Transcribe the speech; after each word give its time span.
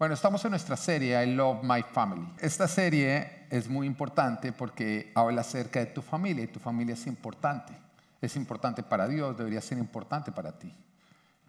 Bueno, 0.00 0.14
estamos 0.14 0.42
en 0.46 0.52
nuestra 0.52 0.78
serie 0.78 1.22
I 1.22 1.34
Love 1.34 1.62
My 1.62 1.82
Family. 1.82 2.26
Esta 2.38 2.66
serie 2.66 3.44
es 3.50 3.68
muy 3.68 3.86
importante 3.86 4.50
porque 4.50 5.12
habla 5.14 5.42
acerca 5.42 5.80
de 5.80 5.84
tu 5.92 6.00
familia 6.00 6.42
y 6.42 6.46
tu 6.46 6.58
familia 6.58 6.94
es 6.94 7.06
importante. 7.06 7.74
Es 8.18 8.34
importante 8.34 8.82
para 8.82 9.06
Dios, 9.06 9.36
debería 9.36 9.60
ser 9.60 9.76
importante 9.76 10.32
para 10.32 10.58
ti. 10.58 10.74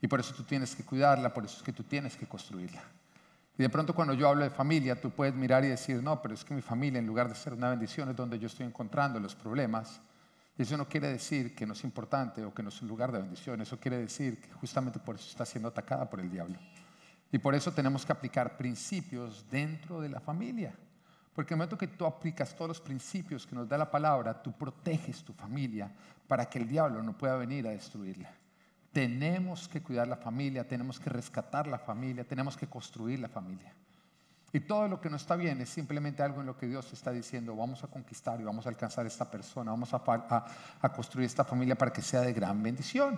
Y 0.01 0.07
por 0.09 0.19
eso 0.19 0.33
tú 0.33 0.43
tienes 0.43 0.75
que 0.75 0.83
cuidarla, 0.83 1.33
por 1.33 1.45
eso 1.45 1.59
es 1.59 1.63
que 1.63 1.71
tú 1.71 1.83
tienes 1.83 2.17
que 2.17 2.27
construirla. 2.27 2.83
Y 3.57 3.63
de 3.63 3.69
pronto 3.69 3.95
cuando 3.95 4.13
yo 4.15 4.27
hablo 4.27 4.43
de 4.43 4.49
familia, 4.49 4.99
tú 4.99 5.11
puedes 5.11 5.33
mirar 5.33 5.63
y 5.63 5.69
decir, 5.69 6.03
no, 6.03 6.21
pero 6.21 6.33
es 6.33 6.43
que 6.43 6.53
mi 6.53 6.61
familia 6.61 6.99
en 6.99 7.07
lugar 7.07 7.29
de 7.29 7.35
ser 7.35 7.53
una 7.53 7.69
bendición 7.69 8.09
es 8.09 8.17
donde 8.17 8.37
yo 8.37 8.47
estoy 8.47 8.65
encontrando 8.65 9.17
los 9.21 9.33
problemas. 9.33 10.01
Y 10.57 10.63
eso 10.63 10.75
no 10.75 10.89
quiere 10.89 11.07
decir 11.07 11.55
que 11.55 11.65
no 11.65 11.71
es 11.71 11.85
importante 11.85 12.43
o 12.43 12.53
que 12.53 12.63
no 12.63 12.67
es 12.67 12.81
un 12.81 12.89
lugar 12.89 13.13
de 13.13 13.19
bendición. 13.19 13.61
Eso 13.61 13.79
quiere 13.79 13.97
decir 13.97 14.41
que 14.41 14.51
justamente 14.51 14.99
por 14.99 15.15
eso 15.15 15.29
está 15.29 15.45
siendo 15.45 15.69
atacada 15.69 16.09
por 16.09 16.19
el 16.19 16.29
diablo. 16.29 16.59
Y 17.31 17.39
por 17.39 17.55
eso 17.55 17.71
tenemos 17.71 18.05
que 18.05 18.11
aplicar 18.11 18.57
principios 18.57 19.45
dentro 19.49 20.01
de 20.01 20.09
la 20.09 20.19
familia. 20.19 20.73
Porque 21.33 21.53
en 21.53 21.55
el 21.55 21.59
momento 21.59 21.77
que 21.77 21.87
tú 21.87 22.05
aplicas 22.05 22.53
todos 22.55 22.67
los 22.67 22.81
principios 22.81 23.47
que 23.47 23.55
nos 23.55 23.69
da 23.69 23.77
la 23.77 23.89
palabra, 23.89 24.41
tú 24.41 24.51
proteges 24.51 25.23
tu 25.23 25.31
familia 25.31 25.89
para 26.27 26.45
que 26.45 26.59
el 26.59 26.67
diablo 26.67 27.01
no 27.01 27.17
pueda 27.17 27.37
venir 27.37 27.65
a 27.67 27.71
destruirla. 27.71 28.29
Tenemos 28.91 29.69
que 29.69 29.81
cuidar 29.81 30.09
la 30.09 30.17
familia, 30.17 30.67
tenemos 30.67 30.99
que 30.99 31.09
rescatar 31.09 31.67
la 31.67 31.79
familia, 31.79 32.25
tenemos 32.25 32.57
que 32.57 32.67
construir 32.67 33.19
la 33.19 33.29
familia. 33.29 33.73
Y 34.51 34.59
todo 34.59 34.89
lo 34.89 34.99
que 34.99 35.09
no 35.09 35.15
está 35.15 35.37
bien 35.37 35.61
es 35.61 35.69
simplemente 35.69 36.21
algo 36.21 36.41
en 36.41 36.47
lo 36.47 36.57
que 36.57 36.67
Dios 36.67 36.91
está 36.91 37.11
diciendo, 37.11 37.55
vamos 37.55 37.85
a 37.85 37.87
conquistar 37.87 38.41
y 38.41 38.43
vamos 38.43 38.65
a 38.65 38.69
alcanzar 38.69 39.05
esta 39.05 39.31
persona, 39.31 39.71
vamos 39.71 39.93
a, 39.93 40.01
a 40.81 40.93
construir 40.93 41.25
esta 41.25 41.45
familia 41.45 41.77
para 41.77 41.93
que 41.93 42.01
sea 42.01 42.19
de 42.19 42.33
gran 42.33 42.61
bendición. 42.61 43.17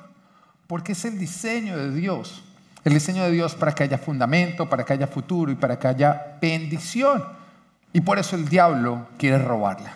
Porque 0.68 0.92
es 0.92 1.04
el 1.06 1.18
diseño 1.18 1.76
de 1.76 1.92
Dios 1.92 2.44
el 2.84 2.94
diseño 2.94 3.24
de 3.24 3.32
Dios 3.32 3.56
para 3.56 3.74
que 3.74 3.84
haya 3.84 3.98
fundamento, 3.98 4.68
para 4.70 4.84
que 4.84 4.94
haya 4.94 5.08
futuro 5.08 5.52
y 5.52 5.56
para 5.56 5.80
que 5.80 5.88
haya 5.88 6.38
bendición. 6.42 7.24
Y 7.94 8.02
por 8.02 8.20
eso 8.20 8.36
el 8.36 8.48
diablo 8.50 9.08
quiere 9.18 9.38
robarla. 9.38 9.94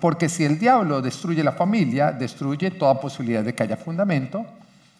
Porque 0.00 0.28
si 0.28 0.44
el 0.44 0.58
diablo 0.58 1.02
destruye 1.02 1.42
la 1.42 1.52
familia, 1.52 2.12
destruye 2.12 2.70
toda 2.70 3.00
posibilidad 3.00 3.42
de 3.42 3.54
que 3.54 3.62
haya 3.62 3.76
fundamento, 3.76 4.46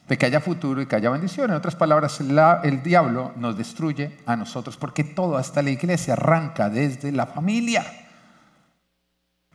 de 0.08 0.18
que 0.18 0.26
haya 0.26 0.40
futuro 0.40 0.82
y 0.82 0.86
que 0.86 0.96
haya 0.96 1.10
bendición. 1.10 1.50
En 1.50 1.56
otras 1.56 1.74
palabras, 1.74 2.20
el 2.20 2.82
diablo 2.82 3.32
nos 3.36 3.56
destruye 3.56 4.18
a 4.26 4.36
nosotros, 4.36 4.76
porque 4.76 5.04
todo, 5.04 5.36
hasta 5.36 5.62
la 5.62 5.70
iglesia, 5.70 6.14
arranca 6.14 6.68
desde 6.68 7.12
la 7.12 7.26
familia. 7.26 7.84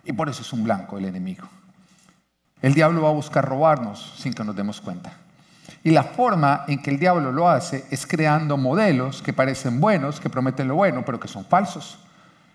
Y 0.03 0.13
por 0.13 0.29
eso 0.29 0.41
es 0.41 0.53
un 0.53 0.63
blanco 0.63 0.97
el 0.97 1.05
enemigo. 1.05 1.47
El 2.61 2.73
diablo 2.73 3.03
va 3.03 3.09
a 3.09 3.13
buscar 3.13 3.45
robarnos 3.45 4.15
sin 4.17 4.33
que 4.33 4.43
nos 4.43 4.55
demos 4.55 4.81
cuenta. 4.81 5.13
Y 5.83 5.91
la 5.91 6.03
forma 6.03 6.65
en 6.67 6.81
que 6.81 6.91
el 6.91 6.99
diablo 6.99 7.31
lo 7.31 7.49
hace 7.49 7.85
es 7.89 8.05
creando 8.05 8.57
modelos 8.57 9.21
que 9.21 9.33
parecen 9.33 9.79
buenos, 9.79 10.19
que 10.19 10.29
prometen 10.29 10.67
lo 10.67 10.75
bueno, 10.75 11.03
pero 11.05 11.19
que 11.19 11.27
son 11.27 11.45
falsos. 11.45 11.99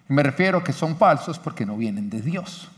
Y 0.09 0.13
me 0.13 0.23
refiero 0.23 0.59
a 0.59 0.65
que 0.65 0.73
son 0.73 0.97
falsos 0.97 1.39
porque 1.39 1.65
no 1.65 1.77
vienen 1.77 2.11
de 2.11 2.21
Dios. 2.21 2.69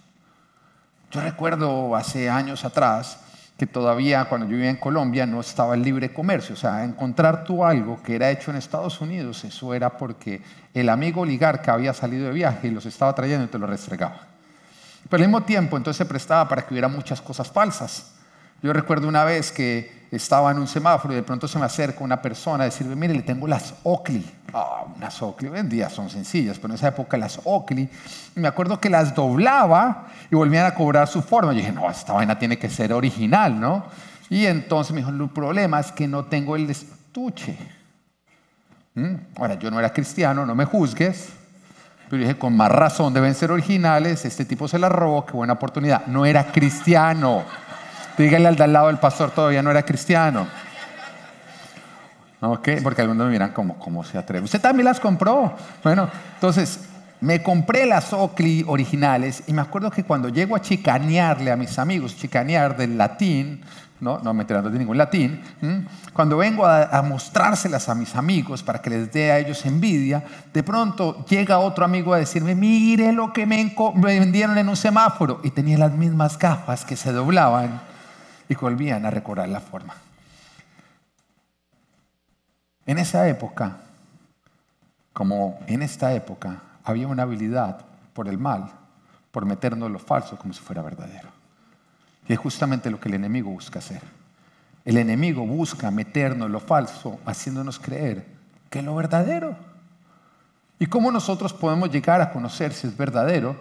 Yo 1.11 1.21
recuerdo 1.21 1.97
hace 1.97 2.29
años 2.29 2.65
atrás 2.65 3.21
que 3.57 3.67
todavía 3.67 4.27
cuando 4.27 4.47
yo 4.47 4.53
vivía 4.53 4.71
en 4.71 4.77
Colombia 4.77 5.25
no 5.25 5.41
estaba 5.41 5.75
el 5.75 5.83
libre 5.83 6.13
comercio. 6.13 6.55
O 6.55 6.59
sea, 6.59 6.85
encontrar 6.85 7.45
tú 7.45 7.65
algo 7.65 8.03
que 8.03 8.15
era 8.15 8.31
hecho 8.31 8.51
en 8.51 8.59
Estados 8.59 9.01
Unidos, 9.01 9.45
eso 9.45 9.73
era 9.73 9.97
porque 9.97 10.43
el 10.75 10.89
amigo 10.89 11.23
oligarca 11.23 11.73
había 11.73 11.95
salido 11.95 12.27
de 12.27 12.33
viaje 12.33 12.69
y 12.69 12.71
los 12.71 12.85
estaba 12.85 13.15
trayendo 13.15 13.47
y 13.47 13.49
te 13.49 13.59
lo 13.59 13.67
restregaba. 13.67 14.21
Pero 15.09 15.23
al 15.23 15.29
mismo 15.29 15.45
tiempo 15.45 15.77
entonces 15.77 15.99
se 15.99 16.05
prestaba 16.05 16.49
para 16.49 16.63
que 16.63 16.75
hubiera 16.75 16.89
muchas 16.89 17.21
cosas 17.21 17.51
falsas. 17.51 18.16
Yo 18.67 18.73
recuerdo 18.73 19.07
una 19.07 19.23
vez 19.23 19.53
que 19.53 19.93
estaba 20.11 20.51
en 20.51 20.59
un 20.59 20.67
semáforo 20.67 21.15
y 21.15 21.17
de 21.19 21.23
pronto 21.23 21.47
se 21.47 21.57
me 21.57 21.67
acerca 21.67 22.03
una 22.03 22.21
persona 22.21 22.65
a 22.65 22.67
decirme, 22.67 22.97
mire, 22.97 23.15
le 23.15 23.23
tengo 23.23 23.47
las 23.47 23.75
Oakley. 23.85 24.29
Ah, 24.53 24.87
unas 24.97 25.23
Oakley, 25.23 25.53
hoy 25.53 25.61
en 25.61 25.69
día 25.69 25.89
son 25.89 26.11
sencillas, 26.11 26.59
pero 26.59 26.73
en 26.73 26.75
esa 26.75 26.89
época 26.89 27.17
las 27.17 27.39
Oakley. 27.45 27.89
Y 28.35 28.41
me 28.41 28.49
acuerdo 28.49 28.81
que 28.81 28.91
las 28.91 29.15
doblaba 29.15 30.09
y 30.29 30.35
volvían 30.35 30.67
a 30.67 30.75
cobrar 30.75 31.07
su 31.07 31.23
forma. 31.23 31.53
Yo 31.53 31.59
dije, 31.59 31.71
no, 31.71 31.89
esta 31.89 32.13
vaina 32.13 32.41
tiene 32.41 32.59
que 32.59 32.69
ser 32.69 32.93
original, 32.93 33.61
¿no? 33.61 33.85
Y 34.31 34.47
entonces 34.47 34.93
me 34.93 34.99
dijo, 34.99 35.11
el 35.11 35.31
problema 35.31 35.79
es 35.79 35.93
que 35.93 36.09
no 36.09 36.25
tengo 36.25 36.57
el 36.57 36.69
estuche. 36.69 37.57
¿Mm? 38.97 39.15
Ahora, 39.37 39.55
yo 39.55 39.71
no 39.71 39.79
era 39.79 39.93
cristiano, 39.93 40.45
no 40.45 40.57
me 40.57 40.65
juzgues. 40.65 41.29
Pero 42.11 42.21
dije, 42.21 42.37
con 42.37 42.57
más 42.57 42.73
razón 42.73 43.15
deben 43.15 43.37
ser 43.37 43.53
originales. 43.53 44.25
Este 44.25 44.45
tipo 44.45 44.67
se 44.67 44.81
la 44.81 44.89
robó, 44.89 45.25
qué 45.25 45.35
buena 45.35 45.53
oportunidad. 45.53 46.05
No 46.09 46.27
era 46.27 46.51
cristiano. 46.51 47.45
Dígale 48.19 48.49
al 48.49 48.57
de 48.57 48.65
al 48.65 48.73
lado, 48.73 48.91
el 48.91 48.99
pastor 48.99 49.31
todavía 49.31 49.63
no 49.63 49.71
era 49.71 49.83
cristiano. 49.83 50.47
¿Ok? 52.41 52.69
Porque 52.83 53.03
algunos 53.03 53.27
me 53.27 53.33
miran 53.33 53.53
como, 53.53 53.79
¿cómo 53.79 54.05
se 54.05 54.19
atreve? 54.19 54.45
Usted 54.45 54.61
también 54.61 54.85
las 54.85 55.01
compró. 55.01 55.55
Bueno, 55.83 56.09
entonces 56.35 56.81
me 57.21 57.43
compré 57.43 57.87
las 57.87 58.13
Oakley 58.13 58.65
originales 58.67 59.43
y 59.47 59.53
me 59.53 59.63
acuerdo 59.63 59.91
que 59.91 60.05
cuando 60.05 60.29
llego 60.29 60.55
a 60.55 60.61
chicanearle 60.61 61.51
a 61.51 61.57
mis 61.57 61.79
amigos, 61.79 62.17
chicanear 62.17 62.77
del 62.77 62.97
latín, 62.97 63.63
no, 64.01 64.19
no 64.19 64.35
me 64.35 64.43
enterando 64.43 64.69
de 64.69 64.79
ningún 64.79 64.99
latín, 64.99 65.41
cuando 66.13 66.37
vengo 66.37 66.67
a, 66.67 66.85
a, 66.85 67.01
mostrárselas 67.01 67.89
a 67.89 67.95
mis 67.95 68.15
amigos 68.15 68.63
para 68.63 68.83
que 68.83 68.91
les 68.91 69.11
dé 69.11 69.33
a 69.33 69.39
ellos 69.39 69.65
envidia, 69.65 70.23
de 70.53 70.63
pronto 70.63 71.25
llega 71.27 71.59
otro 71.59 71.87
amigo 71.87 72.13
a 72.13 72.19
decirme, 72.19 72.55
mire 72.55 73.13
lo 73.13 73.33
que 73.33 73.47
me 73.47 73.73
vendieron 73.95 74.59
en 74.59 74.69
un 74.69 74.77
semáforo 74.77 75.41
y 75.43 75.51
tenía 75.51 75.79
las 75.79 75.93
mismas 75.93 76.39
gafas 76.39 76.85
que 76.85 76.97
se 76.97 77.13
doblaban 77.13 77.96
y 78.49 78.55
volvían 78.55 79.05
a 79.07 79.11
recordar 79.11 79.49
la 79.49 79.61
forma. 79.61 79.95
En 82.87 82.99
esa 82.99 83.29
época, 83.29 83.79
como 85.13 85.59
en 85.67 85.83
esta 85.83 86.13
época, 86.15 86.63
había 86.85 87.09
una 87.09 87.25
habilidad 87.25 87.85
por 88.13 88.29
el 88.29 88.39
mal, 88.39 88.71
por 89.33 89.45
meternos 89.45 89.91
lo 89.91 89.99
falso 89.99 90.39
como 90.39 90.55
si 90.55 90.61
fuera 90.61 90.83
verdadero. 90.83 91.29
Y 92.29 92.33
es 92.33 92.39
justamente 92.39 92.91
lo 92.91 93.01
que 93.01 93.09
el 93.09 93.15
enemigo 93.15 93.51
busca 93.51 93.81
hacer. 93.81 94.03
El 94.85 94.99
enemigo 94.99 95.45
busca 95.45 95.91
meternos 95.91 96.49
lo 96.49 96.61
falso, 96.61 97.19
haciéndonos 97.27 97.79
creer 97.79 98.25
que 98.71 98.83
lo 98.83 98.95
verdadero. 98.95 99.57
¿Y 100.79 100.87
cómo 100.87 101.11
nosotros 101.11 101.53
podemos 101.53 101.91
llegar 101.91 102.21
a 102.21 102.31
conocer 102.31 102.73
si 102.73 102.87
es 102.87 102.97
verdadero? 102.97 103.57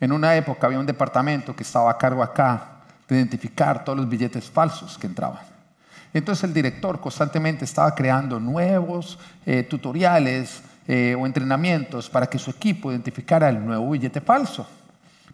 En 0.00 0.12
una 0.12 0.34
época 0.34 0.66
había 0.66 0.78
un 0.78 0.86
departamento 0.86 1.54
que 1.54 1.62
estaba 1.62 1.90
a 1.90 1.98
cargo 1.98 2.22
acá 2.22 2.75
de 3.08 3.16
identificar 3.16 3.84
todos 3.84 3.98
los 3.98 4.08
billetes 4.08 4.50
falsos 4.50 4.98
que 4.98 5.06
entraban. 5.06 5.40
Entonces 6.12 6.44
el 6.44 6.54
director 6.54 7.00
constantemente 7.00 7.64
estaba 7.64 7.94
creando 7.94 8.40
nuevos 8.40 9.18
eh, 9.44 9.62
tutoriales 9.64 10.62
eh, 10.88 11.14
o 11.18 11.26
entrenamientos 11.26 12.08
para 12.08 12.26
que 12.26 12.38
su 12.38 12.50
equipo 12.50 12.90
identificara 12.90 13.48
el 13.48 13.64
nuevo 13.64 13.90
billete 13.90 14.20
falso. 14.20 14.66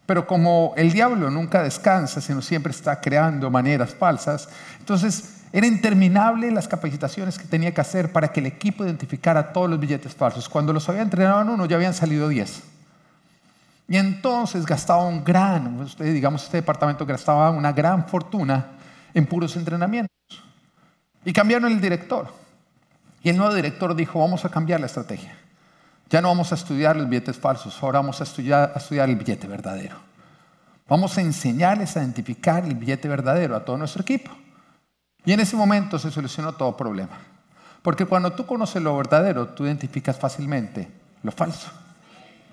Pero 0.06 0.26
como 0.26 0.74
el 0.76 0.92
diablo 0.92 1.30
nunca 1.30 1.62
descansa, 1.62 2.20
sino 2.20 2.42
siempre 2.42 2.72
está 2.72 3.00
creando 3.00 3.50
maneras 3.50 3.94
falsas, 3.94 4.48
entonces 4.80 5.42
era 5.52 5.66
interminable 5.66 6.50
las 6.50 6.66
capacitaciones 6.66 7.38
que 7.38 7.44
tenía 7.44 7.72
que 7.72 7.80
hacer 7.80 8.10
para 8.10 8.32
que 8.32 8.40
el 8.40 8.46
equipo 8.46 8.84
identificara 8.84 9.52
todos 9.52 9.70
los 9.70 9.78
billetes 9.78 10.14
falsos. 10.14 10.48
Cuando 10.48 10.72
los 10.72 10.88
había 10.88 11.02
entrenado 11.02 11.42
en 11.42 11.50
uno, 11.50 11.66
ya 11.66 11.76
habían 11.76 11.94
salido 11.94 12.28
10. 12.28 12.71
Y 13.92 13.98
entonces 13.98 14.64
gastaba 14.64 15.04
un 15.04 15.22
gran, 15.22 15.86
digamos, 15.98 16.44
este 16.44 16.56
departamento 16.56 17.04
gastaba 17.04 17.50
una 17.50 17.72
gran 17.72 18.08
fortuna 18.08 18.68
en 19.12 19.26
puros 19.26 19.54
entrenamientos. 19.54 20.16
Y 21.26 21.30
cambiaron 21.34 21.70
el 21.70 21.78
director. 21.78 22.26
Y 23.22 23.28
el 23.28 23.36
nuevo 23.36 23.52
director 23.52 23.94
dijo, 23.94 24.18
vamos 24.18 24.46
a 24.46 24.48
cambiar 24.48 24.80
la 24.80 24.86
estrategia. 24.86 25.36
Ya 26.08 26.22
no 26.22 26.28
vamos 26.28 26.50
a 26.52 26.54
estudiar 26.54 26.96
los 26.96 27.06
billetes 27.06 27.36
falsos, 27.36 27.82
ahora 27.82 27.98
vamos 27.98 28.18
a 28.22 28.24
estudiar, 28.24 28.72
a 28.74 28.78
estudiar 28.78 29.10
el 29.10 29.16
billete 29.16 29.46
verdadero. 29.46 29.96
Vamos 30.88 31.18
a 31.18 31.20
enseñarles 31.20 31.94
a 31.94 32.00
identificar 32.00 32.64
el 32.64 32.74
billete 32.74 33.08
verdadero 33.08 33.54
a 33.56 33.62
todo 33.62 33.76
nuestro 33.76 34.00
equipo. 34.00 34.30
Y 35.26 35.34
en 35.34 35.40
ese 35.40 35.54
momento 35.54 35.98
se 35.98 36.10
solucionó 36.10 36.54
todo 36.54 36.74
problema. 36.78 37.18
Porque 37.82 38.06
cuando 38.06 38.32
tú 38.32 38.46
conoces 38.46 38.82
lo 38.82 38.96
verdadero, 38.96 39.48
tú 39.48 39.66
identificas 39.66 40.18
fácilmente 40.18 40.88
lo 41.22 41.30
falso. 41.30 41.81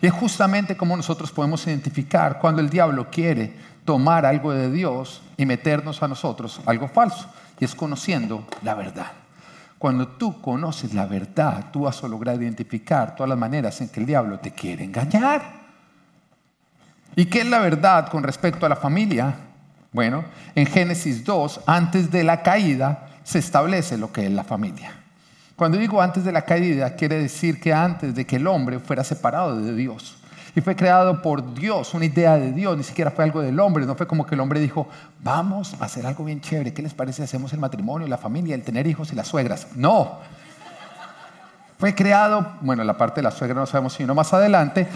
Y 0.01 0.07
es 0.07 0.13
justamente 0.13 0.78
como 0.78 0.96
nosotros 0.96 1.31
podemos 1.31 1.66
identificar 1.68 2.40
cuando 2.40 2.62
el 2.62 2.69
diablo 2.69 3.10
quiere 3.10 3.54
tomar 3.84 4.25
algo 4.25 4.54
de 4.54 4.72
Dios 4.72 5.22
y 5.36 5.46
meternos 5.46 6.01
a 6.01 6.07
nosotros 6.07 6.62
algo 6.66 6.88
falso. 6.88 7.25
Y 7.60 7.66
es 7.66 7.75
conociendo 7.75 8.46
la 8.63 8.75
verdad. 8.75 9.12
Cuando 9.78 10.07
tú 10.07 10.42
conoces 10.42 10.94
la 10.94 11.06
verdad, 11.06 11.66
tú 11.72 11.81
vas 11.81 12.04
a 12.04 12.07
lograr 12.07 12.36
identificar 12.36 13.16
todas 13.16 13.30
las 13.30 13.38
maneras 13.38 13.80
en 13.81 13.90
que 13.90 14.00
el 14.00 14.06
diablo 14.06 14.40
te 14.40 14.51
quiere 14.51 14.84
engañar. 14.84 15.42
¿Y 17.16 17.25
qué 17.25 17.42
es 17.42 17.48
la 17.48 17.60
verdad 17.60 18.10
con 18.10 18.24
respecto 18.24 18.66
a 18.66 18.69
la 18.69 18.75
familia? 18.75 19.36
Bueno, 19.92 20.24
en 20.56 20.66
Génesis 20.66 21.24
2, 21.25 21.62
antes 21.66 22.12
de 22.12 22.24
la 22.24 22.44
caída, 22.44 23.07
se 23.24 23.40
establece 23.40 23.98
lo 23.98 24.12
que 24.12 24.25
es 24.25 24.31
la 24.31 24.44
familia. 24.44 24.99
Cuando 25.60 25.78
digo 25.78 26.02
antes 26.02 26.24
de 26.24 26.32
la 26.32 26.44
caída, 26.44 26.96
quiere 26.96 27.18
decir 27.18 27.60
que 27.60 27.74
antes 27.74 28.16
de 28.16 28.26
que 28.26 28.38
el 28.38 28.48
hombre 28.48 28.80
fuera 28.80 29.04
separado 29.04 29.62
de 29.62 29.76
Dios. 29.76 30.16
Y 30.56 30.62
fue 30.62 30.74
creado 30.74 31.22
por 31.22 31.54
Dios, 31.54 31.94
una 31.94 32.06
idea 32.06 32.38
de 32.38 32.54
Dios, 32.54 32.78
ni 32.78 32.84
siquiera 32.84 33.12
fue 33.12 33.26
algo 33.26 33.42
del 33.42 33.60
hombre, 33.60 33.86
no 33.86 33.94
fue 33.94 34.08
como 34.08 34.26
que 34.26 34.36
el 34.36 34.40
hombre 34.40 34.62
dijo, 34.62 34.88
vamos 35.22 35.76
a 35.78 35.84
hacer 35.84 36.06
algo 36.08 36.24
bien 36.24 36.40
chévere, 36.40 36.74
¿qué 36.74 36.82
les 36.82 36.94
parece 36.94 37.24
hacemos 37.24 37.52
el 37.52 37.60
matrimonio, 37.60 38.08
la 38.08 38.18
familia, 38.18 38.56
el 38.56 38.64
tener 38.64 38.88
hijos 38.88 39.12
y 39.12 39.18
las 39.18 39.28
suegras? 39.28 39.68
No. 39.76 40.20
Fue 41.78 41.94
creado, 41.94 42.54
bueno, 42.62 42.86
la 42.86 42.98
parte 42.98 43.18
de 43.18 43.24
la 43.24 43.32
suegra 43.32 43.60
no 43.60 43.66
sabemos 43.66 43.92
si 43.92 44.06
no 44.06 44.16
más 44.16 44.32
adelante, 44.32 44.88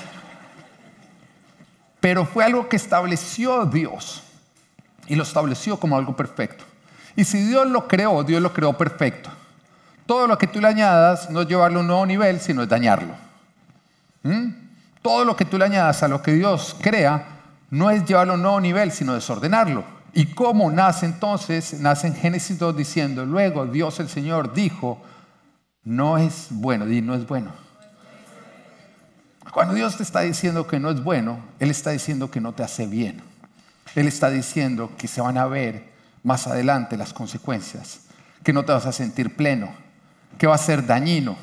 pero 2.00 2.24
fue 2.24 2.46
algo 2.46 2.70
que 2.70 2.78
estableció 2.78 3.66
Dios 3.66 4.24
y 5.08 5.16
lo 5.16 5.24
estableció 5.24 5.78
como 5.78 5.98
algo 5.98 6.16
perfecto. 6.16 6.64
Y 7.18 7.26
si 7.26 7.46
Dios 7.46 7.68
lo 7.68 7.86
creó, 7.86 8.24
Dios 8.24 8.42
lo 8.42 8.54
creó 8.54 8.78
perfecto. 8.78 9.30
Todo 10.06 10.28
lo 10.28 10.38
que 10.38 10.48
tú 10.48 10.60
le 10.60 10.68
añadas 10.68 11.30
no 11.30 11.42
es 11.42 11.48
llevarlo 11.48 11.80
a 11.80 11.82
un 11.82 11.88
nuevo 11.88 12.06
nivel, 12.06 12.40
sino 12.40 12.64
es 12.64 12.70
dañarlo. 12.70 13.14
¿Mm? 14.24 14.50
Todo 15.02 15.26
lo 15.26 15.36
que 15.36 15.46
tú 15.46 15.58
le 15.58 15.66
añadas 15.66 16.04
a 16.04 16.08
lo 16.08 16.22
que 16.22 16.34
Dios 16.34 16.76
crea 16.82 17.26
no 17.70 17.90
es 17.90 18.06
llevarlo 18.06 18.34
a 18.34 18.36
un 18.36 18.42
nuevo 18.42 18.62
nivel, 18.62 18.92
sino 18.92 19.14
desordenarlo. 19.14 19.84
¿Y 20.14 20.28
cómo 20.28 20.70
nace 20.72 21.06
entonces? 21.06 21.80
Nace 21.80 22.08
en 22.08 22.16
Génesis 22.16 22.60
2 22.60 22.78
diciendo, 22.78 23.26
luego 23.26 23.66
Dios 23.66 24.00
el 24.00 24.10
Señor 24.10 24.54
dijo, 24.54 25.02
no 25.84 26.18
es 26.18 26.48
bueno, 26.52 26.86
di 26.86 27.02
no 27.02 27.16
es 27.16 27.28
bueno. 27.28 27.52
Cuando 29.52 29.74
Dios 29.74 29.98
te 29.98 30.04
está 30.04 30.22
diciendo 30.22 30.68
que 30.68 30.80
no 30.80 30.90
es 30.90 31.04
bueno, 31.04 31.40
Él 31.60 31.70
está 31.70 31.92
diciendo 31.92 32.32
que 32.32 32.42
no 32.42 32.54
te 32.54 32.64
hace 32.64 32.88
bien. 32.88 33.22
Él 33.96 34.08
está 34.08 34.30
diciendo 34.30 34.92
que 34.98 35.08
se 35.08 35.22
van 35.22 35.38
a 35.38 35.46
ver 35.46 35.92
más 36.24 36.48
adelante 36.48 36.98
las 36.98 37.14
consecuencias, 37.14 38.00
que 38.44 38.54
no 38.54 38.66
te 38.66 38.72
vas 38.72 38.86
a 38.86 38.92
sentir 38.92 39.36
pleno, 39.36 39.83
que 40.44 40.48
va 40.48 40.56
a 40.56 40.58
ser 40.58 40.86
dañino. 40.86 41.38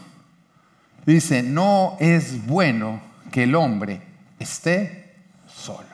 Dice, 1.06 1.42
no 1.42 1.96
es 2.00 2.46
bueno 2.46 3.00
que 3.32 3.44
el 3.44 3.54
hombre 3.54 4.02
esté 4.38 5.14
solo. 5.46 5.88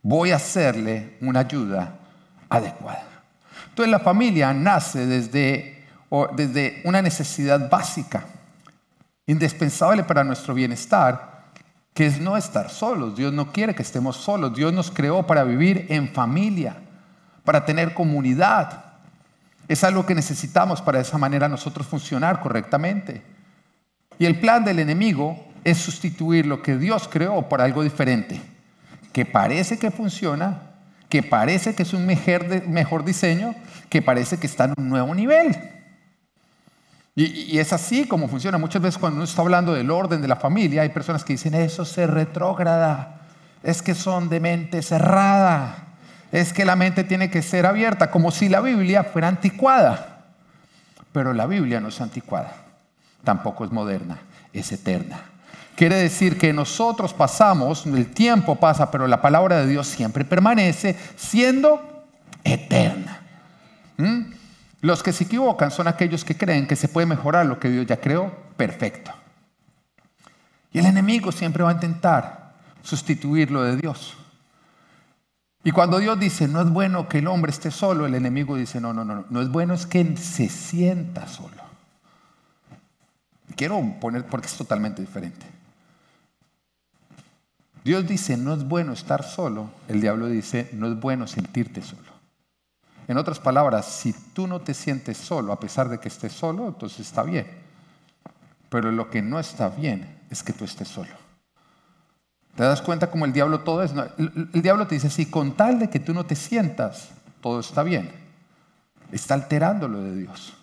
Voy 0.00 0.30
a 0.30 0.36
hacerle 0.36 1.16
una 1.22 1.40
ayuda 1.40 1.96
adecuada. 2.48 3.02
Entonces 3.68 3.90
la 3.90 3.98
familia 3.98 4.54
nace 4.54 5.06
desde, 5.06 5.84
desde 6.36 6.82
una 6.84 7.02
necesidad 7.02 7.68
básica, 7.68 8.24
indispensable 9.26 10.04
para 10.04 10.22
nuestro 10.22 10.54
bienestar, 10.54 11.46
que 11.92 12.06
es 12.06 12.20
no 12.20 12.36
estar 12.36 12.70
solos. 12.70 13.16
Dios 13.16 13.32
no 13.32 13.50
quiere 13.50 13.74
que 13.74 13.82
estemos 13.82 14.18
solos. 14.18 14.54
Dios 14.54 14.72
nos 14.72 14.92
creó 14.92 15.26
para 15.26 15.42
vivir 15.42 15.86
en 15.88 16.08
familia, 16.10 16.76
para 17.42 17.64
tener 17.64 17.92
comunidad. 17.92 18.83
Es 19.68 19.84
algo 19.84 20.04
que 20.04 20.14
necesitamos 20.14 20.82
para 20.82 20.98
de 20.98 21.04
esa 21.04 21.18
manera 21.18 21.48
nosotros 21.48 21.86
funcionar 21.86 22.40
correctamente. 22.40 23.22
Y 24.18 24.26
el 24.26 24.38
plan 24.38 24.64
del 24.64 24.78
enemigo 24.78 25.44
es 25.64 25.78
sustituir 25.78 26.46
lo 26.46 26.62
que 26.62 26.76
Dios 26.76 27.08
creó 27.10 27.48
por 27.48 27.60
algo 27.60 27.82
diferente, 27.82 28.40
que 29.12 29.24
parece 29.24 29.78
que 29.78 29.90
funciona, 29.90 30.74
que 31.08 31.22
parece 31.22 31.74
que 31.74 31.84
es 31.84 31.94
un 31.94 32.06
mejor, 32.06 33.04
diseño, 33.04 33.54
que 33.88 34.02
parece 34.02 34.38
que 34.38 34.46
está 34.46 34.64
en 34.64 34.74
un 34.76 34.88
nuevo 34.88 35.14
nivel. 35.14 35.56
Y, 37.16 37.58
es 37.58 37.72
así 37.72 38.06
como 38.06 38.28
funciona. 38.28 38.58
Muchas 38.58 38.82
veces 38.82 38.98
cuando 38.98 39.16
uno 39.16 39.24
está 39.24 39.40
hablando 39.40 39.72
del 39.72 39.90
orden 39.90 40.20
de 40.20 40.28
la 40.28 40.36
familia, 40.36 40.82
hay 40.82 40.88
personas 40.88 41.24
que 41.24 41.34
dicen, 41.34 41.54
eso 41.54 41.84
se 41.84 42.06
retrógrada, 42.06 43.22
es 43.62 43.80
que 43.80 43.94
son 43.94 44.28
de 44.28 44.40
mente 44.40 44.82
cerrada, 44.82 45.83
es 46.34 46.52
que 46.52 46.64
la 46.64 46.74
mente 46.74 47.04
tiene 47.04 47.30
que 47.30 47.42
ser 47.42 47.64
abierta, 47.64 48.10
como 48.10 48.32
si 48.32 48.48
la 48.48 48.60
Biblia 48.60 49.04
fuera 49.04 49.28
anticuada. 49.28 50.24
Pero 51.12 51.32
la 51.32 51.46
Biblia 51.46 51.78
no 51.78 51.88
es 51.88 52.00
anticuada, 52.00 52.52
tampoco 53.22 53.64
es 53.64 53.70
moderna, 53.70 54.18
es 54.52 54.72
eterna. 54.72 55.20
Quiere 55.76 55.94
decir 55.94 56.36
que 56.36 56.52
nosotros 56.52 57.14
pasamos, 57.14 57.86
el 57.86 58.08
tiempo 58.08 58.56
pasa, 58.56 58.90
pero 58.90 59.06
la 59.06 59.22
palabra 59.22 59.58
de 59.58 59.68
Dios 59.68 59.86
siempre 59.86 60.24
permanece 60.24 60.98
siendo 61.14 62.04
eterna. 62.42 63.20
¿Mm? 63.96 64.22
Los 64.80 65.04
que 65.04 65.12
se 65.12 65.22
equivocan 65.22 65.70
son 65.70 65.86
aquellos 65.86 66.24
que 66.24 66.36
creen 66.36 66.66
que 66.66 66.74
se 66.74 66.88
puede 66.88 67.06
mejorar 67.06 67.46
lo 67.46 67.60
que 67.60 67.70
Dios 67.70 67.86
ya 67.86 68.00
creó 68.00 68.32
perfecto. 68.56 69.12
Y 70.72 70.80
el 70.80 70.86
enemigo 70.86 71.30
siempre 71.30 71.62
va 71.62 71.70
a 71.70 71.74
intentar 71.74 72.54
sustituir 72.82 73.52
lo 73.52 73.62
de 73.62 73.76
Dios. 73.76 74.16
Y 75.64 75.72
cuando 75.72 75.98
Dios 75.98 76.20
dice, 76.20 76.46
no 76.46 76.60
es 76.60 76.68
bueno 76.68 77.08
que 77.08 77.18
el 77.18 77.26
hombre 77.26 77.50
esté 77.50 77.70
solo, 77.70 78.04
el 78.04 78.14
enemigo 78.14 78.54
dice, 78.54 78.82
no, 78.82 78.92
no, 78.92 79.02
no, 79.02 79.24
no 79.30 79.40
es 79.40 79.48
bueno 79.48 79.72
es 79.72 79.86
que 79.86 80.14
se 80.18 80.50
sienta 80.50 81.26
solo. 81.26 81.62
Quiero 83.56 83.80
poner, 83.98 84.26
porque 84.26 84.46
es 84.46 84.56
totalmente 84.56 85.00
diferente. 85.00 85.46
Dios 87.82 88.06
dice, 88.06 88.36
no 88.36 88.52
es 88.52 88.68
bueno 88.68 88.92
estar 88.92 89.24
solo. 89.24 89.70
El 89.88 90.02
diablo 90.02 90.26
dice, 90.26 90.68
no 90.74 90.86
es 90.86 91.00
bueno 91.00 91.26
sentirte 91.26 91.80
solo. 91.80 92.12
En 93.08 93.16
otras 93.16 93.38
palabras, 93.38 93.86
si 93.86 94.12
tú 94.12 94.46
no 94.46 94.60
te 94.60 94.74
sientes 94.74 95.16
solo 95.16 95.50
a 95.50 95.60
pesar 95.60 95.88
de 95.88 95.98
que 95.98 96.08
estés 96.08 96.32
solo, 96.32 96.68
entonces 96.68 97.00
está 97.00 97.22
bien. 97.22 97.46
Pero 98.68 98.92
lo 98.92 99.08
que 99.08 99.22
no 99.22 99.40
está 99.40 99.70
bien 99.70 100.20
es 100.28 100.42
que 100.42 100.52
tú 100.52 100.64
estés 100.64 100.88
solo. 100.88 101.23
¿Te 102.56 102.62
das 102.62 102.82
cuenta 102.82 103.10
cómo 103.10 103.24
el 103.24 103.32
diablo 103.32 103.60
todo 103.60 103.82
es? 103.82 103.92
El, 103.92 104.48
el 104.52 104.62
diablo 104.62 104.86
te 104.86 104.94
dice, 104.94 105.10
si 105.10 105.26
con 105.26 105.56
tal 105.56 105.78
de 105.78 105.90
que 105.90 105.98
tú 105.98 106.14
no 106.14 106.24
te 106.24 106.36
sientas, 106.36 107.10
todo 107.40 107.60
está 107.60 107.82
bien. 107.82 108.12
Está 109.10 109.34
alterando 109.34 109.88
lo 109.88 110.02
de 110.02 110.16
Dios. 110.16 110.54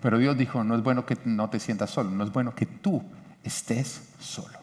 Pero 0.00 0.18
Dios 0.18 0.36
dijo, 0.36 0.64
no 0.64 0.74
es 0.74 0.82
bueno 0.82 1.06
que 1.06 1.16
no 1.24 1.48
te 1.48 1.60
sientas 1.60 1.90
solo, 1.90 2.10
no 2.10 2.24
es 2.24 2.32
bueno 2.32 2.54
que 2.54 2.66
tú 2.66 3.02
estés 3.44 4.02
solo. 4.18 4.58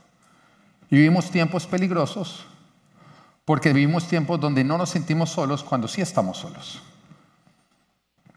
Y 0.90 0.98
vivimos 0.98 1.32
tiempos 1.32 1.66
peligrosos 1.66 2.46
porque 3.46 3.74
vivimos 3.74 4.08
tiempos 4.08 4.40
donde 4.40 4.64
no 4.64 4.78
nos 4.78 4.92
sentimos 4.92 5.32
solos 5.32 5.64
cuando 5.64 5.88
sí 5.88 6.02
estamos 6.02 6.38
solos. 6.38 6.84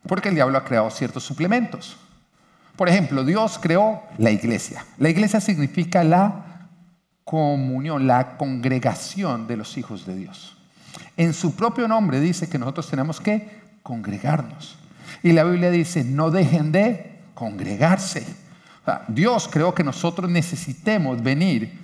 Porque 0.07 0.31
el 0.31 0.35
diablo 0.35 0.57
ha 0.57 0.65
creado 0.65 0.91
ciertos 0.91 1.23
suplementos. 1.25 1.99
Por 2.77 2.89
ejemplo, 2.89 3.23
Dios 3.23 3.59
creó 3.61 4.03
la 4.17 4.31
iglesia. 4.31 4.87
La 4.97 5.11
iglesia 5.11 5.41
significa 5.41 6.03
la 6.03 6.52
comunión, 7.25 8.07
la 8.07 8.37
congregación 8.37 9.47
de 9.47 9.57
los 9.57 9.77
hijos 9.77 10.07
de 10.07 10.17
Dios. 10.17 10.57
En 11.17 11.33
su 11.33 11.55
propio 11.55 11.89
nombre 11.89 12.21
dice 12.21 12.49
que 12.49 12.59
nosotros 12.59 12.89
tenemos 12.89 13.21
que 13.21 13.63
congregarnos. 13.83 14.77
Y 15.23 15.33
la 15.33 15.45
Biblia 15.45 15.71
dice, 15.71 16.05
no 16.05 16.31
dejen 16.31 16.73
de 16.73 17.21
congregarse. 17.35 18.27
Dios 19.09 19.49
creó 19.49 19.75
que 19.75 19.85
nosotros 19.85 20.31
necesitemos 20.31 21.23
venir 21.23 21.79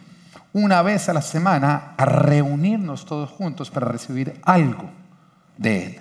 una 0.52 0.82
vez 0.82 1.08
a 1.08 1.12
la 1.12 1.23
semana 1.23 1.94
a 1.96 2.05
reunirnos 2.05 3.05
todos 3.05 3.31
juntos 3.31 3.70
para 3.70 3.87
recibir 3.87 4.41
algo 4.44 4.91
de 5.56 5.87
Él. 5.87 5.99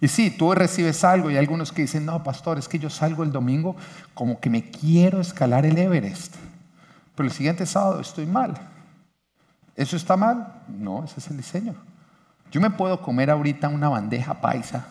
Y 0.00 0.08
sí, 0.08 0.30
tú 0.30 0.52
recibes 0.54 1.04
algo 1.04 1.30
y 1.30 1.34
hay 1.34 1.38
algunos 1.38 1.72
que 1.72 1.82
dicen, 1.82 2.04
no, 2.04 2.22
pastor, 2.22 2.58
es 2.58 2.68
que 2.68 2.78
yo 2.78 2.90
salgo 2.90 3.22
el 3.22 3.32
domingo 3.32 3.76
como 4.12 4.40
que 4.40 4.50
me 4.50 4.70
quiero 4.70 5.20
escalar 5.20 5.64
el 5.64 5.78
Everest, 5.78 6.34
pero 7.14 7.28
el 7.28 7.32
siguiente 7.32 7.66
sábado 7.66 8.00
estoy 8.00 8.26
mal. 8.26 8.54
¿Eso 9.76 9.96
está 9.96 10.16
mal? 10.16 10.62
No, 10.68 11.04
ese 11.04 11.20
es 11.20 11.28
el 11.28 11.36
diseño. 11.36 11.74
Yo 12.50 12.60
me 12.60 12.70
puedo 12.70 13.00
comer 13.00 13.30
ahorita 13.30 13.68
una 13.68 13.88
bandeja 13.88 14.40
paisa 14.40 14.86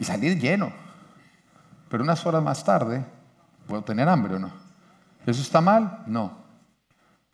y 0.00 0.04
salir 0.04 0.38
lleno, 0.38 0.72
pero 1.88 2.02
unas 2.02 2.24
horas 2.24 2.42
más 2.42 2.64
tarde 2.64 3.04
puedo 3.66 3.82
tener 3.82 4.08
hambre 4.08 4.36
o 4.36 4.38
no. 4.38 4.50
¿Eso 5.26 5.42
está 5.42 5.60
mal? 5.60 6.02
No. 6.06 6.32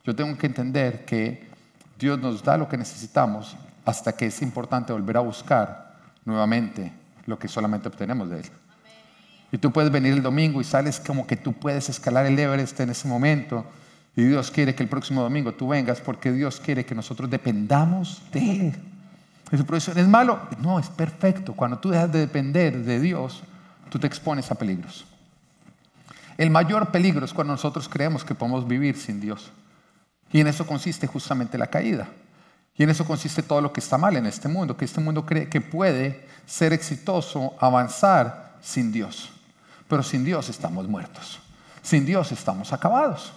Yo 0.05 0.15
tengo 0.15 0.37
que 0.37 0.47
entender 0.47 1.05
que 1.05 1.49
Dios 1.99 2.19
nos 2.19 2.43
da 2.43 2.57
lo 2.57 2.69
que 2.69 2.77
necesitamos 2.77 3.57
hasta 3.85 4.13
que 4.13 4.27
es 4.27 4.43
importante 4.43 4.93
volver 4.93 5.17
a 5.17 5.21
buscar 5.21 5.95
nuevamente 6.25 6.93
lo 7.27 7.39
que 7.39 7.49
solamente 7.49 7.89
obtenemos 7.89 8.29
de 8.31 8.41
Él. 8.41 8.51
Y 9.51 9.59
tú 9.59 9.73
puedes 9.73 9.91
venir 9.91 10.13
el 10.13 10.23
domingo 10.23 10.61
y 10.61 10.65
sales 10.65 11.01
como 11.01 11.27
que 11.27 11.37
tú 11.37 11.53
puedes 11.53 11.89
escalar 11.89 12.27
el 12.27 12.39
Everest 12.39 12.79
en 12.81 12.91
ese 12.91 13.09
momento. 13.09 13.65
Y 14.15 14.25
Dios 14.25 14.51
quiere 14.51 14.75
que 14.75 14.83
el 14.83 14.89
próximo 14.89 15.23
domingo 15.23 15.53
tú 15.53 15.69
vengas 15.69 16.01
porque 16.01 16.33
Dios 16.33 16.61
quiere 16.61 16.85
que 16.85 16.95
nosotros 16.95 17.31
dependamos 17.31 18.23
de 18.33 18.69
Él. 18.69 18.75
¿Es 19.51 19.63
profesión 19.63 19.97
es 19.97 20.07
malo? 20.07 20.41
No, 20.61 20.79
es 20.79 20.89
perfecto. 20.89 21.55
Cuando 21.55 21.79
tú 21.79 21.91
dejas 21.91 22.13
de 22.13 22.19
depender 22.19 22.85
de 22.85 23.01
Dios, 23.01 23.43
tú 23.89 23.99
te 23.99 24.07
expones 24.07 24.51
a 24.51 24.55
peligros. 24.57 25.07
El 26.37 26.51
mayor 26.51 26.91
peligro 26.91 27.25
es 27.25 27.33
cuando 27.33 27.55
nosotros 27.55 27.89
creemos 27.89 28.25
que 28.25 28.35
podemos 28.35 28.69
vivir 28.69 28.97
sin 28.97 29.21
Dios. 29.21 29.51
Y 30.31 30.41
en 30.41 30.47
eso 30.47 30.67
consiste 30.67 31.07
justamente 31.07 31.57
la 31.57 31.69
caída. 31.69 32.09
Y 32.77 32.83
en 32.83 32.91
eso 32.91 33.05
consiste 33.05 33.43
todo 33.43 33.61
lo 33.61 33.73
que 33.73 33.81
está 33.81 33.99
mal 33.99 34.17
en 34.17 34.27
este 34.27 34.47
mundo, 34.47 34.77
que 34.77 34.85
este 34.85 35.01
mundo 35.01 35.25
cree 35.25 35.49
que 35.49 35.61
puede 35.61 36.27
ser 36.47 36.73
exitoso, 36.73 37.55
avanzar 37.59 38.57
sin 38.63 38.93
Dios. 38.93 39.33
Pero 39.89 40.03
sin 40.03 40.25
Dios 40.25 40.49
estamos 40.49 40.89
muertos. 40.89 41.41
Sin 41.83 42.05
Dios 42.05 42.33
estamos 42.33 42.73
acabados. 42.73 43.33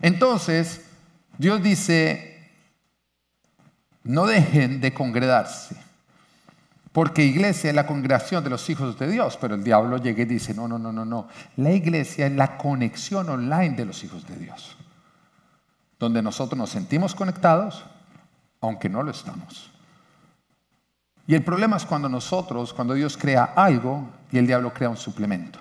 Entonces, 0.00 0.82
Dios 1.36 1.62
dice, 1.62 2.50
no 4.04 4.26
dejen 4.26 4.80
de 4.80 4.94
congregarse. 4.94 5.76
Porque 6.92 7.24
iglesia 7.24 7.70
es 7.70 7.76
la 7.76 7.86
congregación 7.86 8.42
de 8.42 8.50
los 8.50 8.68
hijos 8.70 8.98
de 8.98 9.08
Dios, 9.08 9.38
pero 9.40 9.54
el 9.54 9.62
diablo 9.62 9.98
llega 9.98 10.22
y 10.22 10.26
dice, 10.26 10.54
no, 10.54 10.66
no, 10.66 10.78
no, 10.78 10.92
no, 10.92 11.04
no. 11.04 11.28
La 11.56 11.70
iglesia 11.72 12.26
es 12.26 12.32
la 12.32 12.56
conexión 12.56 13.28
online 13.28 13.76
de 13.76 13.84
los 13.84 14.02
hijos 14.02 14.26
de 14.26 14.36
Dios 14.36 14.76
donde 16.00 16.22
nosotros 16.22 16.58
nos 16.58 16.70
sentimos 16.70 17.14
conectados, 17.14 17.84
aunque 18.62 18.88
no 18.88 19.02
lo 19.02 19.10
estamos. 19.10 19.70
Y 21.26 21.34
el 21.34 21.44
problema 21.44 21.76
es 21.76 21.84
cuando 21.84 22.08
nosotros, 22.08 22.72
cuando 22.72 22.94
Dios 22.94 23.16
crea 23.16 23.44
algo 23.54 24.08
y 24.32 24.38
el 24.38 24.46
diablo 24.46 24.72
crea 24.72 24.88
un 24.88 24.96
suplemento. 24.96 25.60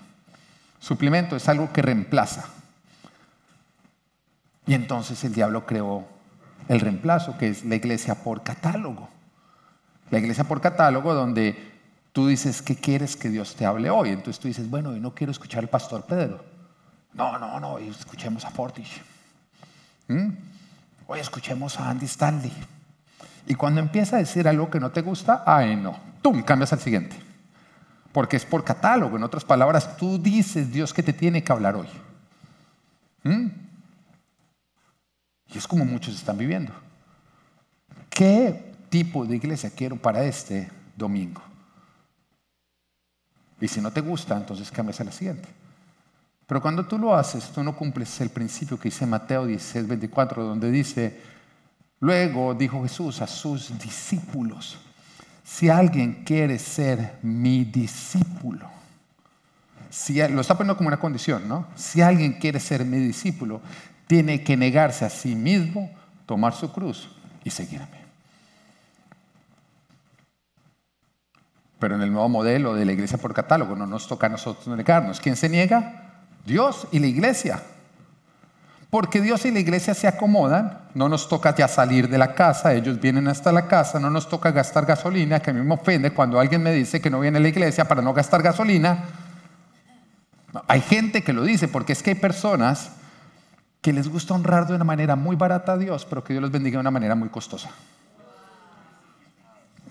Suplemento 0.80 1.36
es 1.36 1.48
algo 1.50 1.72
que 1.74 1.82
reemplaza. 1.82 2.46
Y 4.66 4.74
entonces 4.74 5.24
el 5.24 5.34
diablo 5.34 5.66
creó 5.66 6.08
el 6.68 6.80
reemplazo, 6.80 7.38
que 7.38 7.50
es 7.50 7.66
la 7.66 7.76
iglesia 7.76 8.16
por 8.16 8.44
catálogo. 8.44 9.10
La 10.12 10.20
iglesia 10.20 10.44
por 10.44 10.62
catálogo 10.62 11.14
donde 11.14 11.58
tú 12.14 12.28
dices, 12.28 12.62
¿qué 12.62 12.76
quieres 12.76 13.16
que 13.16 13.30
Dios 13.30 13.56
te 13.56 13.66
hable 13.66 13.90
hoy? 13.90 14.10
Entonces 14.10 14.40
tú 14.40 14.48
dices, 14.48 14.70
bueno, 14.70 14.90
hoy 14.90 15.00
no 15.00 15.14
quiero 15.14 15.32
escuchar 15.32 15.64
al 15.64 15.70
pastor 15.70 16.06
Pedro. 16.06 16.44
No, 17.14 17.38
no, 17.40 17.60
no, 17.60 17.74
hoy 17.74 17.90
escuchemos 17.90 18.46
a 18.46 18.52
Fortish. 18.52 19.02
¿Mm? 20.08 20.30
Hoy 21.08 21.20
escuchemos 21.20 21.80
a 21.80 21.90
Andy 21.90 22.06
Stanley. 22.06 22.54
Y 23.48 23.56
cuando 23.56 23.82
empieza 23.82 24.18
a 24.18 24.20
decir 24.20 24.48
algo 24.48 24.70
que 24.70 24.80
no 24.80 24.92
te 24.92 25.02
gusta, 25.02 25.44
ay 25.46 25.76
no, 25.76 25.98
tú 26.22 26.44
cambias 26.46 26.72
al 26.74 26.80
siguiente. 26.80 27.29
Porque 28.12 28.38
es 28.38 28.46
por 28.46 28.64
catálogo. 28.64 29.18
En 29.18 29.24
otras 29.24 29.46
palabras, 29.46 29.98
tú 29.98 30.18
dices 30.18 30.72
Dios 30.72 30.94
que 30.94 31.04
te 31.04 31.14
tiene 31.14 31.44
que 31.44 31.52
hablar 31.52 31.76
hoy. 31.76 31.88
¿Mm? 33.24 33.48
Y 35.54 35.58
es 35.58 35.68
como 35.68 35.86
muchos 35.86 36.16
están 36.16 36.38
viviendo. 36.38 36.74
¿Qué 38.10 38.74
tipo 38.90 39.26
de 39.26 39.36
iglesia 39.36 39.72
quiero 39.76 39.96
para 39.96 40.24
este 40.24 40.70
domingo? 40.96 41.42
Y 43.62 43.68
si 43.68 43.82
no 43.82 43.92
te 43.92 44.02
gusta, 44.02 44.38
entonces 44.38 44.72
cambias 44.72 45.02
a 45.02 45.04
la 45.04 45.12
siguiente. 45.12 45.48
Pero 46.50 46.62
cuando 46.62 46.86
tú 46.86 46.98
lo 46.98 47.16
haces, 47.16 47.50
tú 47.50 47.64
no 47.64 47.76
cumples 47.76 48.20
el 48.22 48.30
principio 48.30 48.78
que 48.80 48.90
dice 48.90 49.06
Mateo 49.06 49.46
16, 49.46 49.88
24, 49.88 50.44
donde 50.44 50.72
dice, 50.72 51.22
luego 52.00 52.56
dijo 52.56 52.82
Jesús 52.82 53.22
a 53.22 53.28
sus 53.28 53.78
discípulos, 53.78 54.80
si 55.50 55.68
alguien 55.68 56.24
quiere 56.24 56.60
ser 56.60 57.18
mi 57.24 57.66
discípulo, 57.66 58.70
si, 59.90 60.16
lo 60.28 60.42
está 60.42 60.56
poniendo 60.56 60.78
como 60.78 60.90
una 60.90 61.00
condición, 61.00 61.50
¿no? 61.50 61.66
Si 61.76 62.02
alguien 62.02 62.34
quiere 62.34 62.60
ser 62.60 62.86
mi 62.86 62.98
discípulo, 62.98 63.60
tiene 64.06 64.44
que 64.44 64.56
negarse 64.56 65.06
a 65.06 65.10
sí 65.10 65.36
mismo, 65.36 65.90
tomar 66.28 66.54
su 66.54 66.72
cruz 66.72 67.10
y 67.44 67.50
seguirme. 67.50 67.88
Pero 71.80 71.96
en 71.96 72.04
el 72.04 72.12
nuevo 72.12 72.30
modelo 72.30 72.76
de 72.76 72.86
la 72.86 72.92
iglesia 72.92 73.18
por 73.18 73.34
catálogo 73.34 73.76
no 73.76 73.88
nos 73.88 74.08
toca 74.08 74.28
a 74.28 74.30
nosotros 74.30 74.68
negarnos. 74.68 75.20
¿Quién 75.20 75.36
se 75.36 75.50
niega? 75.50 76.22
Dios 76.46 76.88
y 76.92 77.00
la 77.00 77.08
iglesia. 77.08 77.64
Porque 78.92 79.20
Dios 79.20 79.44
y 79.46 79.52
la 79.52 79.60
iglesia 79.60 79.96
se 79.96 80.08
acomodan, 80.08 80.80
no 81.00 81.08
nos 81.08 81.30
toca 81.30 81.56
ya 81.56 81.70
salir 81.70 82.10
de 82.10 82.18
la 82.18 82.36
casa, 82.36 82.74
ellos 82.74 83.00
vienen 83.00 83.30
hasta 83.30 83.54
la 83.54 83.68
casa, 83.70 84.02
no 84.02 84.10
nos 84.10 84.28
toca 84.28 84.52
gastar 84.52 84.86
gasolina, 84.86 85.40
que 85.40 85.52
a 85.52 85.54
mí 85.54 85.62
me 85.62 85.76
ofende 85.76 86.12
cuando 86.12 86.42
alguien 86.42 86.62
me 86.62 86.74
dice 86.74 87.00
que 87.00 87.10
no 87.10 87.22
viene 87.22 87.38
a 87.38 87.42
la 87.42 87.48
iglesia 87.48 87.88
para 87.88 88.02
no 88.02 88.14
gastar 88.14 88.44
gasolina. 88.44 89.06
Hay 90.68 90.82
gente 90.82 91.24
que 91.24 91.32
lo 91.32 91.44
dice 91.44 91.70
porque 91.70 91.94
es 91.94 92.04
que 92.04 92.10
hay 92.10 92.16
personas 92.18 92.92
que 93.80 93.94
les 93.94 94.10
gusta 94.10 94.34
honrar 94.34 94.68
de 94.68 94.76
una 94.76 94.84
manera 94.84 95.16
muy 95.16 95.38
barata 95.38 95.72
a 95.72 95.78
Dios, 95.78 96.04
pero 96.04 96.22
que 96.22 96.34
Dios 96.34 96.42
los 96.42 96.52
bendiga 96.52 96.76
de 96.76 96.82
una 96.82 96.92
manera 96.92 97.16
muy 97.16 97.30
costosa. 97.30 97.70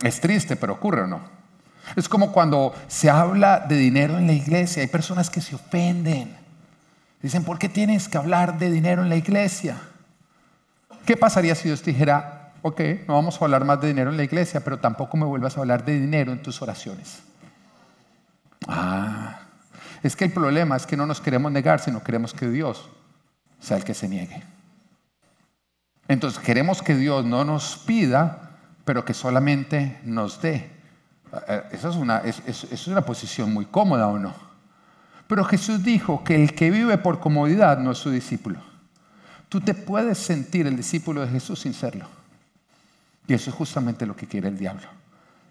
Es 0.03 0.21
triste, 0.21 0.57
pero 0.57 0.75
ocurre 0.75 1.05
o 1.05 1.07
no. 1.07 1.23
Es 1.97 2.07
como 2.07 2.33
cuando 2.33 2.75
se 2.87 3.09
habla 3.09 3.61
de 3.61 3.77
dinero 3.77 4.19
en 4.19 4.27
la 4.27 4.35
iglesia, 4.35 4.83
hay 4.83 4.89
personas 4.89 5.31
que 5.31 5.41
se 5.41 5.55
ofenden. 5.55 6.37
Dicen, 7.23 7.45
¿por 7.45 7.59
qué 7.59 7.71
tienes 7.71 8.11
que 8.11 8.19
hablar 8.19 8.59
de 8.59 8.71
dinero 8.71 9.03
en 9.03 9.09
la 9.09 9.17
iglesia? 9.17 9.88
¿Qué 11.09 11.17
pasaría 11.17 11.55
si 11.55 11.69
Dios 11.69 11.81
te 11.81 11.91
dijera, 11.91 12.53
ok, 12.61 12.83
no 13.07 13.15
vamos 13.15 13.41
a 13.41 13.45
hablar 13.47 13.65
más 13.65 13.81
de 13.81 13.89
dinero 13.89 14.11
en 14.11 14.19
la 14.19 14.25
iglesia, 14.25 14.63
pero 14.63 14.79
tampoco 14.79 15.17
me 15.17 15.25
vuelvas 15.25 15.57
a 15.57 15.61
hablar 15.61 15.83
de 15.83 15.99
dinero 15.99 16.33
en 16.33 16.43
tus 16.43 16.61
oraciones? 16.61 17.23
Ah, 18.67 19.41
es 20.03 20.15
que 20.15 20.27
el 20.27 20.33
problema 20.33 20.77
es 20.77 20.85
que 20.85 20.99
no 20.99 21.07
nos 21.07 21.23
queremos 21.23 21.51
negar, 21.51 21.81
sino 21.81 22.05
queremos 22.05 22.35
que 22.35 22.51
Dios 22.51 22.91
sea 23.59 23.79
el 23.79 23.85
que 23.85 23.95
se 23.95 24.07
niegue. 24.07 24.43
Entonces 26.09 26.41
queremos 26.41 26.83
que 26.83 26.95
Dios 26.95 27.25
no 27.25 27.43
nos 27.43 27.79
pida, 27.79 28.59
pero 28.85 29.07
que 29.07 29.15
solamente 29.15 29.99
nos 30.05 30.43
dé. 30.43 30.71
Eh, 31.49 31.63
esa 31.73 31.89
es 31.89 31.97
una, 31.97 32.19
es 32.19 32.87
una 32.87 33.01
posición 33.01 33.51
muy 33.55 33.65
cómoda 33.65 34.09
o 34.09 34.19
no. 34.19 34.35
Pero 35.27 35.43
Jesús 35.45 35.83
dijo 35.83 36.23
que 36.23 36.35
el 36.35 36.55
que 36.55 36.71
vive 36.71 36.99
por 36.99 37.19
comodidad 37.19 37.79
no 37.79 37.93
es 37.93 37.99
su 37.99 38.11
discípulo. 38.11 38.68
Tú 39.49 39.61
te 39.61 39.75
puedes 39.75 40.19
sentir 40.19 40.67
el 40.67 40.77
discípulo 40.77 41.23
de 41.23 41.29
Jesús 41.29 41.61
sin 41.61 41.75
serlo. 41.75 42.07
Y 43.27 43.35
eso 43.35 43.51
es 43.51 43.57
justamente 43.57 44.07
lo 44.07 44.17
que 44.17 44.27
quiere 44.27 44.49
el 44.49 44.59
diablo. 44.59 44.87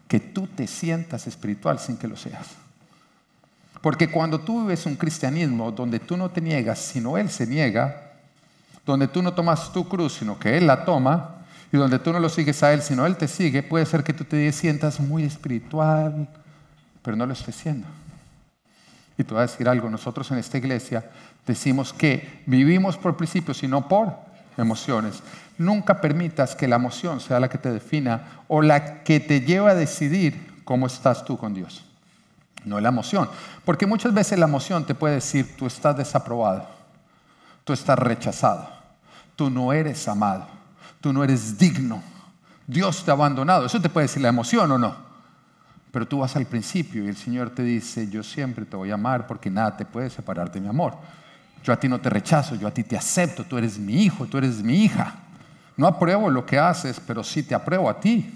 Que 0.07 0.19
tú 0.19 0.47
te 0.47 0.67
sientas 0.67 1.27
espiritual 1.27 1.79
sin 1.79 1.97
que 1.97 2.07
lo 2.07 2.15
seas. 2.15 2.47
Porque 3.81 4.09
cuando 4.09 4.39
tú 4.39 4.61
vives 4.61 4.85
un 4.85 4.95
cristianismo 4.95 5.71
donde 5.71 5.99
tú 5.99 6.17
no 6.17 6.29
te 6.29 6.41
niegas, 6.41 6.79
sino 6.79 7.17
Él 7.17 7.29
se 7.29 7.45
niega, 7.45 8.13
donde 8.85 9.07
tú 9.07 9.21
no 9.21 9.33
tomas 9.33 9.71
tu 9.71 9.87
cruz, 9.87 10.13
sino 10.13 10.39
que 10.39 10.57
Él 10.57 10.67
la 10.67 10.85
toma, 10.85 11.35
y 11.71 11.77
donde 11.77 11.99
tú 11.99 12.13
no 12.13 12.19
lo 12.19 12.29
sigues 12.29 12.63
a 12.63 12.73
Él, 12.73 12.81
sino 12.81 13.05
Él 13.05 13.17
te 13.17 13.27
sigue, 13.27 13.61
puede 13.61 13.85
ser 13.85 14.03
que 14.03 14.13
tú 14.13 14.23
te 14.23 14.51
sientas 14.51 14.99
muy 14.99 15.23
espiritual, 15.23 16.27
pero 17.01 17.17
no 17.17 17.25
lo 17.25 17.33
estés 17.33 17.55
siendo. 17.55 17.87
Y 19.17 19.23
te 19.23 19.33
voy 19.33 19.39
a 19.39 19.47
decir 19.47 19.67
algo, 19.67 19.89
nosotros 19.89 20.29
en 20.31 20.37
esta 20.37 20.57
iglesia 20.57 21.09
decimos 21.47 21.93
que 21.93 22.43
vivimos 22.45 22.97
por 22.97 23.17
principios 23.17 23.63
y 23.63 23.67
no 23.67 23.87
por 23.87 24.13
emociones. 24.57 25.23
Nunca 25.57 26.01
permitas 26.01 26.55
que 26.55 26.67
la 26.67 26.75
emoción 26.75 27.19
sea 27.19 27.39
la 27.39 27.49
que 27.49 27.57
te 27.57 27.71
defina 27.71 28.43
o 28.47 28.61
la 28.61 29.03
que 29.03 29.19
te 29.19 29.41
lleve 29.41 29.71
a 29.71 29.75
decidir 29.75 30.61
cómo 30.63 30.85
estás 30.85 31.25
tú 31.25 31.37
con 31.37 31.53
Dios. 31.53 31.83
No 32.65 32.79
la 32.79 32.89
emoción. 32.89 33.29
Porque 33.65 33.87
muchas 33.87 34.13
veces 34.13 34.37
la 34.37 34.45
emoción 34.45 34.85
te 34.85 34.93
puede 34.93 35.15
decir, 35.15 35.55
tú 35.57 35.65
estás 35.65 35.97
desaprobado, 35.97 36.67
tú 37.63 37.73
estás 37.73 37.97
rechazado, 37.97 38.69
tú 39.35 39.49
no 39.49 39.71
eres 39.73 40.07
amado, 40.07 40.45
tú 40.99 41.13
no 41.13 41.23
eres 41.23 41.57
digno, 41.57 42.03
Dios 42.67 43.03
te 43.05 43.11
ha 43.11 43.13
abandonado. 43.13 43.65
Eso 43.65 43.81
te 43.81 43.89
puede 43.89 44.07
decir 44.07 44.21
la 44.21 44.29
emoción 44.29 44.69
o 44.71 44.77
no. 44.77 45.07
Pero 45.91 46.07
tú 46.07 46.19
vas 46.19 46.35
al 46.35 46.45
principio 46.45 47.05
y 47.05 47.07
el 47.07 47.15
Señor 47.15 47.49
te 47.51 47.63
dice, 47.63 48.09
yo 48.09 48.21
siempre 48.21 48.65
te 48.65 48.75
voy 48.75 48.91
a 48.91 48.95
amar 48.95 49.25
porque 49.25 49.49
nada 49.49 49.77
te 49.77 49.85
puede 49.85 50.09
separar 50.09 50.51
de 50.51 50.59
mi 50.59 50.67
amor. 50.67 50.97
Yo 51.63 51.73
a 51.73 51.79
ti 51.79 51.89
no 51.89 51.99
te 51.99 52.09
rechazo, 52.09 52.55
yo 52.55 52.67
a 52.67 52.73
ti 52.73 52.83
te 52.83 52.97
acepto, 52.97 53.43
tú 53.43 53.57
eres 53.57 53.77
mi 53.77 54.03
hijo, 54.03 54.25
tú 54.25 54.37
eres 54.37 54.63
mi 54.63 54.83
hija. 54.83 55.15
No 55.75 55.85
apruebo 55.85 56.29
lo 56.29 56.45
que 56.45 56.57
haces, 56.57 56.99
pero 57.05 57.23
sí 57.23 57.43
te 57.43 57.53
apruebo 57.53 57.89
a 57.89 57.99
ti. 57.99 58.33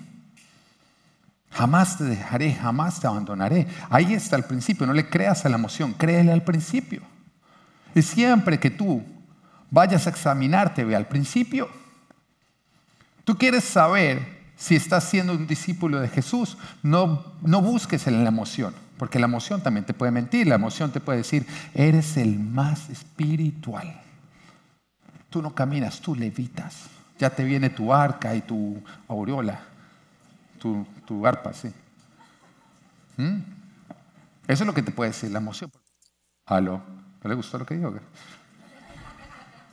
Jamás 1.52 1.98
te 1.98 2.06
dejaré, 2.06 2.54
jamás 2.54 3.00
te 3.00 3.08
abandonaré. 3.08 3.68
Ahí 3.90 4.14
está 4.14 4.36
el 4.36 4.44
principio, 4.44 4.88
no 4.88 4.94
le 4.94 5.10
creas 5.10 5.46
a 5.46 5.50
la 5.50 5.56
emoción, 5.58 5.94
créele 5.94 6.32
al 6.32 6.44
principio. 6.44 7.02
Y 7.94 8.02
siempre 8.02 8.60
que 8.60 8.70
tú 8.70 9.04
vayas 9.70 10.08
a 10.08 10.12
examinarte, 10.12 10.86
ve 10.86 10.96
al 10.96 11.08
principio. 11.08 11.70
Tú 13.24 13.38
quieres 13.38 13.64
saber 13.64 14.42
si 14.56 14.76
estás 14.76 15.06
siendo 15.06 15.34
un 15.34 15.48
discípulo 15.48 16.00
de 16.00 16.08
Jesús, 16.08 16.58
no, 16.84 17.26
no 17.42 17.62
busques 17.62 18.06
en 18.08 18.24
la 18.24 18.30
emoción, 18.30 18.76
porque 19.02 19.18
la 19.18 19.26
emoción 19.26 19.64
también 19.64 19.84
te 19.84 19.96
puede 19.96 20.12
mentir, 20.12 20.46
la 20.46 20.54
emoción 20.54 20.92
te 20.92 21.00
puede 21.00 21.18
decir, 21.18 21.48
eres 21.74 22.18
el 22.18 22.38
más 22.38 22.88
espiritual. 22.92 24.00
Tú 25.32 25.42
no 25.42 25.56
caminas, 25.56 26.00
tú 26.02 26.14
levitas. 26.14 26.84
Ya 27.18 27.32
te 27.32 27.44
viene 27.44 27.72
tu 27.72 27.92
arca 27.92 28.36
y 28.36 28.42
tu 28.42 28.80
aureola, 29.08 29.60
tu, 30.60 30.86
tu 31.04 31.26
arpa, 31.26 31.52
sí. 31.52 31.74
¿Mm? 33.18 33.40
Eso 34.48 34.64
es 34.64 34.68
lo 34.68 34.74
que 34.76 34.84
te 34.84 34.92
puede 34.92 35.10
decir 35.10 35.32
la 35.32 35.40
emoción. 35.40 35.72
¿Aló? 36.46 36.84
¿No 37.24 37.28
le 37.28 37.34
gustó 37.34 37.58
lo 37.58 37.66
que 37.66 37.78
digo? 37.78 37.96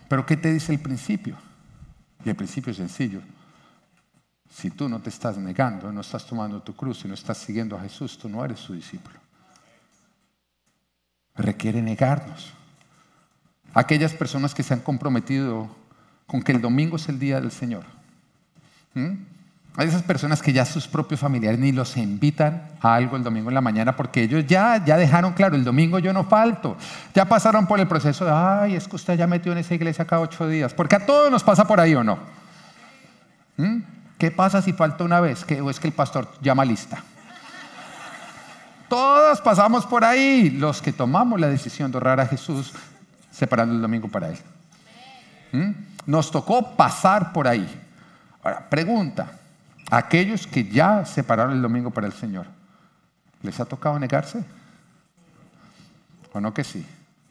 Pero 0.09 0.25
¿qué 0.25 0.39
te 0.39 0.51
dice 0.55 0.73
el 0.73 0.81
principio? 0.81 1.37
Y 2.25 2.31
el 2.31 2.35
principio 2.35 2.71
es 2.71 2.79
sencillo. 2.79 3.21
Si 4.51 4.71
tú 4.71 4.89
no 4.89 5.01
te 5.01 5.11
estás 5.11 5.37
negando, 5.37 5.93
no 5.93 6.01
estás 6.01 6.27
tomando 6.27 6.61
tu 6.63 6.75
cruz 6.75 7.05
y 7.05 7.09
no 7.09 7.15
estás 7.15 7.39
siguiendo 7.39 7.77
a 7.77 7.81
Jesús, 7.81 8.19
tú 8.19 8.29
no 8.29 8.45
eres 8.45 8.59
su 8.59 8.75
discípulo. 8.75 9.17
Requiere 11.35 11.81
negarnos. 11.83 12.53
Aquellas 13.75 14.13
personas 14.13 14.55
que 14.55 14.63
se 14.63 14.75
han 14.75 14.81
comprometido 14.81 15.69
con 16.27 16.43
que 16.43 16.53
el 16.53 16.61
domingo 16.61 16.97
es 16.97 17.09
el 17.09 17.19
día 17.19 17.41
del 17.41 17.53
Señor. 17.53 17.85
Hay 19.77 19.87
esas 19.87 20.03
personas 20.03 20.43
que 20.43 20.53
ya 20.53 20.65
sus 20.65 20.89
propios 20.89 21.21
familiares 21.21 21.61
ni 21.61 21.71
los 21.71 21.97
invitan 21.97 22.69
a 22.81 22.97
algo 22.97 23.17
el 23.17 23.23
domingo 23.23 23.49
en 23.51 23.55
la 23.55 23.61
mañana 23.61 23.95
porque 23.95 24.25
ellos 24.25 24.45
ya, 24.45 24.85
ya 24.85 24.97
dejaron 24.97 25.35
claro, 25.35 25.55
el 25.55 25.63
domingo 25.63 26.01
yo 26.01 26.13
no 26.13 26.25
falto. 26.25 26.77
Ya 27.15 27.29
pasaron 27.29 27.69
por 27.69 27.79
el 27.79 27.87
proceso 27.87 28.25
de, 28.25 28.33
ay, 28.33 28.75
es 28.75 28.89
que 28.89 28.97
usted 28.97 29.17
ya 29.17 29.29
metió 29.29 29.53
en 29.53 29.59
esa 29.59 29.75
iglesia 29.75 30.05
cada 30.05 30.23
ocho 30.23 30.49
días. 30.49 30.75
Porque 30.75 30.97
a 30.97 31.07
todos 31.07 31.31
nos 31.31 31.45
pasa 31.45 31.65
por 31.65 31.79
ahí 31.79 31.95
o 31.95 32.03
no. 32.03 32.19
¿Qué 34.19 34.33
pasa 34.33 34.61
si 34.61 34.73
falta 34.73 35.05
una 35.05 35.21
vez? 35.21 35.47
¿O 35.63 35.71
es 35.71 35.79
que 35.79 35.87
el 35.87 35.95
pastor 35.95 36.29
llama 36.43 36.65
lista? 36.65 37.03
Todos 38.89 39.41
pasamos 39.41 39.87
por 39.87 40.05
ahí, 40.05 40.51
los 40.51 40.83
que 40.83 40.93
tomamos 40.93 41.39
la 41.39 41.49
decisión 41.49 41.93
de 41.93 41.99
honrar 41.99 42.21
a 42.21 42.27
Jesús 42.27 42.73
separando 43.31 43.75
el 43.75 43.81
domingo 43.81 44.09
para 44.09 44.31
Él. 44.31 44.39
¿Mm? 45.53 45.71
Nos 46.07 46.31
tocó 46.31 46.75
pasar 46.75 47.33
por 47.33 47.47
ahí. 47.47 47.69
Ahora, 48.43 48.69
pregunta, 48.69 49.31
aquellos 49.91 50.47
que 50.47 50.65
ya 50.65 51.05
separaron 51.05 51.53
el 51.53 51.63
domingo 51.63 51.91
para 51.91 52.07
el 52.07 52.13
Señor, 52.13 52.47
¿les 53.43 53.61
ha 53.61 53.67
tocado 53.67 53.99
negarse? 53.99 54.43
¿O 56.33 56.41
no 56.41 56.53
que 56.53 56.65
sí? 56.65 56.85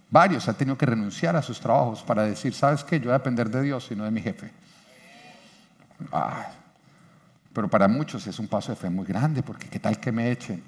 Varios 0.09 0.47
han 0.47 0.55
tenido 0.55 0.77
que 0.77 0.85
renunciar 0.85 1.35
a 1.35 1.41
sus 1.41 1.59
trabajos 1.59 2.01
para 2.03 2.23
decir, 2.23 2.53
¿sabes 2.53 2.83
qué? 2.83 2.99
Yo 2.99 3.05
voy 3.05 3.15
a 3.15 3.17
depender 3.17 3.49
de 3.49 3.61
Dios 3.63 3.87
y 3.91 3.95
no 3.95 4.05
de 4.05 4.11
mi 4.11 4.21
jefe. 4.21 4.51
Ah, 6.11 6.47
pero 7.57 7.67
para 7.67 7.87
muchos 7.87 8.27
es 8.27 8.37
un 8.37 8.47
paso 8.47 8.71
de 8.71 8.75
fe 8.75 8.87
muy 8.87 9.03
grande, 9.03 9.41
porque 9.41 9.67
¿qué 9.67 9.79
tal 9.79 9.99
que 9.99 10.11
me 10.11 10.29
echen? 10.29 10.63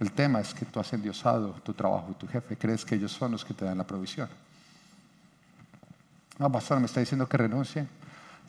El 0.00 0.10
tema 0.10 0.40
es 0.40 0.52
que 0.52 0.64
tú 0.64 0.80
has 0.80 0.92
endiosado 0.92 1.52
tu 1.62 1.72
trabajo 1.74 2.08
y 2.10 2.14
tu 2.14 2.26
jefe, 2.26 2.56
crees 2.56 2.84
que 2.84 2.96
ellos 2.96 3.12
son 3.12 3.30
los 3.30 3.44
que 3.44 3.54
te 3.54 3.64
dan 3.64 3.78
la 3.78 3.86
provisión. 3.86 4.28
No, 6.40 6.50
pastor, 6.50 6.80
me 6.80 6.86
está 6.86 6.98
diciendo 6.98 7.28
que 7.28 7.36
renuncie. 7.36 7.86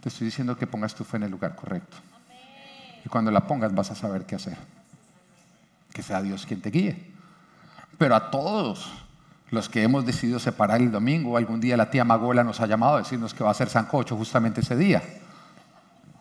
Te 0.01 0.09
estoy 0.09 0.25
diciendo 0.25 0.57
que 0.57 0.65
pongas 0.65 0.95
tu 0.95 1.03
fe 1.03 1.17
en 1.17 1.23
el 1.25 1.29
lugar 1.29 1.55
correcto. 1.55 1.95
Y 3.05 3.09
cuando 3.09 3.29
la 3.29 3.45
pongas 3.45 3.71
vas 3.71 3.91
a 3.91 3.95
saber 3.95 4.25
qué 4.25 4.33
hacer. 4.33 4.57
Que 5.93 6.01
sea 6.01 6.23
Dios 6.23 6.47
quien 6.47 6.59
te 6.59 6.71
guíe. 6.71 7.13
Pero 7.99 8.15
a 8.15 8.31
todos 8.31 8.91
los 9.51 9.69
que 9.69 9.83
hemos 9.83 10.07
decidido 10.07 10.39
separar 10.39 10.81
el 10.81 10.91
domingo, 10.91 11.37
algún 11.37 11.59
día 11.59 11.77
la 11.77 11.91
tía 11.91 12.03
Magola 12.03 12.43
nos 12.43 12.59
ha 12.61 12.65
llamado 12.65 12.95
a 12.95 12.99
decirnos 13.03 13.35
que 13.35 13.43
va 13.43 13.51
a 13.51 13.53
ser 13.53 13.69
sancocho 13.69 14.17
justamente 14.17 14.61
ese 14.61 14.75
día. 14.75 15.03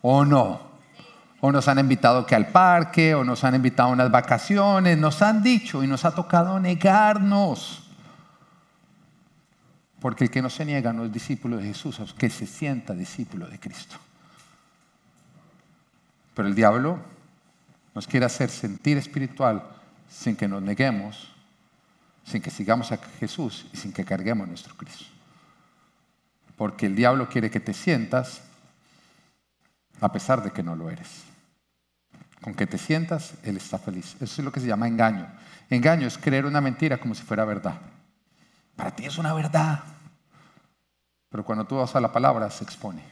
¿O 0.01 0.25
no? 0.25 0.69
O 1.41 1.51
nos 1.51 1.67
han 1.67 1.79
invitado 1.79 2.25
que 2.25 2.35
al 2.35 2.47
parque, 2.47 3.15
o 3.15 3.23
nos 3.23 3.43
han 3.43 3.55
invitado 3.55 3.89
a 3.89 3.93
unas 3.93 4.11
vacaciones, 4.11 4.97
nos 4.97 5.21
han 5.21 5.41
dicho 5.41 5.83
y 5.83 5.87
nos 5.87 6.05
ha 6.05 6.11
tocado 6.13 6.59
negarnos. 6.59 7.83
Porque 9.99 10.25
el 10.25 10.31
que 10.31 10.41
no 10.41 10.49
se 10.49 10.65
niega 10.65 10.93
no 10.93 11.05
es 11.05 11.11
discípulo 11.11 11.57
de 11.57 11.63
Jesús, 11.63 11.99
es 11.99 12.13
que 12.13 12.29
se 12.29 12.45
sienta 12.45 12.93
discípulo 12.93 13.47
de 13.47 13.59
Cristo. 13.59 13.97
Pero 16.33 16.47
el 16.47 16.55
diablo 16.55 16.99
nos 17.93 18.07
quiere 18.07 18.25
hacer 18.25 18.49
sentir 18.49 18.97
espiritual 18.97 19.63
sin 20.09 20.35
que 20.35 20.47
nos 20.47 20.61
neguemos, 20.61 21.33
sin 22.23 22.41
que 22.41 22.49
sigamos 22.49 22.91
a 22.91 22.97
Jesús 23.19 23.65
y 23.73 23.77
sin 23.77 23.91
que 23.91 24.05
carguemos 24.05 24.47
nuestro 24.47 24.75
Cristo. 24.75 25.05
Porque 26.55 26.85
el 26.85 26.95
diablo 26.95 27.27
quiere 27.27 27.49
que 27.49 27.59
te 27.59 27.73
sientas 27.73 28.41
a 30.01 30.11
pesar 30.11 30.43
de 30.43 30.51
que 30.51 30.63
no 30.63 30.75
lo 30.75 30.89
eres. 30.89 31.23
Con 32.41 32.53
que 32.53 32.67
te 32.67 32.77
sientas, 32.77 33.33
Él 33.43 33.57
está 33.57 33.77
feliz. 33.77 34.15
Eso 34.21 34.41
es 34.41 34.45
lo 34.45 34.51
que 34.51 34.59
se 34.59 34.67
llama 34.67 34.87
engaño. 34.87 35.27
Engaño 35.69 36.07
es 36.07 36.17
creer 36.17 36.45
una 36.45 36.61
mentira 36.61 36.97
como 36.97 37.13
si 37.13 37.23
fuera 37.23 37.45
verdad. 37.45 37.75
Para 38.75 38.91
ti 38.91 39.05
es 39.05 39.17
una 39.17 39.33
verdad. 39.33 39.83
Pero 41.29 41.43
cuando 41.43 41.65
tú 41.65 41.77
vas 41.77 41.95
a 41.95 42.01
la 42.01 42.11
palabra 42.11 42.49
se 42.49 42.63
expone. 42.63 43.03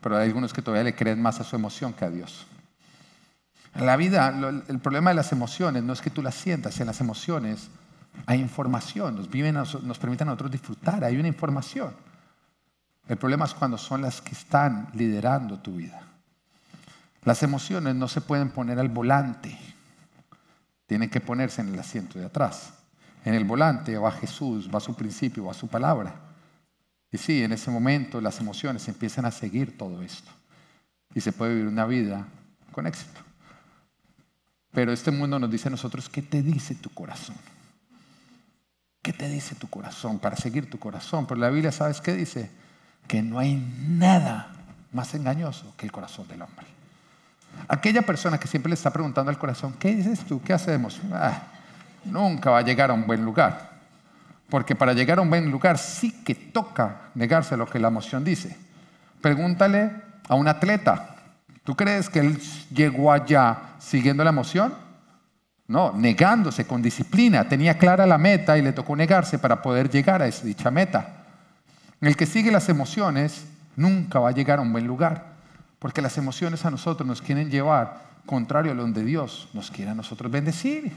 Pero 0.00 0.16
hay 0.16 0.26
algunos 0.26 0.52
que 0.52 0.62
todavía 0.62 0.84
le 0.84 0.94
creen 0.94 1.20
más 1.20 1.40
a 1.40 1.44
su 1.44 1.56
emoción 1.56 1.92
que 1.92 2.04
a 2.04 2.10
Dios. 2.10 2.46
En 3.74 3.86
la 3.86 3.96
vida, 3.96 4.32
el 4.68 4.78
problema 4.78 5.10
de 5.10 5.16
las 5.16 5.32
emociones 5.32 5.82
no 5.82 5.92
es 5.92 6.00
que 6.00 6.10
tú 6.10 6.22
las 6.22 6.36
sientas, 6.36 6.78
en 6.78 6.86
las 6.86 7.00
emociones 7.00 7.68
hay 8.26 8.40
información, 8.40 9.16
nos, 9.16 9.28
viven, 9.28 9.56
permiten 10.00 10.28
a 10.28 10.30
nosotros 10.30 10.52
disfrutar, 10.52 11.02
hay 11.02 11.16
una 11.16 11.28
información. 11.28 11.92
El 13.08 13.16
problema 13.18 13.44
es 13.44 13.54
cuando 13.54 13.76
son 13.76 14.02
las 14.02 14.20
que 14.20 14.32
están 14.32 14.88
liderando 14.94 15.58
tu 15.58 15.76
vida. 15.76 16.02
Las 17.24 17.42
emociones 17.42 17.94
no 17.94 18.08
se 18.08 18.20
pueden 18.20 18.50
poner 18.50 18.78
al 18.78 18.88
volante, 18.88 19.58
tienen 20.86 21.10
que 21.10 21.20
ponerse 21.20 21.60
en 21.60 21.68
el 21.68 21.78
asiento 21.78 22.18
de 22.18 22.26
atrás. 22.26 22.74
En 23.24 23.34
el 23.34 23.44
volante 23.44 23.96
va 23.96 24.12
Jesús, 24.12 24.68
va 24.72 24.80
su 24.80 24.94
principio, 24.94 25.46
va 25.46 25.54
su 25.54 25.68
palabra. 25.68 26.14
Y 27.10 27.18
sí, 27.18 27.42
en 27.42 27.52
ese 27.52 27.70
momento 27.70 28.20
las 28.20 28.40
emociones 28.40 28.86
empiezan 28.88 29.24
a 29.24 29.30
seguir 29.30 29.78
todo 29.78 30.02
esto. 30.02 30.30
Y 31.14 31.20
se 31.20 31.32
puede 31.32 31.54
vivir 31.54 31.68
una 31.68 31.86
vida 31.86 32.26
con 32.72 32.86
éxito. 32.86 33.20
Pero 34.72 34.92
este 34.92 35.10
mundo 35.10 35.38
nos 35.38 35.50
dice 35.50 35.68
a 35.68 35.70
nosotros, 35.70 36.08
¿qué 36.08 36.20
te 36.20 36.42
dice 36.42 36.74
tu 36.74 36.90
corazón? 36.90 37.36
¿Qué 39.00 39.12
te 39.12 39.28
dice 39.28 39.54
tu 39.54 39.68
corazón 39.68 40.18
para 40.18 40.36
seguir 40.36 40.68
tu 40.68 40.78
corazón? 40.78 41.26
Pero 41.26 41.40
la 41.40 41.50
Biblia, 41.50 41.70
¿sabes 41.70 42.00
qué 42.00 42.14
dice? 42.14 42.50
Que 43.06 43.22
no 43.22 43.38
hay 43.38 43.56
nada 43.88 44.52
más 44.92 45.14
engañoso 45.14 45.74
que 45.76 45.86
el 45.86 45.92
corazón 45.92 46.26
del 46.28 46.42
hombre. 46.42 46.66
Aquella 47.68 48.02
persona 48.02 48.38
que 48.38 48.48
siempre 48.48 48.70
le 48.70 48.74
está 48.74 48.90
preguntando 48.90 49.30
al 49.30 49.38
corazón, 49.38 49.74
¿qué 49.78 49.94
dices 49.94 50.20
tú? 50.20 50.42
¿Qué 50.42 50.52
hacemos? 50.52 51.00
Ah, 51.12 51.42
nunca 52.04 52.50
va 52.50 52.58
a 52.58 52.62
llegar 52.62 52.90
a 52.90 52.94
un 52.94 53.06
buen 53.06 53.24
lugar. 53.24 53.70
Porque 54.50 54.74
para 54.74 54.92
llegar 54.92 55.18
a 55.18 55.22
un 55.22 55.30
buen 55.30 55.50
lugar 55.50 55.78
sí 55.78 56.22
que 56.24 56.34
toca 56.34 57.10
negarse 57.14 57.54
a 57.54 57.56
lo 57.56 57.66
que 57.66 57.78
la 57.78 57.88
emoción 57.88 58.24
dice. 58.24 58.56
Pregúntale 59.20 59.90
a 60.28 60.34
un 60.34 60.46
atleta, 60.48 61.16
¿tú 61.64 61.74
crees 61.74 62.08
que 62.08 62.20
él 62.20 62.38
llegó 62.70 63.10
allá 63.10 63.58
siguiendo 63.78 64.22
la 64.22 64.30
emoción? 64.30 64.74
No, 65.66 65.92
negándose 65.92 66.66
con 66.66 66.82
disciplina. 66.82 67.48
Tenía 67.48 67.78
clara 67.78 68.06
la 68.06 68.18
meta 68.18 68.58
y 68.58 68.62
le 68.62 68.72
tocó 68.72 68.94
negarse 68.94 69.38
para 69.38 69.62
poder 69.62 69.88
llegar 69.88 70.20
a 70.20 70.26
esa 70.26 70.44
dicha 70.44 70.70
meta. 70.70 71.23
El 72.06 72.16
que 72.16 72.26
sigue 72.26 72.50
las 72.50 72.68
emociones 72.68 73.46
nunca 73.76 74.18
va 74.18 74.28
a 74.28 74.32
llegar 74.32 74.58
a 74.58 74.62
un 74.62 74.72
buen 74.72 74.86
lugar, 74.86 75.36
porque 75.78 76.02
las 76.02 76.18
emociones 76.18 76.64
a 76.64 76.70
nosotros 76.70 77.06
nos 77.06 77.22
quieren 77.22 77.50
llevar 77.50 78.02
contrario 78.26 78.72
a 78.72 78.74
donde 78.74 79.04
Dios 79.04 79.48
nos 79.52 79.70
quiere 79.70 79.90
a 79.90 79.94
nosotros 79.94 80.30
bendecir. 80.30 80.92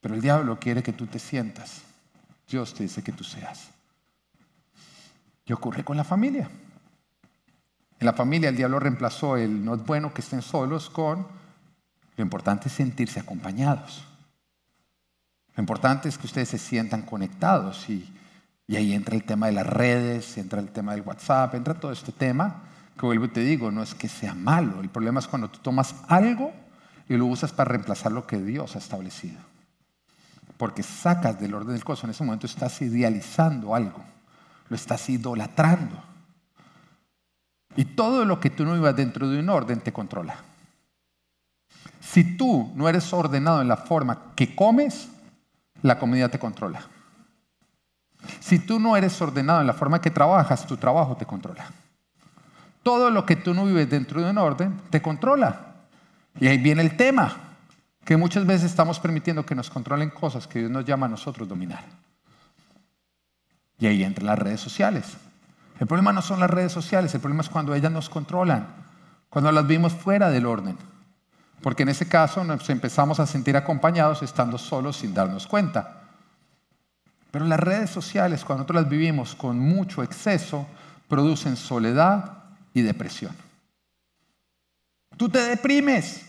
Pero 0.00 0.14
el 0.14 0.20
diablo 0.20 0.58
quiere 0.58 0.82
que 0.82 0.92
tú 0.92 1.06
te 1.06 1.18
sientas. 1.18 1.82
Dios 2.48 2.74
te 2.74 2.82
dice 2.82 3.02
que 3.02 3.12
tú 3.12 3.24
seas. 3.24 3.68
Y 5.46 5.52
ocurre 5.52 5.84
con 5.84 5.96
la 5.96 6.04
familia. 6.04 6.48
En 7.98 8.06
la 8.06 8.12
familia 8.12 8.48
el 8.48 8.56
diablo 8.56 8.78
reemplazó 8.78 9.36
el 9.36 9.64
no 9.64 9.74
es 9.74 9.84
bueno 9.84 10.12
que 10.12 10.20
estén 10.20 10.42
solos 10.42 10.90
con 10.90 11.26
lo 12.16 12.22
importante 12.22 12.68
es 12.68 12.74
sentirse 12.74 13.20
acompañados. 13.20 14.04
Lo 15.56 15.62
importante 15.62 16.08
es 16.08 16.18
que 16.18 16.26
ustedes 16.26 16.48
se 16.48 16.58
sientan 16.58 17.02
conectados 17.02 17.88
y, 17.88 18.10
ahí 18.68 18.92
entra 18.92 19.14
el 19.14 19.24
tema 19.24 19.46
de 19.46 19.52
las 19.52 19.66
redes, 19.66 20.36
entra 20.38 20.60
el 20.60 20.70
tema 20.70 20.92
del 20.92 21.02
WhatsApp, 21.02 21.54
entra 21.54 21.74
todo 21.74 21.92
este 21.92 22.12
tema 22.12 22.62
que 22.98 23.06
vuelvo 23.06 23.26
y 23.26 23.28
te 23.28 23.40
digo, 23.40 23.70
no 23.70 23.82
es 23.82 23.94
que 23.94 24.08
sea 24.08 24.34
malo, 24.34 24.80
el 24.80 24.88
problema 24.88 25.20
es 25.20 25.26
cuando 25.26 25.48
tú 25.48 25.58
tomas 25.58 25.94
algo 26.08 26.52
y 27.08 27.16
lo 27.16 27.26
usas 27.26 27.52
para 27.52 27.70
reemplazar 27.70 28.12
lo 28.12 28.26
que 28.26 28.38
Dios 28.38 28.76
ha 28.76 28.78
establecido 28.78 29.38
porque 30.56 30.82
sacas 30.82 31.38
del 31.40 31.54
orden 31.54 31.74
del 31.74 31.84
coso. 31.84 32.06
En 32.06 32.10
ese 32.10 32.24
momento 32.24 32.46
estás 32.46 32.80
idealizando 32.82 33.74
algo, 33.74 34.02
lo 34.68 34.76
estás 34.76 35.08
idolatrando. 35.08 36.02
Y 37.76 37.84
todo 37.84 38.24
lo 38.24 38.38
que 38.38 38.50
tú 38.50 38.64
no 38.64 38.76
ibas 38.76 38.94
dentro 38.94 39.28
de 39.28 39.40
un 39.40 39.48
orden 39.48 39.80
te 39.80 39.92
controla. 39.92 40.36
Si 42.00 42.36
tú 42.36 42.72
no 42.76 42.88
eres 42.88 43.12
ordenado 43.12 43.60
en 43.60 43.68
la 43.68 43.76
forma 43.76 44.32
que 44.36 44.54
comes, 44.54 45.08
la 45.84 45.98
comida 45.98 46.30
te 46.30 46.38
controla. 46.38 46.80
Si 48.40 48.58
tú 48.58 48.80
no 48.80 48.96
eres 48.96 49.20
ordenado 49.20 49.60
en 49.60 49.66
la 49.66 49.74
forma 49.74 50.00
que 50.00 50.10
trabajas, 50.10 50.66
tu 50.66 50.78
trabajo 50.78 51.14
te 51.16 51.26
controla. 51.26 51.66
Todo 52.82 53.10
lo 53.10 53.26
que 53.26 53.36
tú 53.36 53.52
no 53.52 53.66
vives 53.66 53.90
dentro 53.90 54.22
de 54.22 54.30
un 54.30 54.38
orden 54.38 54.80
te 54.88 55.02
controla. 55.02 55.74
Y 56.40 56.46
ahí 56.46 56.56
viene 56.56 56.80
el 56.80 56.96
tema 56.96 57.36
que 58.02 58.16
muchas 58.16 58.46
veces 58.46 58.70
estamos 58.70 58.98
permitiendo 58.98 59.44
que 59.44 59.54
nos 59.54 59.68
controlen 59.68 60.08
cosas 60.08 60.46
que 60.46 60.60
Dios 60.60 60.70
nos 60.70 60.86
llama 60.86 61.04
a 61.04 61.10
nosotros 61.10 61.46
dominar. 61.46 61.84
Y 63.78 63.86
ahí 63.86 64.02
entran 64.04 64.26
las 64.26 64.38
redes 64.38 64.62
sociales. 64.62 65.18
El 65.78 65.86
problema 65.86 66.14
no 66.14 66.22
son 66.22 66.40
las 66.40 66.48
redes 66.48 66.72
sociales, 66.72 67.14
el 67.14 67.20
problema 67.20 67.42
es 67.42 67.50
cuando 67.50 67.74
ellas 67.74 67.92
nos 67.92 68.08
controlan, 68.08 68.68
cuando 69.28 69.52
las 69.52 69.66
vimos 69.66 69.92
fuera 69.92 70.30
del 70.30 70.46
orden. 70.46 70.78
Porque 71.62 71.82
en 71.82 71.88
ese 71.88 72.06
caso 72.06 72.44
nos 72.44 72.68
empezamos 72.70 73.20
a 73.20 73.26
sentir 73.26 73.56
acompañados 73.56 74.22
estando 74.22 74.58
solos 74.58 74.98
sin 74.98 75.14
darnos 75.14 75.46
cuenta. 75.46 76.02
Pero 77.30 77.46
las 77.46 77.60
redes 77.60 77.90
sociales, 77.90 78.44
cuando 78.44 78.62
nosotros 78.62 78.82
las 78.82 78.90
vivimos 78.90 79.34
con 79.34 79.58
mucho 79.58 80.02
exceso, 80.02 80.66
producen 81.08 81.56
soledad 81.56 82.44
y 82.72 82.82
depresión. 82.82 83.34
Tú 85.16 85.28
te 85.28 85.40
deprimes 85.40 86.24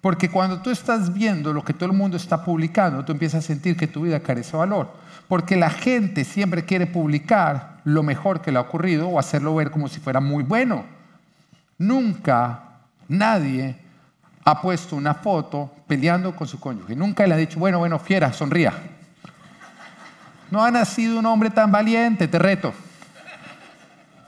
porque 0.00 0.30
cuando 0.30 0.60
tú 0.60 0.70
estás 0.70 1.12
viendo 1.12 1.52
lo 1.52 1.64
que 1.64 1.74
todo 1.74 1.90
el 1.90 1.96
mundo 1.96 2.16
está 2.16 2.44
publicando, 2.44 3.04
tú 3.04 3.12
empiezas 3.12 3.44
a 3.44 3.46
sentir 3.46 3.76
que 3.76 3.88
tu 3.88 4.02
vida 4.02 4.20
carece 4.20 4.52
de 4.52 4.58
valor. 4.58 4.92
Porque 5.26 5.56
la 5.56 5.70
gente 5.70 6.24
siempre 6.24 6.64
quiere 6.64 6.86
publicar 6.86 7.80
lo 7.84 8.02
mejor 8.02 8.40
que 8.40 8.52
le 8.52 8.58
ha 8.58 8.62
ocurrido 8.62 9.08
o 9.08 9.18
hacerlo 9.18 9.54
ver 9.54 9.70
como 9.70 9.88
si 9.88 10.00
fuera 10.00 10.20
muy 10.20 10.44
bueno. 10.44 10.84
Nunca 11.76 12.62
nadie 13.08 13.76
ha 14.48 14.62
puesto 14.62 14.96
una 14.96 15.12
foto 15.12 15.70
peleando 15.86 16.34
con 16.34 16.48
su 16.48 16.58
cónyuge. 16.58 16.96
Nunca 16.96 17.26
le 17.26 17.34
ha 17.34 17.36
dicho, 17.36 17.58
bueno, 17.58 17.78
bueno, 17.78 17.98
fiera, 17.98 18.32
sonría. 18.32 18.72
No 20.50 20.64
ha 20.64 20.70
nacido 20.70 21.18
un 21.18 21.26
hombre 21.26 21.50
tan 21.50 21.70
valiente, 21.70 22.26
te 22.28 22.38
reto. 22.38 22.72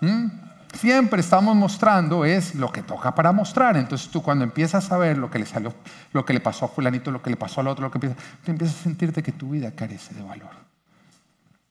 ¿Mm? 0.02 0.26
siempre 0.74 1.20
estamos 1.20 1.56
mostrando 1.56 2.24
es 2.24 2.54
lo 2.54 2.70
que 2.70 2.82
toca 2.82 3.14
para 3.14 3.32
mostrar. 3.32 3.78
Entonces 3.78 4.10
tú 4.10 4.22
cuando 4.22 4.44
empiezas 4.44 4.92
a 4.92 4.98
ver 4.98 5.16
lo 5.16 5.30
que 5.30 5.38
le 5.38 5.46
salió, 5.46 5.74
lo 6.12 6.24
que 6.24 6.34
le 6.34 6.40
pasó 6.40 6.66
a 6.66 6.68
fulanito, 6.68 7.10
lo 7.10 7.22
que 7.22 7.30
le 7.30 7.36
pasó 7.36 7.62
al 7.62 7.68
otro, 7.68 7.84
lo 7.84 7.90
que 7.90 7.96
empieza, 7.96 8.16
tú 8.44 8.50
empiezas 8.50 8.78
a 8.78 8.82
sentirte 8.82 9.22
que 9.22 9.32
tu 9.32 9.50
vida 9.50 9.72
carece 9.72 10.14
de 10.14 10.22
valor. 10.22 10.50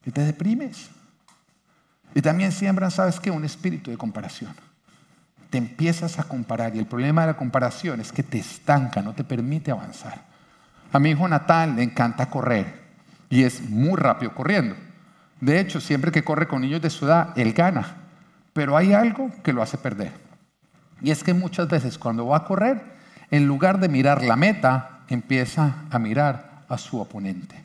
Y 0.05 0.11
te 0.11 0.21
deprimes. 0.21 0.89
Y 2.15 2.21
también 2.21 2.51
siembran, 2.51 2.89
¿sabes 2.89 3.19
qué? 3.19 3.29
Un 3.29 3.45
espíritu 3.45 3.91
de 3.91 3.97
comparación. 3.97 4.53
Te 5.49 5.57
empiezas 5.57 6.19
a 6.19 6.23
comparar 6.23 6.75
y 6.75 6.79
el 6.79 6.85
problema 6.85 7.21
de 7.21 7.27
la 7.27 7.37
comparación 7.37 7.99
es 8.01 8.11
que 8.11 8.23
te 8.23 8.37
estanca, 8.37 9.01
no 9.01 9.13
te 9.13 9.23
permite 9.23 9.71
avanzar. 9.71 10.21
A 10.91 10.99
mi 10.99 11.11
hijo 11.11 11.27
Natán 11.27 11.75
le 11.75 11.83
encanta 11.83 12.29
correr 12.29 12.79
y 13.29 13.43
es 13.43 13.61
muy 13.61 13.95
rápido 13.95 14.33
corriendo. 14.33 14.75
De 15.39 15.59
hecho, 15.59 15.79
siempre 15.79 16.11
que 16.11 16.23
corre 16.23 16.47
con 16.47 16.61
niños 16.61 16.81
de 16.81 16.89
su 16.89 17.05
edad, 17.05 17.29
él 17.35 17.53
gana. 17.53 17.95
Pero 18.53 18.75
hay 18.75 18.93
algo 18.93 19.31
que 19.43 19.53
lo 19.53 19.61
hace 19.61 19.77
perder. 19.77 20.11
Y 21.01 21.11
es 21.11 21.23
que 21.23 21.33
muchas 21.33 21.67
veces 21.67 21.97
cuando 21.97 22.27
va 22.27 22.37
a 22.37 22.45
correr, 22.45 22.81
en 23.31 23.47
lugar 23.47 23.79
de 23.79 23.87
mirar 23.87 24.23
la 24.23 24.35
meta, 24.35 24.99
empieza 25.07 25.85
a 25.89 25.99
mirar 25.99 26.63
a 26.67 26.77
su 26.77 26.99
oponente. 26.99 27.55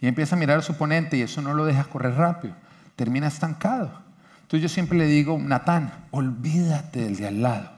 Y 0.00 0.06
empieza 0.06 0.36
a 0.36 0.38
mirar 0.38 0.58
a 0.58 0.62
su 0.62 0.72
oponente 0.72 1.16
y 1.16 1.22
eso 1.22 1.42
no 1.42 1.54
lo 1.54 1.64
deja 1.64 1.84
correr 1.84 2.14
rápido. 2.14 2.54
Termina 2.96 3.26
estancado. 3.26 4.03
Entonces 4.54 4.70
yo 4.70 4.72
siempre 4.72 4.98
le 4.98 5.06
digo, 5.06 5.36
Natán, 5.36 5.90
olvídate 6.12 7.00
del 7.00 7.16
de 7.16 7.26
al 7.26 7.42
lado. 7.42 7.70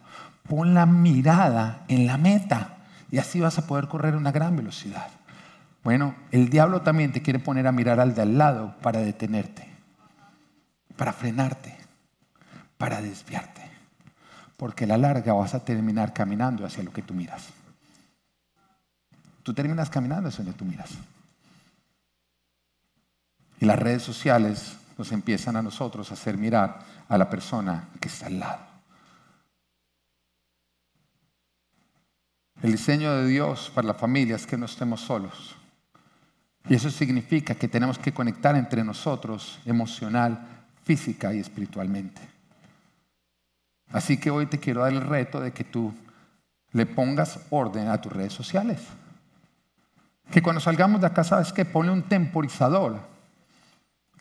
Pon 0.46 0.74
la 0.74 0.84
mirada 0.84 1.86
en 1.88 2.06
la 2.06 2.18
meta 2.18 2.76
y 3.10 3.16
así 3.16 3.40
vas 3.40 3.56
a 3.56 3.66
poder 3.66 3.88
correr 3.88 4.14
una 4.14 4.30
gran 4.30 4.54
velocidad. 4.54 5.08
Bueno, 5.82 6.14
el 6.32 6.50
diablo 6.50 6.82
también 6.82 7.12
te 7.12 7.22
quiere 7.22 7.38
poner 7.38 7.66
a 7.66 7.72
mirar 7.72 7.98
al 7.98 8.14
de 8.14 8.20
al 8.20 8.36
lado 8.36 8.74
para 8.82 9.00
detenerte, 9.00 9.66
para 10.98 11.14
frenarte, 11.14 11.74
para 12.76 13.00
desviarte. 13.00 13.62
Porque 14.58 14.84
a 14.84 14.88
la 14.88 14.98
larga 14.98 15.32
vas 15.32 15.54
a 15.54 15.64
terminar 15.64 16.12
caminando 16.12 16.66
hacia 16.66 16.82
lo 16.82 16.92
que 16.92 17.00
tú 17.00 17.14
miras. 17.14 17.46
Tú 19.42 19.54
terminas 19.54 19.88
caminando 19.88 20.28
hacia 20.28 20.44
donde 20.44 20.58
tú 20.58 20.66
miras. 20.66 20.90
Y 23.60 23.64
las 23.64 23.78
redes 23.78 24.02
sociales 24.02 24.76
nos 24.96 25.12
empiezan 25.12 25.56
a 25.56 25.62
nosotros 25.62 26.10
a 26.10 26.14
hacer 26.14 26.36
mirar 26.38 26.78
a 27.08 27.18
la 27.18 27.28
persona 27.28 27.88
que 28.00 28.08
está 28.08 28.26
al 28.26 28.38
lado. 28.38 28.64
El 32.62 32.72
diseño 32.72 33.12
de 33.12 33.26
Dios 33.26 33.70
para 33.74 33.88
la 33.88 33.94
familia 33.94 34.36
es 34.36 34.46
que 34.46 34.56
no 34.56 34.66
estemos 34.66 35.00
solos. 35.02 35.54
Y 36.68 36.74
eso 36.74 36.90
significa 36.90 37.54
que 37.54 37.68
tenemos 37.68 37.98
que 37.98 38.12
conectar 38.12 38.56
entre 38.56 38.82
nosotros 38.82 39.60
emocional, 39.66 40.64
física 40.82 41.32
y 41.34 41.38
espiritualmente. 41.38 42.20
Así 43.90 44.18
que 44.18 44.30
hoy 44.30 44.46
te 44.46 44.58
quiero 44.58 44.80
dar 44.80 44.92
el 44.92 45.02
reto 45.02 45.40
de 45.40 45.52
que 45.52 45.64
tú 45.64 45.94
le 46.72 46.86
pongas 46.86 47.38
orden 47.50 47.88
a 47.88 48.00
tus 48.00 48.12
redes 48.12 48.32
sociales. 48.32 48.80
Que 50.30 50.42
cuando 50.42 50.60
salgamos 50.60 51.00
de 51.00 51.06
acá, 51.06 51.22
¿sabes 51.22 51.52
qué? 51.52 51.64
Ponle 51.64 51.92
un 51.92 52.02
temporizador 52.02 53.00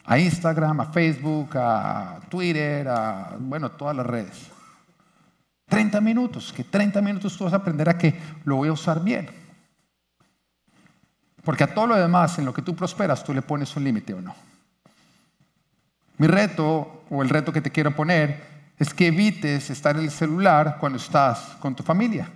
a 0.05 0.19
Instagram, 0.19 0.81
a 0.81 0.85
Facebook, 0.85 1.49
a 1.55 2.19
Twitter, 2.29 2.87
a, 2.87 3.35
bueno, 3.39 3.71
todas 3.71 3.95
las 3.95 4.05
redes. 4.05 4.51
30 5.67 5.99
minutos, 5.99 6.53
que 6.53 6.63
30 6.63 7.01
minutos 7.01 7.35
tú 7.37 7.43
vas 7.45 7.53
a 7.53 7.57
aprender 7.57 7.89
a 7.89 7.97
que 7.97 8.19
lo 8.43 8.57
voy 8.57 8.69
a 8.69 8.73
usar 8.73 9.03
bien. 9.03 9.29
Porque 11.43 11.63
a 11.63 11.73
todo 11.73 11.87
lo 11.87 11.95
demás, 11.95 12.37
en 12.39 12.45
lo 12.45 12.53
que 12.53 12.61
tú 12.61 12.75
prosperas, 12.75 13.23
tú 13.23 13.33
le 13.33 13.41
pones 13.41 13.75
un 13.75 13.83
límite 13.83 14.13
o 14.13 14.21
no. 14.21 14.35
Mi 16.17 16.27
reto, 16.27 17.03
o 17.09 17.21
el 17.21 17.29
reto 17.29 17.51
que 17.51 17.61
te 17.61 17.71
quiero 17.71 17.95
poner, 17.95 18.55
es 18.77 18.93
que 18.93 19.07
evites 19.07 19.69
estar 19.69 19.95
en 19.95 20.03
el 20.03 20.11
celular 20.11 20.77
cuando 20.79 20.97
estás 20.97 21.55
con 21.59 21.75
tu 21.75 21.83
familia. 21.83 22.29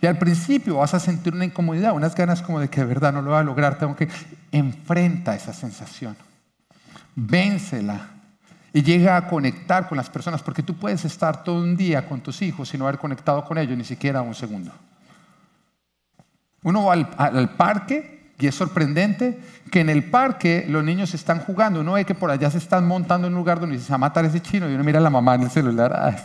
Y 0.00 0.06
al 0.06 0.18
principio 0.18 0.76
vas 0.76 0.94
a 0.94 1.00
sentir 1.00 1.34
una 1.34 1.44
incomodidad, 1.44 1.92
unas 1.92 2.14
ganas 2.14 2.40
como 2.40 2.60
de 2.60 2.68
que 2.68 2.80
de 2.80 2.86
verdad 2.86 3.12
no 3.12 3.20
lo 3.20 3.30
voy 3.30 3.40
a 3.40 3.42
lograr, 3.42 3.78
tengo 3.78 3.96
que 3.96 4.08
enfrenta 4.52 5.34
esa 5.34 5.52
sensación. 5.52 6.16
Vénsela 7.20 8.10
y 8.72 8.80
llega 8.80 9.16
a 9.16 9.26
conectar 9.26 9.88
con 9.88 9.96
las 9.96 10.08
personas, 10.08 10.40
porque 10.40 10.62
tú 10.62 10.74
puedes 10.74 11.04
estar 11.04 11.42
todo 11.42 11.60
un 11.60 11.76
día 11.76 12.08
con 12.08 12.20
tus 12.20 12.42
hijos 12.42 12.68
sin 12.68 12.80
haber 12.80 12.96
conectado 12.96 13.44
con 13.44 13.58
ellos 13.58 13.76
ni 13.76 13.82
siquiera 13.82 14.22
un 14.22 14.36
segundo. 14.36 14.70
Uno 16.62 16.84
va 16.84 16.92
al, 16.92 17.56
parque 17.56 18.34
y 18.38 18.46
es 18.46 18.54
sorprendente 18.54 19.40
que 19.72 19.80
en 19.80 19.88
el 19.88 20.04
parque 20.04 20.64
los 20.68 20.84
niños 20.84 21.12
están 21.12 21.40
jugando. 21.40 21.80
Uno 21.80 21.94
ve 21.94 22.04
que 22.04 22.14
por 22.14 22.30
allá 22.30 22.50
se 22.52 22.58
están 22.58 22.86
montando 22.86 23.26
en 23.26 23.32
un 23.32 23.38
lugar 23.38 23.58
donde 23.58 23.80
se 23.80 23.88
va 23.88 23.96
a 23.96 23.98
matar 23.98 24.24
ese 24.24 24.40
chino 24.40 24.70
y 24.70 24.74
uno 24.74 24.84
mira 24.84 25.00
a 25.00 25.02
la 25.02 25.10
mamá 25.10 25.34
en 25.34 25.42
el 25.42 25.50
celular. 25.50 26.24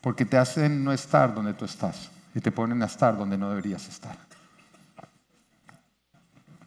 Porque 0.00 0.24
te 0.24 0.36
hacen 0.36 0.82
no 0.82 0.92
estar 0.92 1.32
donde 1.32 1.54
tú 1.54 1.64
estás 1.64 2.10
y 2.34 2.40
te 2.40 2.50
ponen 2.50 2.82
a 2.82 2.86
estar 2.86 3.16
donde 3.16 3.38
no 3.38 3.50
deberías 3.50 3.88
estar. 3.88 4.27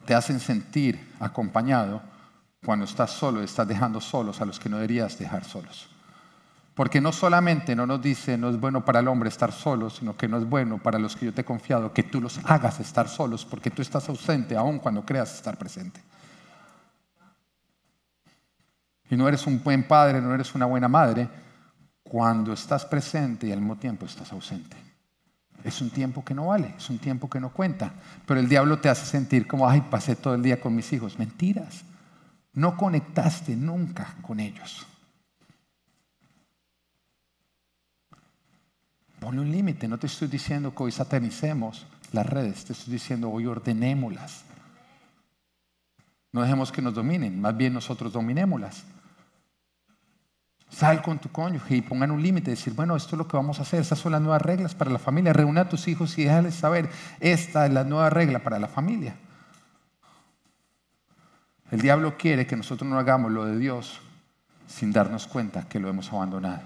Te 0.05 0.15
hacen 0.15 0.39
sentir 0.39 1.13
acompañado 1.19 2.01
cuando 2.63 2.85
estás 2.85 3.11
solo 3.11 3.41
y 3.41 3.45
estás 3.45 3.67
dejando 3.67 3.99
solos 4.01 4.41
a 4.41 4.45
los 4.45 4.59
que 4.59 4.69
no 4.69 4.77
deberías 4.77 5.17
dejar 5.17 5.43
solos. 5.43 5.89
Porque 6.73 7.01
no 7.01 7.11
solamente 7.11 7.75
no 7.75 7.85
nos 7.85 8.01
dice 8.01 8.37
no 8.37 8.49
es 8.49 8.59
bueno 8.59 8.85
para 8.85 8.99
el 8.99 9.07
hombre 9.07 9.29
estar 9.29 9.51
solo, 9.51 9.89
sino 9.89 10.15
que 10.15 10.27
no 10.27 10.37
es 10.37 10.47
bueno 10.47 10.77
para 10.77 10.99
los 10.99 11.15
que 11.15 11.25
yo 11.25 11.33
te 11.33 11.41
he 11.41 11.45
confiado 11.45 11.93
que 11.93 12.03
tú 12.03 12.21
los 12.21 12.39
hagas 12.45 12.79
estar 12.79 13.09
solos, 13.09 13.45
porque 13.45 13.69
tú 13.69 13.81
estás 13.81 14.07
ausente 14.09 14.55
aún 14.55 14.79
cuando 14.79 15.05
creas 15.05 15.33
estar 15.35 15.57
presente. 15.57 16.01
Y 19.09 19.17
no 19.17 19.27
eres 19.27 19.45
un 19.45 19.61
buen 19.61 19.85
padre, 19.87 20.21
no 20.21 20.33
eres 20.33 20.55
una 20.55 20.65
buena 20.65 20.87
madre 20.87 21.27
cuando 22.03 22.53
estás 22.53 22.85
presente 22.85 23.47
y 23.47 23.51
al 23.51 23.59
mismo 23.59 23.75
tiempo 23.75 24.05
estás 24.05 24.31
ausente. 24.31 24.90
Es 25.63 25.81
un 25.81 25.89
tiempo 25.89 26.23
que 26.23 26.33
no 26.33 26.47
vale, 26.47 26.73
es 26.77 26.89
un 26.89 26.97
tiempo 26.97 27.29
que 27.29 27.39
no 27.39 27.51
cuenta. 27.51 27.93
Pero 28.25 28.39
el 28.39 28.49
diablo 28.49 28.79
te 28.79 28.89
hace 28.89 29.05
sentir 29.05 29.47
como, 29.47 29.69
ay, 29.69 29.81
pasé 29.81 30.15
todo 30.15 30.35
el 30.35 30.43
día 30.43 30.59
con 30.59 30.75
mis 30.75 30.91
hijos. 30.93 31.19
Mentiras. 31.19 31.83
No 32.53 32.75
conectaste 32.75 33.55
nunca 33.55 34.15
con 34.21 34.39
ellos. 34.39 34.85
Ponle 39.19 39.41
un 39.41 39.51
límite, 39.51 39.87
no 39.87 39.99
te 39.99 40.07
estoy 40.07 40.27
diciendo 40.27 40.73
que 40.73 40.81
hoy 40.81 40.91
satanicemos 40.91 41.85
las 42.11 42.25
redes, 42.25 42.65
te 42.65 42.73
estoy 42.73 42.93
diciendo 42.93 43.29
hoy 43.29 43.45
ordenémoslas. 43.45 44.43
No 46.31 46.41
dejemos 46.41 46.71
que 46.71 46.81
nos 46.81 46.93
dominen, 46.93 47.39
más 47.39 47.55
bien 47.55 47.73
nosotros 47.73 48.13
dominémoslas. 48.13 48.83
Sal 50.71 51.01
con 51.01 51.19
tu 51.19 51.29
cónyuge 51.29 51.75
y 51.75 51.81
pongan 51.81 52.11
un 52.11 52.23
límite, 52.23 52.51
decir, 52.51 52.73
bueno, 52.73 52.95
esto 52.95 53.15
es 53.15 53.17
lo 53.17 53.27
que 53.27 53.35
vamos 53.35 53.59
a 53.59 53.63
hacer, 53.63 53.81
estas 53.81 53.99
son 53.99 54.13
las 54.13 54.21
nuevas 54.21 54.41
reglas 54.41 54.73
para 54.73 54.89
la 54.89 54.99
familia. 54.99 55.33
Reúne 55.33 55.59
a 55.59 55.69
tus 55.69 55.87
hijos 55.89 56.17
y 56.17 56.23
déjales 56.23 56.55
saber, 56.55 56.89
esta 57.19 57.65
es 57.65 57.73
la 57.73 57.83
nueva 57.83 58.09
regla 58.09 58.39
para 58.39 58.57
la 58.57 58.69
familia. 58.69 59.15
El 61.71 61.81
diablo 61.81 62.17
quiere 62.17 62.47
que 62.47 62.55
nosotros 62.55 62.89
no 62.89 62.97
hagamos 62.97 63.31
lo 63.31 63.45
de 63.45 63.57
Dios 63.57 63.99
sin 64.65 64.93
darnos 64.93 65.27
cuenta 65.27 65.67
que 65.67 65.79
lo 65.79 65.89
hemos 65.89 66.11
abandonado. 66.11 66.61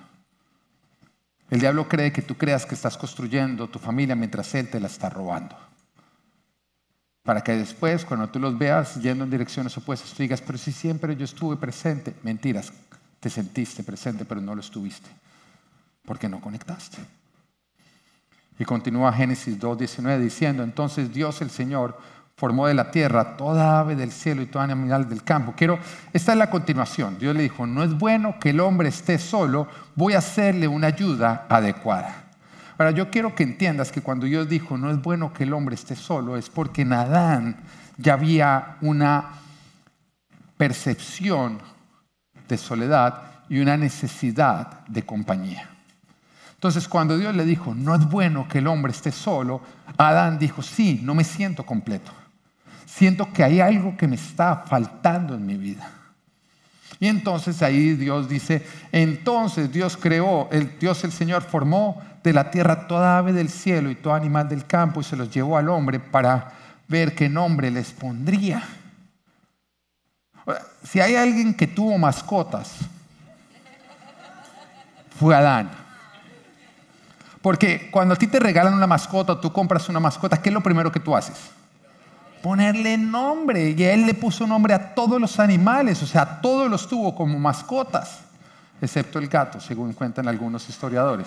El 1.50 1.60
diablo 1.60 1.88
cree 1.88 2.12
que 2.12 2.22
tú 2.22 2.36
creas 2.36 2.66
que 2.66 2.76
estás 2.76 2.98
construyendo 2.98 3.68
tu 3.68 3.80
familia 3.80 4.16
mientras 4.16 4.54
él 4.54 4.70
te 4.70 4.80
la 4.80 4.88
está 4.88 5.10
robando. 5.10 5.56
Para 7.24 7.42
que 7.42 7.54
después, 7.54 8.06
cuando 8.06 8.30
tú 8.30 8.40
los 8.40 8.56
veas 8.56 9.02
yendo 9.02 9.24
en 9.24 9.32
direcciones 9.32 9.76
opuestas, 9.78 10.12
tú 10.12 10.22
digas, 10.22 10.42
pero 10.42 10.60
si 10.60 10.72
siempre 10.72 11.16
yo 11.16 11.26
estuve 11.26 11.56
presente. 11.56 12.16
Mentiras, 12.22 12.72
te 13.26 13.32
sentiste 13.32 13.82
presente, 13.82 14.24
pero 14.24 14.40
no 14.40 14.54
lo 14.54 14.62
estuviste. 14.62 15.10
Porque 16.06 16.30
no 16.30 16.40
conectaste. 16.40 17.00
Y 18.60 18.66
continúa 18.66 19.12
Génesis 19.12 19.60
2.19 19.60 20.20
diciendo, 20.20 20.62
entonces 20.62 21.12
Dios 21.12 21.42
el 21.42 21.50
Señor 21.50 21.98
formó 22.36 22.68
de 22.68 22.76
la 22.76 22.92
tierra 22.92 23.36
toda 23.36 23.80
ave 23.80 23.96
del 23.96 24.12
cielo 24.12 24.44
y 24.44 24.46
toda 24.46 24.66
animal 24.66 25.10
del 25.10 25.24
campo. 25.24 25.56
Quiero, 25.58 25.80
esta 26.14 26.34
es 26.34 26.38
la 26.38 26.52
continuación. 26.52 27.18
Dios 27.18 27.36
le 27.36 27.42
dijo, 27.42 27.66
no 27.66 27.84
es 27.84 27.98
bueno 27.98 28.36
que 28.40 28.52
el 28.52 28.60
hombre 28.60 28.90
esté 28.90 29.18
solo, 29.18 29.68
voy 29.96 30.14
a 30.14 30.20
hacerle 30.20 30.68
una 30.68 30.86
ayuda 30.86 31.48
adecuada. 31.50 32.26
Ahora, 32.78 32.92
yo 32.92 33.10
quiero 33.10 33.34
que 33.34 33.42
entiendas 33.42 33.92
que 33.92 34.02
cuando 34.02 34.28
Dios 34.28 34.48
dijo, 34.48 34.78
no 34.78 34.92
es 34.92 35.02
bueno 35.02 35.34
que 35.34 35.46
el 35.46 35.54
hombre 35.54 35.74
esté 35.74 35.96
solo, 35.96 36.38
es 36.38 36.52
porque 36.52 36.84
en 36.84 36.94
Adán 36.94 37.58
ya 37.98 38.14
había 38.14 38.78
una 38.82 39.32
percepción 40.58 41.74
de 42.48 42.58
soledad 42.58 43.22
y 43.50 43.60
una 43.60 43.78
necesidad 43.78 44.86
de 44.88 45.04
compañía. 45.04 45.70
Entonces, 46.54 46.88
cuando 46.88 47.18
Dios 47.18 47.36
le 47.36 47.46
dijo, 47.46 47.76
no 47.76 47.96
es 47.96 48.10
bueno 48.10 48.48
que 48.48 48.60
el 48.60 48.68
hombre 48.68 48.92
esté 48.92 49.12
solo, 49.12 49.62
Adán 49.98 50.40
dijo, 50.40 50.62
sí, 50.62 51.00
no 51.04 51.14
me 51.14 51.24
siento 51.24 51.66
completo 51.66 52.12
siento 52.96 53.32
que 53.34 53.44
hay 53.44 53.60
algo 53.60 53.98
que 53.98 54.08
me 54.08 54.16
está 54.16 54.64
faltando 54.68 55.36
en 55.36 55.46
mi 55.46 55.58
vida. 55.58 55.90
Y 56.98 57.08
entonces 57.08 57.62
ahí 57.62 57.94
Dios 57.94 58.30
dice, 58.30 58.66
entonces 58.94 59.72
Dios 59.72 59.98
creó, 59.98 60.48
el 60.52 60.80
Dios 60.80 61.04
el 61.04 61.12
Señor 61.12 61.42
formó 61.42 62.02
de 62.24 62.32
la 62.32 62.50
tierra 62.52 62.88
toda 62.88 63.18
ave 63.18 63.34
del 63.34 63.50
cielo 63.50 63.92
y 63.92 63.96
todo 63.96 64.14
animal 64.14 64.48
del 64.48 64.66
campo 64.66 65.02
y 65.02 65.04
se 65.04 65.18
los 65.18 65.30
llevó 65.30 65.58
al 65.58 65.68
hombre 65.68 66.00
para 66.00 66.54
ver 66.88 67.14
qué 67.16 67.28
nombre 67.28 67.70
les 67.70 67.92
pondría. 67.92 68.64
Si 70.84 71.00
hay 71.00 71.16
alguien 71.16 71.54
que 71.54 71.68
tuvo 71.68 71.98
mascotas, 71.98 72.72
fue 75.20 75.36
Adán. 75.36 75.72
Porque 77.42 77.90
cuando 77.92 78.14
a 78.14 78.18
ti 78.18 78.28
te 78.28 78.40
regalan 78.40 78.74
una 78.74 78.88
mascota, 78.88 79.40
tú 79.40 79.52
compras 79.52 79.88
una 79.90 80.00
mascota, 80.00 80.42
¿qué 80.42 80.50
es 80.50 80.54
lo 80.54 80.62
primero 80.62 80.92
que 80.92 81.00
tú 81.00 81.16
haces? 81.16 81.38
ponerle 82.46 82.96
nombre. 82.96 83.72
Y 83.72 83.84
él 83.84 84.06
le 84.06 84.14
puso 84.14 84.46
nombre 84.46 84.76
a 84.76 84.94
todos 84.94 85.20
los 85.20 85.40
animales, 85.40 86.04
o 86.04 86.06
sea, 86.06 86.40
todos 86.42 86.70
los 86.70 86.88
tuvo 86.88 87.16
como 87.16 87.40
mascotas, 87.40 88.20
excepto 88.80 89.18
el 89.18 89.28
gato, 89.28 89.60
según 89.60 89.94
cuentan 89.94 90.28
algunos 90.28 90.70
historiadores. 90.70 91.26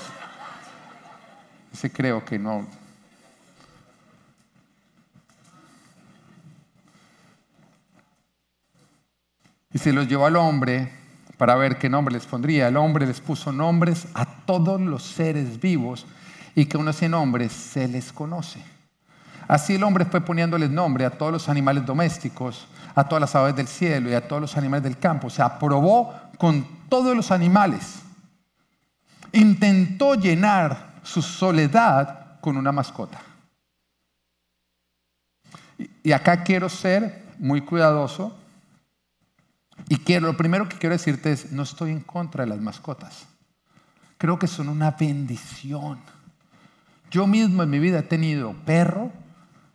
Ese 1.73 1.91
creo 1.91 2.25
que 2.25 2.39
no. 2.39 2.65
Y 9.73 9.79
se 9.79 9.93
los 9.93 10.09
llevó 10.09 10.27
al 10.27 10.37
hombre 10.37 10.93
para 11.37 11.55
ver 11.55 11.79
qué 11.79 11.89
nombre 11.89 12.15
les 12.15 12.27
pondría. 12.27 12.69
El 12.69 12.77
hombre 12.77 13.07
les 13.07 13.21
puso 13.21 13.53
nombres 13.53 14.07
a 14.15 14.25
todos 14.25 14.81
los 14.81 15.03
seres 15.03 15.61
vivos 15.61 16.07
y 16.55 16.67
que 16.67 16.77
uno 16.77 16.91
ese 16.91 17.09
nombre 17.09 17.49
se 17.49 17.87
les 17.87 18.13
conoce. 18.13 18.61
Así 19.47 19.77
el 19.77 19.83
hombre 19.83 20.05
fue 20.05 20.21
poniéndoles 20.21 20.71
nombre 20.71 21.05
a 21.05 21.11
todos 21.11 21.33
los 21.33 21.49
animales 21.49 21.87
domésticos, 21.87 22.67
a 22.95 23.05
todas 23.09 23.21
las 23.21 23.35
aves 23.35 23.57
del 23.57 23.69
cielo 23.69 24.11
y 24.11 24.15
a 24.15 24.27
todos 24.27 24.43
los 24.43 24.57
animales 24.57 24.83
del 24.83 24.99
campo. 24.99 25.31
Se 25.31 25.43
aprobó 25.43 26.15
con 26.37 26.67
todos 26.89 27.17
los 27.17 27.31
animales. 27.31 28.01
Intentó 29.33 30.15
llenar 30.15 31.01
su 31.03 31.23
soledad 31.23 32.41
con 32.41 32.57
una 32.57 32.73
mascota. 32.73 33.21
Y 36.03 36.13
acá 36.13 36.43
quiero 36.43 36.69
ser 36.69 37.25
muy 37.39 37.61
cuidadoso 37.61 38.37
y 39.89 39.99
quiero, 39.99 40.27
lo 40.27 40.37
primero 40.37 40.69
que 40.69 40.79
quiero 40.79 40.95
decirte 40.95 41.33
es, 41.33 41.53
no 41.53 41.63
estoy 41.63 41.93
en 41.93 42.01
contra 42.01 42.45
de 42.45 42.51
las 42.51 42.61
mascotas. 42.61 43.27
Creo 44.17 44.39
que 44.39 44.47
son 44.47 44.69
una 44.69 44.91
bendición. 44.93 45.99
Yo 47.11 47.27
mismo 47.27 47.63
en 47.63 47.71
mi 47.71 47.79
vida 47.79 48.01
he 48.01 48.03
tenido 48.03 48.53
perro, 48.67 49.11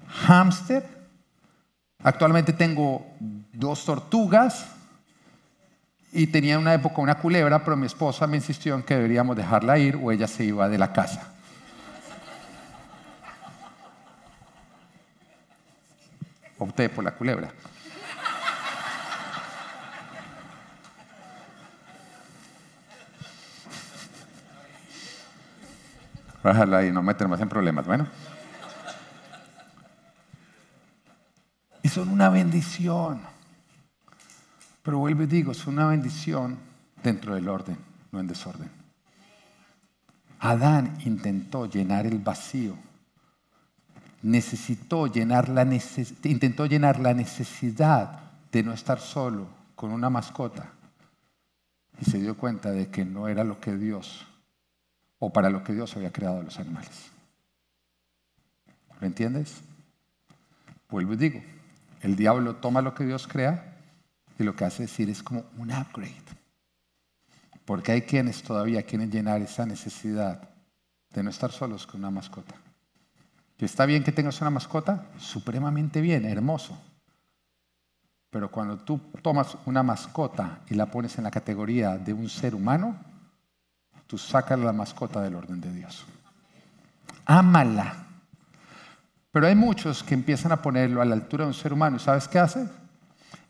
hámster, 0.07 0.85
actualmente 2.03 2.53
tengo 2.53 3.07
dos 3.53 3.85
tortugas 3.85 4.67
y 6.11 6.27
tenía 6.27 6.59
una 6.59 6.73
época 6.75 7.01
una 7.01 7.15
culebra, 7.15 7.63
pero 7.63 7.75
mi 7.75 7.87
esposa 7.87 8.27
me 8.27 8.37
insistió 8.37 8.75
en 8.75 8.83
que 8.83 8.95
deberíamos 8.95 9.35
dejarla 9.35 9.79
ir 9.79 9.95
o 9.95 10.11
ella 10.11 10.27
se 10.27 10.43
iba 10.43 10.69
de 10.69 10.77
la 10.77 10.93
casa. 10.93 11.33
Opté 16.59 16.87
por 16.89 17.03
la 17.03 17.11
culebra. 17.11 17.51
Bájala 26.43 26.85
y 26.85 26.91
no 26.91 27.01
meternos 27.01 27.39
en 27.39 27.47
problemas. 27.47 27.85
Bueno. 27.85 28.05
Y 31.81 31.87
son 31.87 32.09
una 32.09 32.29
bendición. 32.29 33.21
Pero 34.83 34.99
vuelvo 34.99 35.23
y 35.23 35.27
digo, 35.27 35.53
son 35.53 35.75
una 35.75 35.87
bendición 35.87 36.57
dentro 37.01 37.35
del 37.35 37.47
orden, 37.47 37.77
no 38.11 38.19
en 38.19 38.27
desorden. 38.27 38.69
Adán 40.39 40.97
intentó 41.05 41.65
llenar 41.65 42.05
el 42.05 42.19
vacío. 42.19 42.75
Necesitó 44.21 45.07
llenar 45.07 45.47
la 45.47 45.63
intentó 46.23 46.65
llenar 46.65 46.99
la 46.99 47.13
necesidad 47.13 48.19
de 48.51 48.63
no 48.63 48.73
estar 48.73 48.99
solo 48.99 49.47
con 49.75 49.91
una 49.91 50.09
mascota. 50.09 50.69
Y 51.99 52.05
se 52.05 52.19
dio 52.19 52.35
cuenta 52.35 52.71
de 52.71 52.89
que 52.89 53.05
no 53.05 53.29
era 53.29 53.45
lo 53.45 53.61
que 53.61 53.75
Dios 53.75 54.25
o 55.25 55.29
para 55.29 55.49
lo 55.49 55.63
que 55.63 55.71
Dios 55.71 55.95
había 55.95 56.11
creado 56.11 56.41
a 56.41 56.43
los 56.43 56.59
animales. 56.59 57.09
¿Lo 58.99 59.07
entiendes? 59.07 59.61
Vuelvo 60.89 61.13
y 61.13 61.15
digo, 61.15 61.41
el 62.01 62.17
diablo 62.17 62.57
toma 62.57 62.81
lo 62.81 62.93
que 62.93 63.05
Dios 63.05 63.25
crea 63.25 63.77
y 64.37 64.43
lo 64.43 64.53
que 64.53 64.65
hace 64.65 64.83
decir 64.83 65.09
es 65.09 65.23
como 65.23 65.45
un 65.57 65.71
upgrade. 65.71 66.13
Porque 67.63 67.93
hay 67.93 68.01
quienes 68.01 68.43
todavía 68.43 68.83
quieren 68.83 69.09
llenar 69.11 69.41
esa 69.41 69.65
necesidad 69.65 70.49
de 71.13 71.23
no 71.23 71.29
estar 71.29 71.53
solos 71.53 71.87
con 71.87 72.01
una 72.01 72.11
mascota. 72.11 72.55
Que 73.57 73.63
está 73.63 73.85
bien 73.85 74.03
que 74.03 74.11
tengas 74.11 74.41
una 74.41 74.49
mascota, 74.49 75.05
supremamente 75.19 76.01
bien, 76.01 76.25
hermoso. 76.25 76.77
Pero 78.29 78.51
cuando 78.51 78.77
tú 78.79 78.99
tomas 79.21 79.55
una 79.65 79.83
mascota 79.83 80.59
y 80.69 80.75
la 80.75 80.87
pones 80.87 81.17
en 81.17 81.23
la 81.23 81.31
categoría 81.31 81.97
de 81.97 82.11
un 82.11 82.27
ser 82.27 82.53
humano, 82.55 83.12
tú 84.17 84.57
la 84.57 84.73
mascota 84.73 85.21
del 85.21 85.35
orden 85.35 85.59
de 85.59 85.73
Dios. 85.73 86.05
Ámala. 87.25 87.95
Pero 89.31 89.47
hay 89.47 89.55
muchos 89.55 90.03
que 90.03 90.13
empiezan 90.13 90.51
a 90.51 90.61
ponerlo 90.61 91.01
a 91.01 91.05
la 91.05 91.15
altura 91.15 91.45
de 91.45 91.47
un 91.47 91.53
ser 91.55 91.73
humano. 91.73 91.97
¿Sabes 91.97 92.27
qué 92.27 92.37
hacen? 92.37 92.69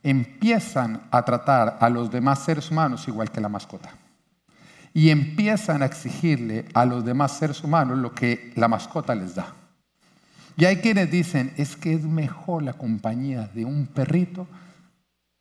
Empiezan 0.01 1.01
a 1.11 1.23
tratar 1.23 1.77
a 1.81 1.89
los 1.89 2.09
demás 2.09 2.39
seres 2.39 2.71
humanos 2.71 3.07
igual 3.07 3.29
que 3.29 3.41
la 3.41 3.49
mascota. 3.49 3.89
Y 4.93 5.09
empiezan 5.09 5.81
a 5.81 5.85
exigirle 5.85 6.65
a 6.73 6.85
los 6.85 7.03
demás 7.03 7.37
seres 7.37 7.61
humanos 7.63 7.97
lo 7.97 8.13
que 8.13 8.53
la 8.55 8.67
mascota 8.69 9.15
les 9.15 9.35
da. 9.35 9.53
Y 10.55 10.65
hay 10.65 10.77
quienes 10.77 11.11
dicen, 11.11 11.53
es 11.57 11.75
que 11.75 11.93
es 11.93 12.03
mejor 12.03 12.63
la 12.63 12.73
compañía 12.73 13.49
de 13.53 13.65
un 13.65 13.87
perrito 13.87 14.47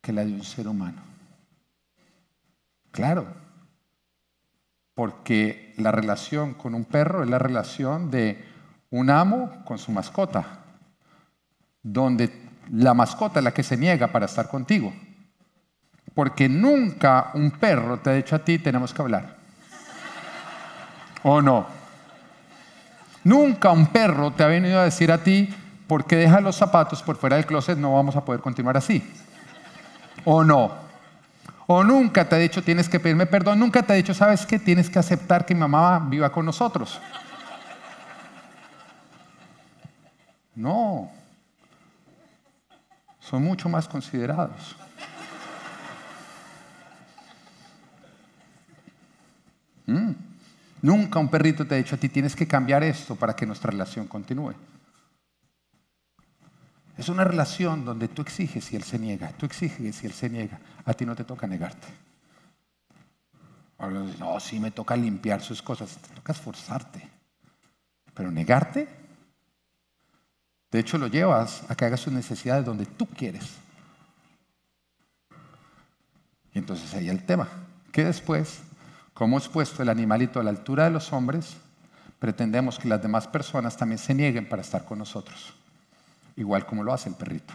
que 0.01 0.11
la 0.11 0.25
de 0.25 0.33
un 0.33 0.43
ser 0.43 0.67
humano. 0.67 1.01
Claro, 2.91 3.42
porque 4.95 5.73
la 5.77 5.91
relación 5.91 6.53
con 6.53 6.75
un 6.75 6.85
perro 6.85 7.23
es 7.23 7.29
la 7.29 7.39
relación 7.39 8.11
de 8.11 8.45
un 8.91 9.09
amo 9.09 9.63
con 9.65 9.77
su 9.77 9.91
mascota, 9.91 10.59
donde 11.81 12.31
la 12.71 12.93
mascota 12.93 13.39
es 13.39 13.43
la 13.43 13.53
que 13.53 13.63
se 13.63 13.77
niega 13.77 14.07
para 14.07 14.25
estar 14.25 14.47
contigo. 14.47 14.93
Porque 16.13 16.47
nunca 16.47 17.31
un 17.33 17.51
perro 17.51 17.99
te 17.99 18.11
ha 18.11 18.13
dicho 18.13 18.35
a 18.35 18.39
ti, 18.39 18.59
tenemos 18.59 18.93
que 18.93 19.01
hablar. 19.01 19.37
¿O 21.23 21.41
no? 21.41 21.65
Nunca 23.23 23.71
un 23.71 23.87
perro 23.87 24.31
te 24.31 24.43
ha 24.43 24.47
venido 24.47 24.79
a 24.79 24.83
decir 24.83 25.11
a 25.11 25.23
ti, 25.23 25.49
porque 25.87 26.15
deja 26.15 26.39
los 26.41 26.55
zapatos 26.55 27.01
por 27.01 27.15
fuera 27.15 27.37
del 27.37 27.45
closet, 27.45 27.77
no 27.77 27.95
vamos 27.95 28.15
a 28.15 28.23
poder 28.23 28.41
continuar 28.41 28.77
así. 28.77 29.03
¿O 30.25 30.43
no? 30.43 30.82
O 31.67 31.83
nunca 31.83 32.27
te 32.27 32.35
ha 32.35 32.39
dicho 32.39 32.61
tienes 32.61 32.89
que 32.89 32.99
pedirme 32.99 33.25
perdón, 33.25 33.59
nunca 33.59 33.83
te 33.83 33.93
ha 33.93 33.95
dicho, 33.95 34.13
¿sabes 34.13 34.45
qué? 34.45 34.59
Tienes 34.59 34.89
que 34.89 34.99
aceptar 34.99 35.45
que 35.45 35.53
mi 35.53 35.61
mamá 35.61 35.99
viva 35.99 36.31
con 36.31 36.45
nosotros. 36.45 36.99
No. 40.55 41.09
Son 43.19 43.43
mucho 43.43 43.69
más 43.69 43.87
considerados. 43.87 44.75
Mm. 49.85 50.11
Nunca 50.81 51.19
un 51.19 51.29
perrito 51.29 51.65
te 51.65 51.75
ha 51.75 51.77
dicho 51.77 51.95
a 51.95 51.97
ti 51.97 52.09
tienes 52.09 52.35
que 52.35 52.47
cambiar 52.47 52.83
esto 52.83 53.15
para 53.15 53.35
que 53.35 53.45
nuestra 53.45 53.71
relación 53.71 54.05
continúe. 54.05 54.53
Es 56.97 57.09
una 57.09 57.23
relación 57.23 57.85
donde 57.85 58.07
tú 58.07 58.21
exiges 58.21 58.71
y 58.71 58.75
él 58.75 58.83
se 58.83 58.99
niega, 58.99 59.29
tú 59.29 59.45
exiges 59.45 60.03
y 60.03 60.05
él 60.05 60.13
se 60.13 60.29
niega. 60.29 60.59
A 60.85 60.93
ti 60.93 61.05
no 61.05 61.15
te 61.15 61.23
toca 61.23 61.47
negarte. 61.47 61.87
No, 64.19 64.39
sí 64.39 64.59
me 64.59 64.71
toca 64.71 64.95
limpiar 64.95 65.41
sus 65.41 65.61
cosas, 65.61 65.97
te 65.97 66.13
toca 66.15 66.31
esforzarte. 66.31 67.09
Pero 68.13 68.31
negarte, 68.31 68.87
de 70.71 70.79
hecho 70.79 70.97
lo 70.97 71.07
llevas 71.07 71.69
a 71.69 71.75
que 71.75 71.85
hagas 71.85 71.99
sus 71.99 72.13
necesidades 72.13 72.63
donde 72.63 72.85
tú 72.85 73.07
quieres. 73.07 73.55
Y 76.53 76.59
entonces 76.59 76.93
ahí 76.93 77.09
el 77.09 77.25
tema, 77.25 77.49
que 77.91 78.05
después, 78.05 78.59
como 79.15 79.37
hemos 79.37 79.49
puesto 79.49 79.81
el 79.81 79.89
animalito 79.89 80.39
a 80.39 80.43
la 80.43 80.51
altura 80.51 80.83
de 80.83 80.91
los 80.91 81.11
hombres, 81.11 81.57
pretendemos 82.19 82.77
que 82.77 82.87
las 82.87 83.01
demás 83.01 83.27
personas 83.27 83.75
también 83.75 83.97
se 83.97 84.13
nieguen 84.13 84.47
para 84.47 84.61
estar 84.61 84.85
con 84.85 84.99
nosotros 84.99 85.55
igual 86.35 86.65
como 86.65 86.83
lo 86.83 86.93
hace 86.93 87.09
el 87.09 87.15
perrito. 87.15 87.53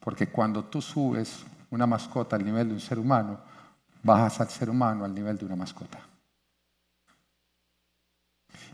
Porque 0.00 0.28
cuando 0.28 0.64
tú 0.64 0.82
subes 0.82 1.44
una 1.70 1.86
mascota 1.86 2.36
al 2.36 2.44
nivel 2.44 2.68
de 2.68 2.74
un 2.74 2.80
ser 2.80 2.98
humano, 2.98 3.40
bajas 4.02 4.40
al 4.40 4.50
ser 4.50 4.70
humano 4.70 5.04
al 5.04 5.14
nivel 5.14 5.38
de 5.38 5.46
una 5.46 5.56
mascota. 5.56 5.98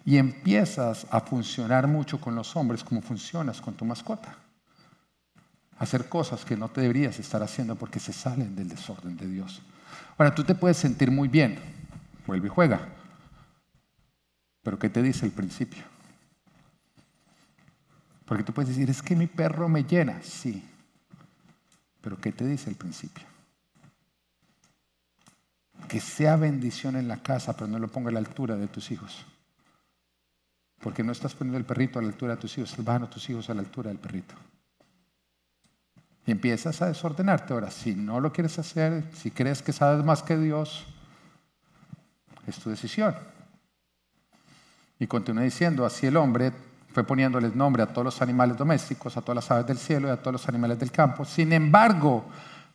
Y 0.05 0.17
empiezas 0.17 1.07
a 1.11 1.21
funcionar 1.21 1.87
mucho 1.87 2.21
con 2.21 2.35
los 2.35 2.57
hombres 2.57 2.83
como 2.83 3.01
funcionas 3.01 3.61
con 3.61 3.75
tu 3.75 3.85
mascota. 3.85 4.35
Hacer 5.79 6.09
cosas 6.09 6.45
que 6.45 6.57
no 6.57 6.69
te 6.69 6.81
deberías 6.81 7.19
estar 7.19 7.43
haciendo 7.43 7.77
porque 7.77 8.01
se 8.01 8.13
salen 8.13 8.57
del 8.57 8.69
desorden 8.69 9.17
de 9.17 9.27
Dios. 9.29 9.63
Ahora, 10.19 10.35
tú 10.35 10.43
te 10.45 10.55
puedes 10.55 10.77
sentir 10.77 11.11
muy 11.11 11.29
bien, 11.29 11.59
vuelve 12.27 12.49
y 12.49 12.51
juega. 12.51 12.89
Pero 14.63 14.79
¿qué 14.79 14.91
te 14.91 15.03
dice 15.03 15.25
el 15.25 15.33
principio? 15.33 15.85
Porque 18.31 18.45
tú 18.45 18.53
puedes 18.53 18.69
decir, 18.69 18.89
es 18.89 19.03
que 19.03 19.17
mi 19.17 19.27
perro 19.27 19.69
me 19.69 19.83
llena. 19.83 20.23
Sí. 20.23 20.65
Pero 22.01 22.17
¿qué 22.17 22.31
te 22.31 22.47
dice 22.47 22.71
el 22.71 22.77
principio? 22.77 23.25
Que 25.89 25.99
sea 25.99 26.37
bendición 26.37 26.95
en 26.95 27.09
la 27.09 27.17
casa, 27.25 27.55
pero 27.55 27.67
no 27.67 27.81
lo 27.81 27.89
ponga 27.89 28.11
a 28.11 28.13
la 28.13 28.21
altura 28.21 28.55
de 28.55 28.69
tus 28.69 28.93
hijos. 28.93 29.27
Porque 30.79 31.03
no 31.03 31.11
estás 31.11 31.35
poniendo 31.35 31.59
el 31.59 31.65
perrito 31.65 31.99
a 31.99 32.03
la 32.03 32.09
altura 32.09 32.37
de 32.37 32.41
tus 32.41 32.57
hijos, 32.57 32.71
estás 32.71 32.85
bajando 32.85 33.09
a 33.09 33.11
tus 33.11 33.29
hijos 33.29 33.51
a 33.51 33.55
la 33.55 33.63
altura 33.63 33.89
del 33.89 33.99
perrito. 33.99 34.37
Y 36.25 36.31
empiezas 36.31 36.81
a 36.83 36.87
desordenarte. 36.87 37.53
Ahora, 37.53 37.73
si 37.73 37.97
no 37.97 38.21
lo 38.21 38.33
quieres 38.33 38.57
hacer, 38.61 39.03
si 39.13 39.33
crees 39.33 39.61
que 39.61 39.73
sabes 39.73 40.05
más 40.05 40.23
que 40.23 40.39
Dios, 40.39 40.87
es 42.47 42.61
tu 42.61 42.71
decisión. 42.71 43.13
Y 45.01 45.09
continúa 45.09 45.43
diciendo, 45.43 45.85
así 45.85 46.07
el 46.07 46.17
hombre 46.17 46.70
fue 46.93 47.05
poniéndoles 47.05 47.55
nombre 47.55 47.83
a 47.83 47.87
todos 47.87 48.05
los 48.05 48.23
animales 48.23 48.57
domésticos, 48.57 49.17
a 49.17 49.21
todas 49.21 49.37
las 49.37 49.51
aves 49.51 49.67
del 49.67 49.79
cielo 49.79 50.09
y 50.09 50.11
a 50.11 50.17
todos 50.17 50.33
los 50.33 50.49
animales 50.49 50.79
del 50.79 50.91
campo. 50.91 51.25
Sin 51.25 51.53
embargo, 51.53 52.25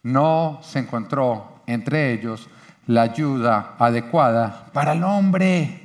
no 0.03 0.59
se 0.63 0.79
encontró 0.79 1.61
entre 1.67 2.13
ellos 2.13 2.47
la 2.87 3.01
ayuda 3.01 3.73
adecuada 3.77 4.67
para 4.71 4.93
el 4.93 5.03
hombre. 5.03 5.81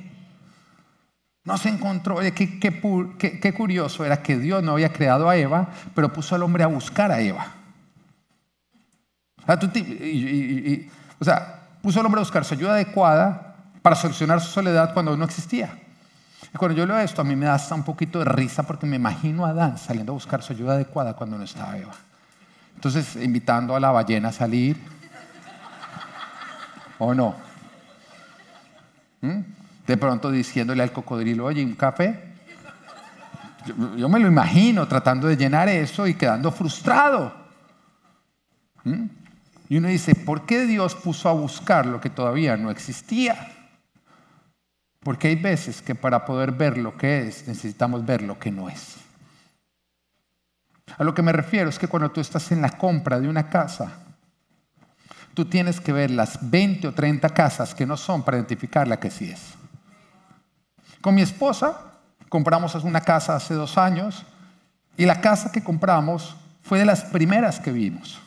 No 1.43 1.57
se 1.57 1.69
encontró, 1.69 2.19
qué, 2.19 2.59
qué, 2.59 3.53
curioso 3.53 4.05
era 4.05 4.21
que 4.21 4.37
Dios 4.37 4.61
no 4.63 4.73
había 4.73 4.93
creado 4.93 5.27
a 5.27 5.35
Eva, 5.35 5.69
pero 5.95 6.13
puso 6.13 6.35
al 6.35 6.43
hombre 6.43 6.63
a 6.63 6.67
buscar 6.67 7.11
a 7.11 7.19
Eva. 7.19 7.47
O 11.19 11.25
sea, 11.25 11.59
puso 11.81 11.99
al 11.99 12.05
hombre 12.05 12.19
a 12.19 12.23
buscar 12.23 12.45
su 12.45 12.53
ayuda 12.53 12.73
adecuada 12.73 13.55
para 13.81 13.95
solucionar 13.95 14.39
su 14.39 14.51
soledad 14.51 14.93
cuando 14.93 15.17
no 15.17 15.25
existía. 15.25 15.73
Y 16.53 16.57
cuando 16.57 16.77
yo 16.77 16.85
leo 16.85 16.99
esto, 16.99 17.21
a 17.21 17.23
mí 17.23 17.35
me 17.35 17.45
da 17.45 17.55
hasta 17.55 17.75
un 17.75 17.83
poquito 17.83 18.19
de 18.19 18.25
risa 18.25 18.63
porque 18.63 18.85
me 18.85 18.97
imagino 18.97 19.45
a 19.45 19.49
Adán 19.49 19.77
saliendo 19.77 20.11
a 20.11 20.15
buscar 20.15 20.43
su 20.43 20.53
ayuda 20.53 20.73
adecuada 20.73 21.13
cuando 21.13 21.37
no 21.37 21.43
estaba 21.43 21.77
Eva. 21.77 21.93
Entonces, 22.75 23.15
invitando 23.15 23.75
a 23.75 23.79
la 23.79 23.91
ballena 23.91 24.29
a 24.29 24.31
salir. 24.33 24.77
¿O 26.99 27.13
no? 27.13 27.35
¿Mm? 29.21 29.39
De 29.87 29.97
pronto 29.97 30.29
diciéndole 30.29 30.83
al 30.83 30.91
cocodrilo, 30.91 31.45
oye, 31.45 31.63
¿un 31.63 31.75
café? 31.75 32.31
Yo, 33.95 34.09
me 34.09 34.19
lo 34.19 34.27
imagino 34.27 34.87
tratando 34.87 35.27
de 35.27 35.37
llenar 35.37 35.69
eso 35.69 36.07
y 36.07 36.15
quedando 36.15 36.51
frustrado. 36.51 37.33
¿Mm? 38.83 39.05
Y 39.69 39.77
uno 39.77 39.87
dice, 39.87 40.15
¿por 40.15 40.45
qué 40.45 40.65
Dios 40.65 40.95
puso 40.95 41.29
a 41.29 41.33
buscar 41.33 41.85
lo 41.85 42.01
que 42.01 42.09
todavía 42.09 42.57
no 42.57 42.71
existía? 42.71 43.60
Porque 45.03 45.29
hay 45.29 45.35
veces 45.35 45.81
que 45.81 45.95
para 45.95 46.25
poder 46.25 46.51
ver 46.51 46.77
lo 46.77 46.95
que 46.95 47.27
es, 47.27 47.47
necesitamos 47.47 48.05
ver 48.05 48.21
lo 48.21 48.37
que 48.37 48.51
no 48.51 48.69
es. 48.69 48.97
A 50.97 51.03
lo 51.03 51.13
que 51.13 51.23
me 51.23 51.31
refiero 51.31 51.69
es 51.69 51.79
que 51.79 51.87
cuando 51.87 52.11
tú 52.11 52.21
estás 52.21 52.51
en 52.51 52.61
la 52.61 52.69
compra 52.69 53.19
de 53.19 53.27
una 53.27 53.49
casa, 53.49 53.93
tú 55.33 55.45
tienes 55.45 55.79
que 55.79 55.91
ver 55.91 56.11
las 56.11 56.37
20 56.49 56.87
o 56.87 56.93
30 56.93 57.29
casas 57.29 57.73
que 57.73 57.85
no 57.85 57.97
son 57.97 58.21
para 58.21 58.37
identificar 58.37 58.87
la 58.87 58.99
que 58.99 59.09
sí 59.09 59.31
es. 59.31 59.41
Con 61.01 61.15
mi 61.15 61.23
esposa 61.23 61.81
compramos 62.29 62.75
una 62.75 63.01
casa 63.01 63.35
hace 63.35 63.55
dos 63.55 63.79
años 63.79 64.23
y 64.97 65.05
la 65.05 65.19
casa 65.19 65.51
que 65.51 65.63
compramos 65.63 66.35
fue 66.61 66.77
de 66.77 66.85
las 66.85 67.05
primeras 67.05 67.59
que 67.59 67.71
vimos. 67.71 68.19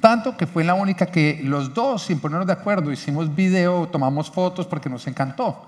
Tanto 0.00 0.36
que 0.36 0.46
fue 0.46 0.62
la 0.62 0.74
única 0.74 1.06
que 1.06 1.40
los 1.42 1.74
dos, 1.74 2.04
sin 2.04 2.20
ponernos 2.20 2.46
de 2.46 2.52
acuerdo, 2.52 2.92
hicimos 2.92 3.34
video, 3.34 3.88
tomamos 3.88 4.30
fotos 4.30 4.64
porque 4.64 4.88
nos 4.88 5.04
encantó. 5.08 5.67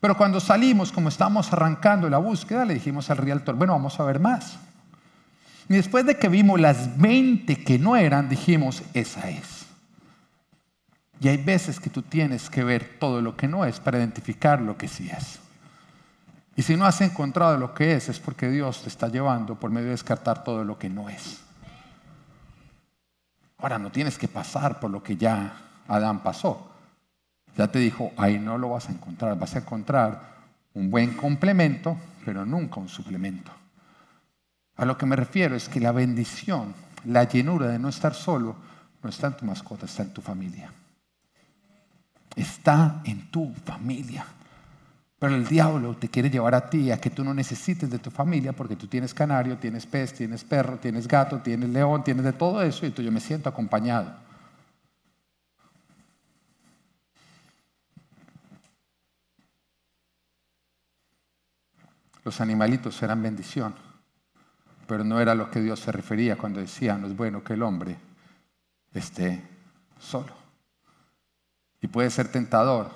Pero 0.00 0.16
cuando 0.16 0.40
salimos, 0.40 0.92
como 0.92 1.10
estábamos 1.10 1.52
arrancando 1.52 2.08
la 2.08 2.18
búsqueda, 2.18 2.64
le 2.64 2.74
dijimos 2.74 3.10
al 3.10 3.18
realtor, 3.18 3.54
bueno, 3.54 3.74
vamos 3.74 4.00
a 4.00 4.04
ver 4.04 4.18
más. 4.18 4.56
Y 5.68 5.74
después 5.74 6.06
de 6.06 6.18
que 6.18 6.28
vimos 6.28 6.58
las 6.58 6.98
20 6.98 7.62
que 7.62 7.78
no 7.78 7.96
eran, 7.96 8.28
dijimos, 8.28 8.82
esa 8.94 9.28
es. 9.28 9.66
Y 11.20 11.28
hay 11.28 11.36
veces 11.36 11.78
que 11.78 11.90
tú 11.90 12.00
tienes 12.00 12.48
que 12.48 12.64
ver 12.64 12.96
todo 12.98 13.20
lo 13.20 13.36
que 13.36 13.46
no 13.46 13.66
es 13.66 13.78
para 13.78 13.98
identificar 13.98 14.62
lo 14.62 14.78
que 14.78 14.88
sí 14.88 15.10
es. 15.10 15.38
Y 16.56 16.62
si 16.62 16.76
no 16.76 16.86
has 16.86 17.00
encontrado 17.02 17.58
lo 17.58 17.74
que 17.74 17.92
es, 17.92 18.08
es 18.08 18.18
porque 18.18 18.48
Dios 18.48 18.82
te 18.82 18.88
está 18.88 19.08
llevando 19.08 19.54
por 19.54 19.70
medio 19.70 19.86
de 19.86 19.92
descartar 19.92 20.42
todo 20.42 20.64
lo 20.64 20.78
que 20.78 20.88
no 20.88 21.10
es. 21.10 21.40
Ahora, 23.58 23.78
no 23.78 23.92
tienes 23.92 24.16
que 24.16 24.28
pasar 24.28 24.80
por 24.80 24.90
lo 24.90 25.02
que 25.02 25.16
ya 25.16 25.52
Adán 25.86 26.22
pasó. 26.22 26.69
Ya 27.56 27.68
te 27.68 27.78
dijo, 27.78 28.12
ahí 28.16 28.38
no 28.38 28.58
lo 28.58 28.70
vas 28.70 28.88
a 28.88 28.92
encontrar, 28.92 29.38
vas 29.38 29.54
a 29.56 29.60
encontrar 29.60 30.20
un 30.74 30.90
buen 30.90 31.14
complemento, 31.14 31.96
pero 32.24 32.46
nunca 32.46 32.80
un 32.80 32.88
suplemento. 32.88 33.50
A 34.76 34.84
lo 34.84 34.96
que 34.96 35.06
me 35.06 35.16
refiero 35.16 35.56
es 35.56 35.68
que 35.68 35.80
la 35.80 35.92
bendición, 35.92 36.74
la 37.04 37.24
llenura 37.24 37.68
de 37.68 37.78
no 37.78 37.88
estar 37.88 38.14
solo, 38.14 38.56
no 39.02 39.10
está 39.10 39.28
en 39.28 39.36
tu 39.36 39.44
mascota, 39.44 39.86
está 39.86 40.02
en 40.02 40.12
tu 40.12 40.22
familia. 40.22 40.72
Está 42.36 43.02
en 43.04 43.30
tu 43.30 43.52
familia. 43.64 44.24
Pero 45.18 45.34
el 45.34 45.46
diablo 45.46 45.94
te 45.96 46.08
quiere 46.08 46.30
llevar 46.30 46.54
a 46.54 46.70
ti 46.70 46.90
a 46.90 46.98
que 46.98 47.10
tú 47.10 47.22
no 47.22 47.34
necesites 47.34 47.90
de 47.90 47.98
tu 47.98 48.10
familia 48.10 48.54
porque 48.54 48.74
tú 48.74 48.86
tienes 48.86 49.12
canario, 49.12 49.58
tienes 49.58 49.84
pez, 49.84 50.14
tienes 50.14 50.44
perro, 50.44 50.78
tienes 50.78 51.06
gato, 51.06 51.40
tienes 51.40 51.68
león, 51.68 52.02
tienes 52.02 52.24
de 52.24 52.32
todo 52.32 52.62
eso 52.62 52.86
y 52.86 52.90
tú 52.90 53.02
yo 53.02 53.12
me 53.12 53.20
siento 53.20 53.50
acompañado. 53.50 54.14
Los 62.24 62.40
animalitos 62.40 63.02
eran 63.02 63.22
bendición, 63.22 63.74
pero 64.86 65.04
no 65.04 65.20
era 65.20 65.34
lo 65.34 65.50
que 65.50 65.60
Dios 65.60 65.80
se 65.80 65.92
refería 65.92 66.36
cuando 66.36 66.60
decía, 66.60 66.96
no 66.96 67.06
es 67.06 67.16
bueno 67.16 67.42
que 67.42 67.54
el 67.54 67.62
hombre 67.62 67.96
esté 68.92 69.42
solo. 69.98 70.34
Y 71.80 71.86
puede 71.88 72.10
ser 72.10 72.28
tentador 72.30 72.90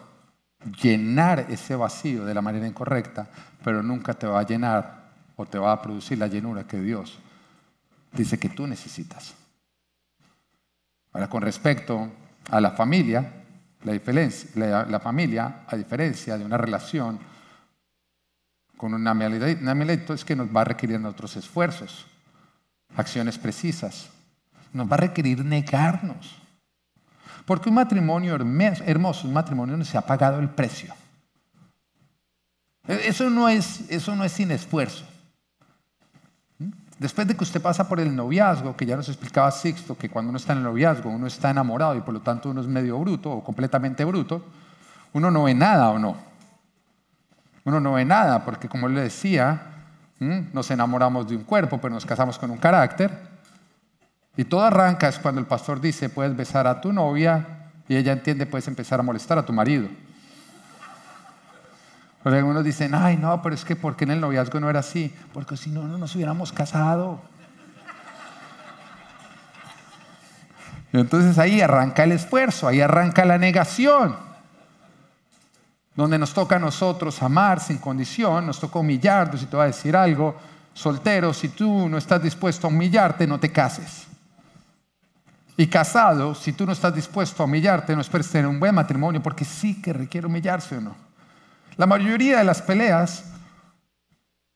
llenar 0.83 1.47
ese 1.51 1.77
vacío 1.77 2.25
de 2.25 2.35
la 2.35 2.43
manera 2.43 2.67
incorrecta, 2.67 3.29
pero 3.63 3.83
nunca 3.83 4.15
te 4.15 4.27
va 4.27 4.41
a 4.41 4.47
llenar 4.47 5.05
o 5.37 5.47
te 5.47 5.59
va 5.59 5.73
a 5.73 5.83
producir 5.83 6.19
la 6.19 6.27
llenura 6.27 6.67
que 6.67 6.81
Dios 6.81 7.19
dice 8.13 8.39
que 8.39 8.49
tú 8.49 8.67
necesitas. 8.67 9.35
Ahora, 11.13 11.29
con 11.29 11.43
respecto 11.43 12.11
a 12.51 12.61
la 12.61 12.73
familia, 12.73 13.45
la, 13.85 14.87
la 14.87 15.01
familia, 15.01 15.65
a 15.67 15.77
diferencia 15.77 16.37
de 16.39 16.45
una 16.45 16.57
relación 16.57 17.19
con 18.77 18.95
un 18.95 19.07
amuleto 19.07 20.15
es 20.15 20.25
que 20.25 20.37
nos 20.37 20.49
va 20.49 20.63
a 20.63 20.65
requerir 20.65 21.05
otros 21.07 21.37
esfuerzos, 21.37 22.07
acciones 22.97 23.39
precisas. 23.39 24.09
Nos 24.73 24.91
va 24.91 24.95
a 24.95 24.99
requerir 24.99 25.45
negarnos. 25.45 26.37
Porque 27.45 27.69
un 27.69 27.77
matrimonio 27.77 28.35
hermoso, 28.35 29.29
un 29.29 29.35
matrimonio 29.35 29.77
no 29.77 29.85
se 29.85 29.99
ha 29.99 30.03
pagado 30.03 30.41
el 30.41 30.49
precio. 30.49 30.95
E-, 32.89 33.09
eso 33.09 33.31
no 33.31 33.49
es, 33.49 33.85
eso 33.91 34.15
no 34.17 34.25
es 34.25 34.33
sin 34.33 34.51
esfuerzo. 34.51 35.05
¿Mm? 36.59 36.71
Después 36.99 37.27
de 37.27 37.37
que 37.37 37.45
usted 37.45 37.61
pasa 37.61 37.89
por 37.89 38.01
el 38.01 38.15
noviazgo, 38.15 38.77
que 38.77 38.87
ya 38.87 38.97
nos 38.97 39.09
explicaba 39.09 39.51
Sixto, 39.51 39.97
que 39.97 40.09
cuando 40.09 40.31
uno 40.31 40.39
está 40.39 40.53
en 40.53 40.59
el 40.59 40.65
noviazgo 40.65 41.11
uno 41.11 41.27
está 41.27 41.51
enamorado 41.51 41.97
y 41.97 42.01
por 42.01 42.15
lo 42.15 42.21
tanto 42.21 42.51
uno 42.51 42.61
es 42.61 42.67
medio 42.67 42.99
bruto 42.99 43.31
o 43.31 43.45
completamente 43.45 44.05
bruto, 44.05 44.45
uno 45.13 45.31
no 45.31 45.45
ve 45.45 45.55
nada 45.55 45.91
o 45.91 45.99
no. 45.99 46.34
Uno 47.65 47.81
no 47.81 47.95
ve 47.95 48.05
nada, 48.05 48.45
porque 48.45 48.69
como 48.69 48.89
le 48.89 49.01
decía, 49.01 49.63
nos 50.19 50.71
enamoramos 50.71 51.29
de 51.29 51.37
un 51.37 51.45
cuerpo, 51.45 51.79
pero 51.81 51.95
nos 51.95 52.05
casamos 52.05 52.39
con 52.39 52.51
un 52.51 52.59
carácter. 52.59 53.11
Y 54.37 54.45
todo 54.45 54.63
arranca 54.63 55.09
es 55.09 55.19
cuando 55.19 55.41
el 55.41 55.47
pastor 55.47 55.81
dice, 55.81 56.09
puedes 56.09 56.37
besar 56.37 56.67
a 56.67 56.81
tu 56.81 56.93
novia 56.93 57.71
y 57.89 57.97
ella 57.97 58.13
entiende, 58.13 58.47
puedes 58.47 58.69
empezar 58.69 59.01
a 59.01 59.03
molestar 59.03 59.39
a 59.39 59.47
tu 59.47 59.53
marido. 59.53 59.89
Pero 62.23 62.37
algunos 62.37 62.65
dicen, 62.65 62.95
ay, 62.95 63.17
no, 63.17 63.41
pero 63.43 63.55
es 63.55 63.65
que 63.65 63.77
porque 63.77 64.05
en 64.05 64.13
el 64.13 64.21
noviazgo 64.21 64.61
no 64.61 64.69
era 64.69 64.81
así? 64.81 65.15
Porque 65.33 65.57
si 65.57 65.71
no, 65.71 65.85
no 65.85 65.99
nos 65.99 66.15
hubiéramos 66.15 66.53
casado. 66.53 67.21
Y 70.93 70.99
entonces 70.99 71.39
ahí 71.39 71.61
arranca 71.61 72.05
el 72.05 72.13
esfuerzo, 72.13 72.69
ahí 72.69 72.81
arranca 72.81 73.25
la 73.25 73.39
negación 73.39 74.34
donde 75.95 76.19
nos 76.19 76.35
toca 76.35 76.57
a 76.57 76.59
nosotros 76.59 77.23
amar 77.23 77.61
sin 77.61 77.79
condición, 77.79 78.47
nos 78.47 78.59
toca 78.59 78.79
humillarnos, 78.79 79.41
si 79.41 79.47
te 79.47 79.57
va 79.57 79.65
a 79.65 79.69
decir 79.69 79.97
algo, 79.97 80.35
soltero, 80.73 81.33
si 81.33 81.49
tú 81.51 81.89
no 81.89 81.99
estás 81.99 82.23
dispuesto 82.23 82.67
a 82.67 82.71
humillarte, 82.71 83.27
no 83.27 83.39
te 83.39 83.53
cases. 83.53 84.07
Y 85.57 85.69
casado, 85.69 86.35
si 86.35 86.53
tú 86.53 86.67
no 86.67 86.73
estás 86.73 86.95
dispuesto 86.95 87.43
a 87.43 87.47
humillarte, 87.47 87.95
no 87.95 88.01
esperes 88.01 88.29
tener 88.29 88.49
un 88.49 88.59
buen 88.59 88.75
matrimonio, 88.75 89.23
porque 89.23 89.45
sí 89.45 89.81
que 89.81 89.93
requiere 89.93 90.27
humillarse 90.27 90.77
o 90.77 90.81
no. 90.81 90.97
La 91.77 91.87
mayoría 91.87 92.39
de 92.39 92.45
las 92.45 92.61
peleas, 92.61 93.25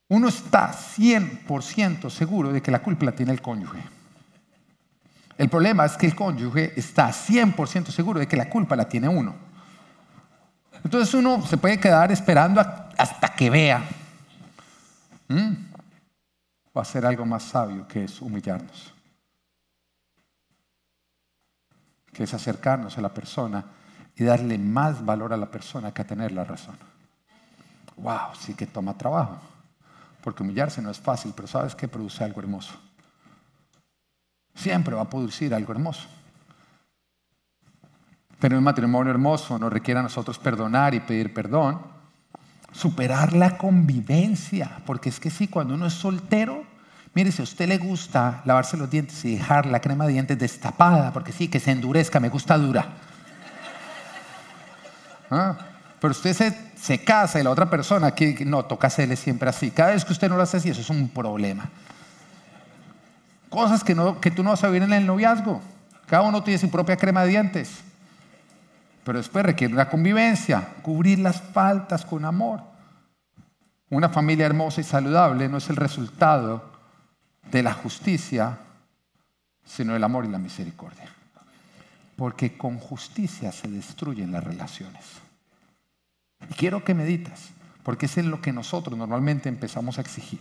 uno 0.08 0.28
está 0.28 0.72
100% 0.72 2.10
seguro 2.10 2.52
de 2.52 2.60
que 2.60 2.72
la 2.72 2.82
culpa 2.82 3.04
la 3.04 3.12
tiene 3.12 3.32
el 3.32 3.40
cónyuge. 3.40 3.82
El 5.36 5.48
problema 5.48 5.84
es 5.84 5.96
que 5.96 6.06
el 6.06 6.16
cónyuge 6.16 6.72
está 6.74 7.10
100% 7.10 7.90
seguro 7.90 8.18
de 8.18 8.26
que 8.26 8.36
la 8.36 8.50
culpa 8.50 8.74
la 8.74 8.88
tiene 8.88 9.08
uno. 9.08 9.47
Entonces 10.84 11.12
uno 11.14 11.44
se 11.46 11.56
puede 11.56 11.78
quedar 11.78 12.12
esperando 12.12 12.60
hasta 12.60 13.34
que 13.34 13.50
vea. 13.50 13.82
¿Mm? 15.28 15.52
O 16.72 16.80
hacer 16.80 17.04
algo 17.04 17.26
más 17.26 17.42
sabio 17.42 17.86
que 17.86 18.04
es 18.04 18.20
humillarnos. 18.20 18.92
Que 22.12 22.24
es 22.24 22.34
acercarnos 22.34 22.96
a 22.98 23.00
la 23.00 23.12
persona 23.12 23.64
y 24.16 24.24
darle 24.24 24.58
más 24.58 25.04
valor 25.04 25.32
a 25.32 25.36
la 25.36 25.50
persona 25.50 25.92
que 25.92 26.02
a 26.02 26.06
tener 26.06 26.32
la 26.32 26.44
razón. 26.44 26.76
wow, 27.96 28.34
sí 28.38 28.54
que 28.54 28.66
toma 28.66 28.96
trabajo. 28.96 29.38
Porque 30.22 30.42
humillarse 30.42 30.82
no 30.82 30.90
es 30.90 30.98
fácil, 30.98 31.32
pero 31.34 31.48
sabes 31.48 31.74
que 31.74 31.88
produce 31.88 32.24
algo 32.24 32.40
hermoso. 32.40 32.74
Siempre 34.54 34.94
va 34.94 35.02
a 35.02 35.08
producir 35.08 35.54
algo 35.54 35.72
hermoso. 35.72 36.08
Pero 38.38 38.56
un 38.56 38.64
matrimonio 38.64 39.10
hermoso 39.10 39.58
nos 39.58 39.72
requiere 39.72 40.00
a 40.00 40.02
nosotros 40.02 40.38
perdonar 40.38 40.94
y 40.94 41.00
pedir 41.00 41.34
perdón, 41.34 41.80
superar 42.72 43.32
la 43.32 43.58
convivencia, 43.58 44.78
porque 44.86 45.08
es 45.08 45.18
que 45.18 45.30
sí, 45.30 45.48
cuando 45.48 45.74
uno 45.74 45.86
es 45.86 45.94
soltero, 45.94 46.64
mire, 47.14 47.32
si 47.32 47.42
a 47.42 47.44
usted 47.44 47.66
le 47.66 47.78
gusta 47.78 48.42
lavarse 48.44 48.76
los 48.76 48.88
dientes 48.88 49.24
y 49.24 49.36
dejar 49.36 49.66
la 49.66 49.80
crema 49.80 50.06
de 50.06 50.12
dientes 50.12 50.38
destapada, 50.38 51.12
porque 51.12 51.32
sí, 51.32 51.48
que 51.48 51.58
se 51.58 51.72
endurezca, 51.72 52.20
me 52.20 52.28
gusta 52.28 52.56
dura. 52.56 52.86
¿Ah? 55.30 55.56
Pero 56.00 56.12
usted 56.12 56.32
se, 56.32 56.56
se, 56.80 57.02
casa 57.02 57.40
y 57.40 57.42
la 57.42 57.50
otra 57.50 57.68
persona, 57.68 58.12
que 58.12 58.44
no, 58.44 58.64
toca 58.66 58.86
hacerle 58.86 59.16
siempre 59.16 59.48
así. 59.48 59.72
Cada 59.72 59.90
vez 59.90 60.04
que 60.04 60.12
usted 60.12 60.28
no 60.28 60.36
lo 60.36 60.42
hace 60.42 60.58
así, 60.58 60.70
eso 60.70 60.80
es 60.80 60.90
un 60.90 61.08
problema. 61.08 61.68
Cosas 63.48 63.82
que, 63.82 63.96
no, 63.96 64.20
que 64.20 64.30
tú 64.30 64.44
no 64.44 64.50
vas 64.50 64.62
a 64.62 64.68
vivir 64.68 64.84
en 64.84 64.92
el 64.92 65.06
noviazgo. 65.06 65.60
Cada 66.06 66.22
uno 66.22 66.44
tiene 66.44 66.58
su 66.58 66.70
propia 66.70 66.96
crema 66.96 67.22
de 67.22 67.30
dientes. 67.30 67.82
Pero 69.08 69.20
después 69.20 69.42
requiere 69.42 69.72
una 69.72 69.88
convivencia, 69.88 70.74
cubrir 70.82 71.18
las 71.20 71.40
faltas 71.40 72.04
con 72.04 72.26
amor. 72.26 72.60
Una 73.88 74.10
familia 74.10 74.44
hermosa 74.44 74.82
y 74.82 74.84
saludable 74.84 75.48
no 75.48 75.56
es 75.56 75.70
el 75.70 75.76
resultado 75.76 76.70
de 77.50 77.62
la 77.62 77.72
justicia, 77.72 78.58
sino 79.64 79.94
del 79.94 80.04
amor 80.04 80.26
y 80.26 80.28
la 80.28 80.36
misericordia. 80.36 81.08
Porque 82.16 82.58
con 82.58 82.78
justicia 82.78 83.50
se 83.50 83.68
destruyen 83.68 84.30
las 84.30 84.44
relaciones. 84.44 85.04
Y 86.50 86.52
quiero 86.52 86.84
que 86.84 86.92
meditas, 86.92 87.48
porque 87.84 88.04
es 88.04 88.18
en 88.18 88.30
lo 88.30 88.42
que 88.42 88.52
nosotros 88.52 88.98
normalmente 88.98 89.48
empezamos 89.48 89.96
a 89.96 90.02
exigir. 90.02 90.40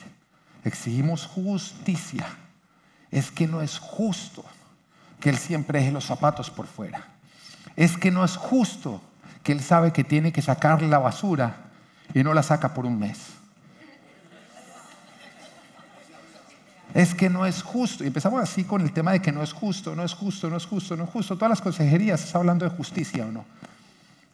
Exigimos 0.66 1.26
justicia. 1.26 2.28
Es 3.12 3.32
que 3.32 3.48
no 3.48 3.62
es 3.62 3.80
justo 3.80 4.44
que 5.22 5.30
Él 5.30 5.38
siempre 5.38 5.80
deje 5.80 5.94
los 5.94 6.04
zapatos 6.04 6.50
por 6.50 6.68
fuera. 6.68 7.17
Es 7.78 7.96
que 7.96 8.12
no 8.12 8.26
es 8.26 8.36
justo 8.36 9.02
que 9.44 9.54
Él 9.54 9.62
sabe 9.62 9.94
que 9.94 10.04
tiene 10.04 10.34
que 10.34 10.42
sacar 10.42 10.82
la 10.82 11.00
basura 11.00 11.56
y 12.14 12.24
no 12.24 12.34
la 12.34 12.44
saca 12.44 12.74
por 12.74 12.86
un 12.86 13.00
mes. 13.00 13.38
Es 16.94 17.14
que 17.14 17.30
no 17.30 17.46
es 17.46 17.62
justo. 17.62 18.04
Y 18.04 18.08
empezamos 18.08 18.42
así 18.42 18.64
con 18.64 18.82
el 18.82 18.92
tema 18.92 19.12
de 19.12 19.22
que 19.22 19.32
no 19.32 19.44
es 19.44 19.54
justo, 19.54 19.96
no 19.96 20.04
es 20.04 20.14
justo, 20.14 20.50
no 20.50 20.58
es 20.58 20.66
justo, 20.66 20.98
no 20.98 21.04
es 21.04 21.10
justo. 21.10 21.36
Todas 21.36 21.52
las 21.52 21.62
consejerías 21.62 22.24
está 22.24 22.40
hablando 22.40 22.68
de 22.68 22.76
justicia 22.76 23.26
o 23.26 23.32
no. 23.32 23.46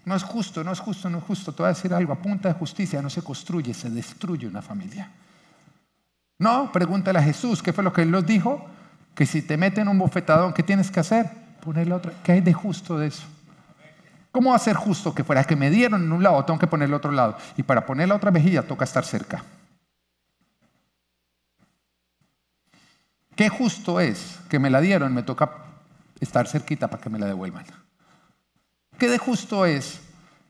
No 0.06 0.16
es 0.16 0.24
justo, 0.24 0.64
no 0.64 0.72
es 0.72 0.80
justo, 0.80 1.10
no 1.10 1.18
es 1.18 1.24
justo. 1.26 1.52
Te 1.52 1.62
voy 1.62 1.68
a 1.68 1.74
decir 1.74 1.94
algo, 1.94 2.14
a 2.14 2.22
punta 2.22 2.48
de 2.48 2.56
justicia 2.56 3.02
no 3.02 3.10
se 3.10 3.22
construye, 3.22 3.74
se 3.74 3.90
destruye 3.90 4.48
una 4.48 4.62
familia. 4.62 5.12
No, 6.40 6.72
pregúntale 6.72 7.20
a 7.20 7.24
Jesús, 7.24 7.62
¿qué 7.62 7.74
fue 7.74 7.84
lo 7.84 7.92
que 7.92 8.02
él 8.04 8.12
nos 8.12 8.26
dijo? 8.26 8.66
Que 9.14 9.26
si 9.26 9.42
te 9.42 9.58
meten 9.58 9.88
un 9.88 9.98
bofetadón, 9.98 10.54
¿qué 10.54 10.64
tienes 10.64 10.90
que 10.90 11.00
hacer? 11.00 11.30
Ponerle 11.62 11.94
otra. 11.94 12.14
¿Qué 12.24 12.34
hay 12.34 12.42
de 12.42 12.54
justo 12.54 12.98
de 12.98 13.08
eso? 13.08 13.24
¿Cómo 14.34 14.50
va 14.50 14.56
a 14.56 14.60
ser 14.60 14.76
justo 14.76 15.14
que 15.14 15.24
fuera 15.24 15.44
que 15.44 15.56
me 15.56 15.70
dieron 15.70 16.02
en 16.02 16.12
un 16.12 16.24
lado, 16.24 16.44
tengo 16.44 16.58
que 16.58 16.66
poner 16.66 16.88
el 16.88 16.96
otro 16.96 17.12
lado? 17.12 17.38
Y 17.56 17.62
para 17.62 17.86
poner 17.86 18.08
la 18.08 18.16
otra 18.16 18.32
mejilla 18.32 18.64
toca 18.64 18.84
estar 18.84 19.06
cerca. 19.06 19.44
¿Qué 23.36 23.48
justo 23.48 24.00
es 24.00 24.40
que 24.50 24.58
me 24.58 24.72
la 24.72 24.82
dieron? 24.82 25.14
Me 25.14 25.22
toca 25.22 25.52
estar 26.20 26.48
cerquita 26.48 26.88
para 26.88 27.00
que 27.00 27.12
me 27.12 27.20
la 27.20 27.28
devuelvan. 27.28 27.64
¿Qué 28.98 29.08
de 29.08 29.20
justo 29.20 29.68
es 29.68 30.02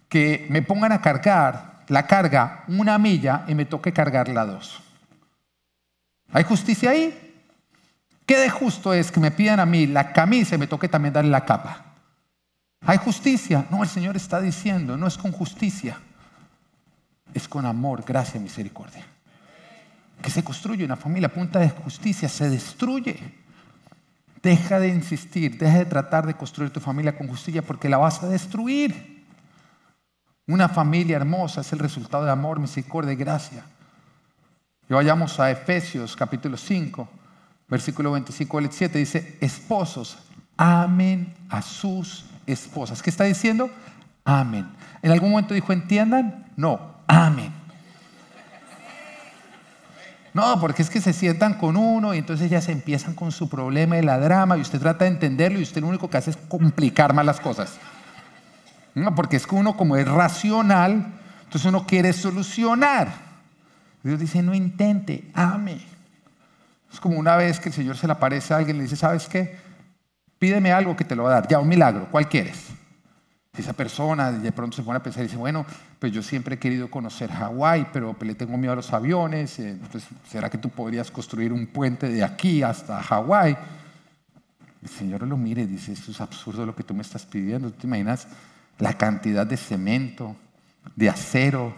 que 0.08 0.48
me 0.50 0.62
pongan 0.62 0.94
a 0.94 1.02
cargar 1.02 1.84
la 1.90 2.08
carga 2.08 2.64
una 2.70 2.98
milla 2.98 3.44
y 3.50 3.54
me 3.54 3.66
toque 3.66 3.92
cargarla 3.92 4.46
dos? 4.46 4.82
¿Hay 6.32 6.46
justicia 6.46 6.92
ahí? 6.92 7.36
¿Qué 8.26 8.38
de 8.38 8.50
justo 8.50 8.94
es 8.94 9.12
que 9.12 9.20
me 9.20 9.32
pidan 9.32 9.60
a 9.60 9.66
mí 9.66 9.88
la 9.88 10.14
camisa 10.14 10.56
y 10.56 10.58
me 10.58 10.68
toque 10.68 10.88
también 10.88 11.14
darle 11.14 11.32
la 11.32 11.44
capa? 11.44 11.93
¿Hay 12.86 12.98
justicia? 12.98 13.66
No, 13.70 13.82
el 13.82 13.90
Señor 13.90 14.18
está 14.18 14.42
diciendo, 14.42 14.98
no 14.98 15.08
es 15.08 15.18
con 15.18 15.32
justicia, 15.32 15.98
es 17.34 17.48
con 17.48 17.66
amor, 17.66 18.04
gracia, 18.06 18.40
misericordia. 18.40 19.06
Que 20.22 20.30
se 20.30 20.44
construye 20.44 20.84
una 20.84 20.98
familia 20.98 21.28
a 21.28 21.34
punta 21.34 21.60
de 21.60 21.70
justicia, 21.70 22.28
se 22.28 22.50
destruye. 22.50 23.20
Deja 24.42 24.80
de 24.80 24.90
insistir, 24.90 25.58
deja 25.58 25.78
de 25.78 25.86
tratar 25.86 26.28
de 26.28 26.34
construir 26.34 26.72
tu 26.72 26.82
familia 26.82 27.18
con 27.18 27.28
justicia 27.28 27.62
porque 27.62 27.88
la 27.88 27.98
vas 27.98 28.22
a 28.22 28.28
destruir. 28.28 29.24
Una 30.46 30.68
familia 30.68 31.16
hermosa 31.16 31.62
es 31.62 31.72
el 31.72 31.80
resultado 31.80 32.26
de 32.26 32.32
amor, 32.32 32.60
misericordia 32.60 33.14
y 33.14 33.16
gracia. 33.16 33.64
Y 34.90 34.94
vayamos 34.94 35.40
a 35.40 35.50
Efesios 35.50 36.18
capítulo 36.18 36.58
5, 36.58 37.08
versículo 37.70 38.12
25 38.12 38.58
al 38.58 38.70
7, 38.70 39.00
dice, 39.00 39.38
esposos, 39.40 40.18
amen 40.58 41.34
a 41.50 41.62
sus 41.62 42.26
esposas. 42.48 43.02
¿Qué 43.02 43.10
está 43.10 43.24
diciendo? 43.24 43.70
Amen. 44.26 44.68
¿En 45.02 45.12
algún 45.12 45.32
momento 45.32 45.54
dijo 45.54 45.74
entiendan? 45.74 46.46
No, 46.56 46.98
amen. 47.08 47.52
No, 50.34 50.60
porque 50.60 50.82
es 50.82 50.90
que 50.90 51.00
se 51.00 51.14
sientan 51.14 51.54
con 51.54 51.78
uno 51.78 52.14
y 52.14 52.18
entonces 52.18 52.50
ya 52.50 52.60
se 52.60 52.72
empiezan 52.72 53.14
con 53.14 53.32
su 53.32 53.50
problema 53.50 53.98
y 53.98 54.02
la 54.02 54.18
drama 54.18 54.58
y 54.58 54.62
usted 54.62 54.80
trata 54.80 55.06
de 55.06 55.12
entenderlo 55.12 55.60
y 55.60 55.64
usted 55.64 55.82
lo 55.82 55.88
único 55.88 56.10
que 56.10 56.18
hace 56.18 56.32
es 56.32 56.38
complicar 56.38 57.14
más 57.14 57.26
las 57.26 57.40
cosas. 57.40 57.78
No, 58.96 59.14
porque 59.14 59.36
es 59.36 59.46
que 59.46 59.56
uno 59.56 59.78
como 59.78 59.96
es 59.96 60.08
racional, 60.08 61.06
entonces 61.44 61.66
uno 61.66 61.86
quiere 61.86 62.14
solucionar. 62.14 63.10
Dios 64.02 64.20
dice, 64.20 64.42
no 64.42 64.56
intente, 64.56 65.30
ame. 65.34 65.80
Es 66.92 67.00
como 67.00 67.18
una 67.18 67.36
vez 67.36 67.60
que 67.60 67.70
el 67.70 67.76
Señor 67.76 67.96
se 67.96 68.08
le 68.08 68.14
aparece 68.14 68.54
a 68.54 68.58
alguien 68.58 68.76
y 68.76 68.80
le 68.80 68.84
dice, 68.84 68.96
¿sabes 68.96 69.28
qué? 69.28 69.58
Pídeme 70.44 70.74
algo 70.74 70.94
que 70.94 71.06
te 71.06 71.16
lo 71.16 71.24
va 71.24 71.30
a 71.30 71.34
dar, 71.36 71.48
ya 71.48 71.58
un 71.58 71.70
milagro, 71.70 72.10
¿cuál 72.12 72.28
quieres? 72.28 72.66
esa 73.58 73.72
persona 73.72 74.30
de 74.30 74.52
pronto 74.52 74.76
se 74.76 74.84
pone 74.84 74.98
a 74.98 75.02
pensar 75.02 75.24
y 75.24 75.28
dice, 75.28 75.38
bueno, 75.38 75.66
pues 76.00 76.12
yo 76.12 76.22
siempre 76.22 76.56
he 76.56 76.60
querido 76.60 76.92
conocer 76.92 77.32
Hawái, 77.32 77.88
pero 77.94 78.12
pues 78.12 78.28
le 78.28 78.36
tengo 78.36 78.58
miedo 78.58 78.74
a 78.74 78.76
los 78.76 78.92
aviones, 78.92 79.58
entonces, 79.58 80.04
eh, 80.04 80.16
pues, 80.20 80.30
¿será 80.30 80.50
que 80.50 80.58
tú 80.58 80.68
podrías 80.68 81.10
construir 81.12 81.54
un 81.54 81.68
puente 81.68 82.10
de 82.10 82.26
aquí 82.26 82.62
hasta 82.62 83.02
Hawái? 83.02 83.56
El 84.82 84.90
Señor 84.90 85.26
lo 85.26 85.38
mire 85.38 85.62
y 85.62 85.66
dice, 85.66 85.94
esto 85.94 86.12
es 86.12 86.20
absurdo 86.20 86.66
lo 86.66 86.76
que 86.76 86.84
tú 86.84 86.94
me 86.94 87.04
estás 87.04 87.26
pidiendo. 87.26 87.72
¿Tú 87.72 87.80
te 87.80 87.88
imaginas 87.88 88.28
la 88.80 88.98
cantidad 88.98 89.48
de 89.48 89.56
cemento, 89.56 90.36
de 90.94 91.10
acero, 91.10 91.74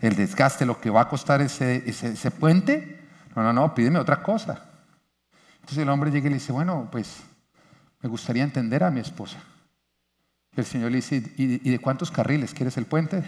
el 0.00 0.16
desgaste, 0.16 0.66
lo 0.66 0.80
que 0.80 0.90
va 0.90 1.02
a 1.02 1.08
costar 1.08 1.42
ese, 1.42 1.84
ese, 1.86 2.08
ese 2.08 2.32
puente? 2.32 3.06
No, 3.36 3.44
no, 3.44 3.52
no, 3.52 3.72
pídeme 3.72 4.00
otra 4.00 4.20
cosa. 4.20 4.64
Entonces 5.60 5.78
el 5.78 5.88
hombre 5.88 6.10
llega 6.10 6.26
y 6.26 6.30
le 6.30 6.38
dice, 6.38 6.50
bueno, 6.50 6.88
pues 6.90 7.29
me 8.00 8.08
gustaría 8.08 8.42
entender 8.42 8.82
a 8.82 8.90
mi 8.90 9.00
esposa. 9.00 9.38
El 10.56 10.64
Señor 10.64 10.90
le 10.90 10.96
dice, 10.96 11.22
¿y 11.36 11.70
de 11.70 11.78
cuántos 11.78 12.10
carriles 12.10 12.54
quieres 12.54 12.76
el 12.76 12.86
puente? 12.86 13.22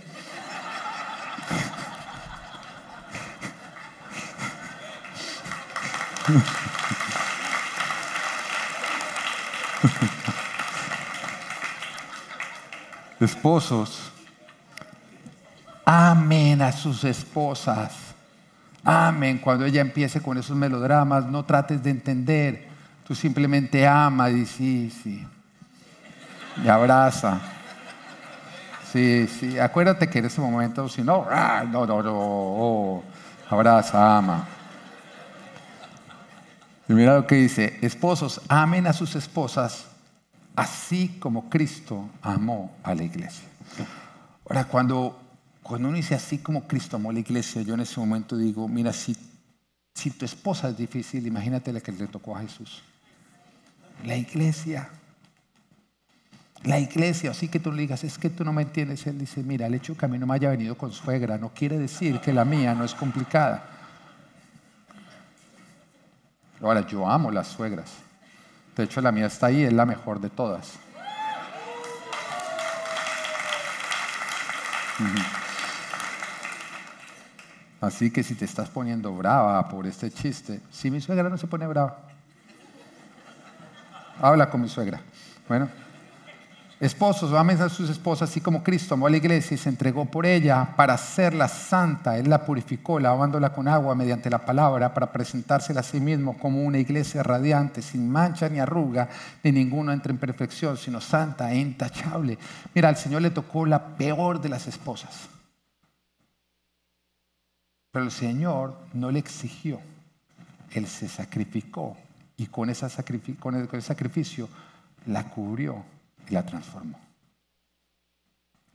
Esposos, 13.21 14.11
amen 15.85 16.63
a 16.63 16.73
sus 16.73 17.05
esposas. 17.05 17.93
Amen 18.85 19.39
cuando 19.39 19.65
ella 19.65 19.81
empiece 19.81 20.21
con 20.21 20.39
esos 20.39 20.57
melodramas. 20.57 21.27
No 21.27 21.45
trates 21.45 21.83
de 21.85 21.91
entender. 21.91 22.72
Tú 23.07 23.15
simplemente 23.15 23.87
ama 23.87 24.31
y 24.31 24.47
sí, 24.47 24.91
sí 25.03 25.27
y 26.63 26.69
abraza. 26.69 27.41
Sí, 28.93 29.27
sí, 29.27 29.59
acuérdate 29.59 30.09
que 30.09 30.19
en 30.19 30.27
ese 30.27 30.41
momento, 30.41 30.89
si 30.89 31.03
no, 31.03 31.27
no, 31.71 31.87
no, 31.87 32.03
no, 32.03 32.13
oh, 32.15 33.05
abraza, 33.49 34.19
ama. 34.19 34.47
Y 36.89 36.93
mira 36.93 37.15
lo 37.15 37.27
que 37.27 37.37
dice, 37.37 37.79
esposos, 37.81 38.41
amen 38.49 38.87
a 38.87 38.93
sus 38.93 39.15
esposas 39.15 39.87
así 40.55 41.17
como 41.19 41.49
Cristo 41.49 42.11
amó 42.21 42.75
a 42.83 42.95
la 42.95 43.05
iglesia. 43.05 43.49
Ahora, 44.47 44.67
cuando, 44.67 45.19
cuando 45.63 45.89
uno 45.89 45.97
dice 45.97 46.15
así 46.15 46.39
como 46.39 46.67
Cristo 46.67 46.97
amó 46.97 47.09
a 47.09 47.13
la 47.15 47.21
iglesia, 47.21 47.63
yo 47.63 47.73
en 47.73 47.81
ese 47.81 47.99
momento 47.99 48.37
digo, 48.37 48.69
mira, 48.69 48.93
si, 48.93 49.17
si 49.95 50.11
tu 50.11 50.27
esposa 50.27 50.69
es 50.69 50.77
difícil, 50.77 51.27
imagínate 51.27 51.73
la 51.73 51.81
que 51.81 51.93
le 51.93 52.09
tocó 52.09 52.37
a 52.37 52.41
Jesús. 52.41 52.83
La 54.05 54.17
iglesia 54.17 54.89
la 56.65 56.79
iglesia, 56.79 57.33
así 57.33 57.49
que 57.49 57.59
tú 57.59 57.73
le 57.73 57.83
digas, 57.83 58.05
es 58.05 58.19
que 58.19 58.31
tú 58.31 58.45
no 58.45 58.53
me 58.53 58.63
entiendes. 58.63 59.05
Él 59.09 59.19
dice, 59.19 59.43
mira, 59.43 59.67
el 59.67 59.75
hecho 59.75 59.95
de 59.95 59.99
que 59.99 60.05
a 60.05 60.09
mí 60.09 60.17
no 60.19 60.27
me 60.27 60.35
haya 60.35 60.51
venido 60.51 60.77
con 60.77 60.93
suegra 60.93 61.37
no 61.37 61.53
quiere 61.53 61.77
decir 61.79 62.21
que 62.21 62.33
la 62.33 62.45
mía 62.45 62.73
no 62.75 62.85
es 62.85 62.95
complicada. 62.95 63.65
Ahora, 66.61 66.87
yo 66.87 67.09
amo 67.09 67.33
las 67.33 67.49
suegras. 67.49 67.91
De 68.77 68.85
hecho, 68.85 69.01
la 69.01 69.11
mía 69.11 69.27
está 69.27 69.47
ahí, 69.47 69.65
es 69.65 69.73
la 69.73 69.85
mejor 69.85 70.21
de 70.21 70.31
todas. 70.31 70.75
Así 77.81 78.13
que 78.13 78.23
si 78.23 78.37
te 78.37 78.45
estás 78.45 78.71
poniendo 78.71 79.13
brava 79.13 79.69
por 79.69 79.85
este 79.89 80.13
chiste, 80.13 80.61
si 80.71 80.93
mi 80.93 81.01
suegra 81.01 81.29
no 81.29 81.37
se 81.37 81.49
pone 81.49 81.67
brava, 81.67 82.12
habla 84.23 84.49
con 84.49 84.61
mi 84.61 84.69
suegra. 84.69 85.01
Bueno, 85.49 85.69
esposos, 86.81 87.33
amen 87.33 87.61
a 87.61 87.69
sus 87.69 87.91
esposas 87.91 88.31
así 88.31 88.41
como 88.41 88.63
Cristo 88.63 88.95
amó 88.95 89.09
a 89.09 89.11
la 89.11 89.17
iglesia 89.17 89.57
y 89.57 89.59
se 89.59 89.69
entregó 89.69 90.05
por 90.05 90.25
ella 90.25 90.75
para 90.77 90.95
hacerla 90.95 91.49
santa. 91.49 92.17
Él 92.17 92.31
la 92.31 92.47
purificó, 92.47 93.01
lavándola 93.01 93.53
con 93.53 93.67
agua 93.67 93.95
mediante 93.97 94.31
la 94.31 94.47
palabra 94.47 94.95
para 94.95 95.13
presentársela 95.13 95.81
a 95.81 95.83
sí 95.83 96.01
mismo 96.01 96.39
como 96.39 96.63
una 96.63 96.79
iglesia 96.79 97.23
radiante, 97.23 97.83
sin 97.83 98.09
mancha 98.09 98.49
ni 98.49 98.61
arruga, 98.61 99.09
ni 99.43 99.51
ninguno 99.51 99.93
entre 99.93 100.13
en 100.13 100.19
perfección, 100.19 100.77
sino 100.77 101.01
santa 101.01 101.53
e 101.53 101.59
intachable. 101.59 102.39
Mira, 102.75 102.89
al 102.89 102.97
Señor 102.97 103.23
le 103.23 103.31
tocó 103.31 103.67
la 103.67 103.97
peor 103.97 104.41
de 104.41 104.49
las 104.49 104.69
esposas. 104.69 105.29
Pero 107.91 108.05
el 108.05 108.13
Señor 108.13 108.75
no 108.95 109.11
le 109.11 109.19
exigió, 109.19 109.81
Él 110.71 110.87
se 110.87 111.09
sacrificó 111.09 111.97
y 112.37 112.47
con, 112.47 112.71
ese 112.71 112.89
sacrificio 112.89 114.49
la 115.07 115.25
cubrió 115.25 115.85
y 116.29 116.35
la 116.35 116.45
transformó. 116.45 116.99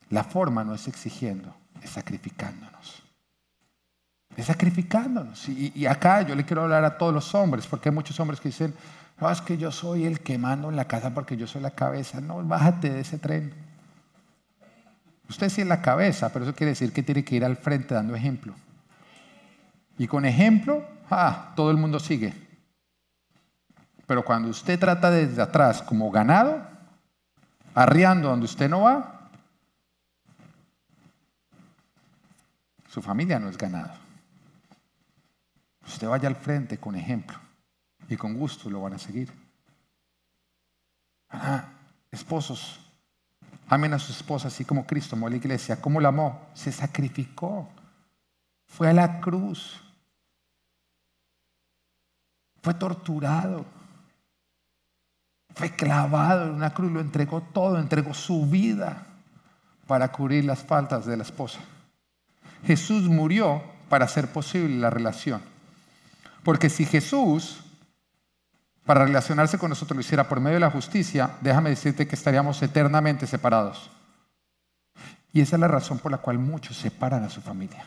La 0.10 0.24
forma 0.24 0.64
no 0.64 0.74
es 0.74 0.88
exigiendo, 0.88 1.54
es 1.82 1.90
sacrificándonos. 1.90 3.04
Es 4.36 4.46
sacrificándonos. 4.46 5.50
Y, 5.50 5.86
acá 5.86 6.22
yo 6.22 6.36
le 6.36 6.46
quiero 6.46 6.64
hablar 6.64 6.86
a 6.86 6.98
todos 6.98 7.14
los 7.14 7.34
hombres, 7.36 7.68
porque 7.68 7.90
hay 7.90 7.96
muchos 7.96 8.20
hombres 8.20 8.40
que 8.40 8.50
dicen, 8.50 8.74
no, 9.20 9.30
es 9.30 9.42
que 9.42 9.58
yo 9.58 9.72
soy 9.72 10.06
el 10.06 10.22
que 10.22 10.38
mando 10.38 10.70
en 10.70 10.76
la 10.76 10.86
casa 10.86 11.14
porque 11.14 11.36
yo 11.36 11.48
soy 11.48 11.62
la 11.62 11.72
cabeza. 11.72 12.22
No, 12.22 12.44
bájate 12.44 12.90
de 12.90 13.00
ese 13.02 13.18
tren. 13.18 13.54
Usted 15.28 15.50
sí 15.50 15.62
es 15.62 15.68
la 15.68 15.82
cabeza, 15.82 16.32
pero 16.32 16.46
eso 16.46 16.56
quiere 16.56 16.72
decir 16.72 16.94
que 16.94 17.04
tiene 17.04 17.26
que 17.26 17.36
ir 17.36 17.44
al 17.44 17.58
frente 17.58 17.96
dando 17.96 18.16
ejemplo. 18.16 18.54
Y 19.98 20.08
con 20.08 20.26
ejemplo, 20.26 20.86
ah, 21.10 21.52
todo 21.56 21.72
el 21.72 21.78
mundo 21.78 22.00
sigue. 22.00 22.47
Pero 24.08 24.24
cuando 24.24 24.50
usted 24.50 24.80
trata 24.80 25.12
desde 25.12 25.42
atrás 25.42 25.84
como 25.84 26.10
ganado, 26.10 26.66
arriando 27.76 28.30
donde 28.30 28.46
usted 28.46 28.70
no 28.70 28.82
va, 28.82 29.30
su 32.88 33.02
familia 33.02 33.38
no 33.38 33.50
es 33.50 33.58
ganado. 33.58 33.94
Usted 35.86 36.08
vaya 36.08 36.28
al 36.28 36.36
frente 36.36 36.80
con 36.80 36.96
ejemplo 36.96 37.38
y 38.10 38.18
con 38.18 38.34
gusto 38.34 38.70
lo 38.70 38.82
van 38.82 38.94
a 38.94 39.00
seguir. 39.00 39.32
Ah, 41.30 41.66
esposos, 42.10 42.80
amen 43.68 43.94
a 43.94 44.00
su 44.00 44.14
esposa 44.14 44.48
así 44.48 44.64
como 44.64 44.88
Cristo 44.88 45.16
amó 45.16 45.28
a 45.28 45.30
la 45.30 45.36
iglesia. 45.36 45.80
¿Cómo 45.82 46.02
la 46.02 46.10
amó? 46.10 46.50
Se 46.54 46.72
sacrificó. 46.72 47.70
Fue 48.66 48.90
a 48.90 48.94
la 48.94 49.20
cruz 49.20 49.84
fue 52.68 52.74
torturado, 52.74 53.66
fue 55.58 55.72
clavado 55.72 56.46
en 56.46 56.52
una 56.52 56.72
cruz, 56.72 56.92
lo 56.92 57.00
entregó 57.00 57.42
todo, 57.42 57.80
entregó 57.80 58.14
su 58.14 58.46
vida 58.46 59.08
para 59.88 60.12
cubrir 60.12 60.46
las 60.46 60.60
faltas 60.60 61.08
de 61.08 61.18
la 61.18 61.24
esposa. 61.24 61.58
Jesús 62.64 63.04
murió 63.04 63.64
para 63.90 64.06
hacer 64.06 64.28
posible 64.28 64.78
la 64.78 64.92
relación. 64.92 65.42
Porque 66.44 66.70
si 66.70 66.86
Jesús, 66.86 67.64
para 68.86 69.06
relacionarse 69.06 69.58
con 69.58 69.70
nosotros, 69.70 69.96
lo 69.96 70.02
hiciera 70.02 70.30
por 70.30 70.40
medio 70.40 70.58
de 70.58 70.62
la 70.62 70.70
justicia, 70.70 71.32
déjame 71.42 71.72
decirte 71.72 72.08
que 72.08 72.16
estaríamos 72.16 72.62
eternamente 72.62 73.26
separados. 73.26 73.90
Y 75.34 75.42
esa 75.42 75.56
es 75.56 75.60
la 75.60 75.68
razón 75.68 75.98
por 75.98 76.12
la 76.12 76.20
cual 76.20 76.38
muchos 76.38 76.78
separan 76.78 77.24
a 77.24 77.30
su 77.30 77.42
familia. 77.42 77.84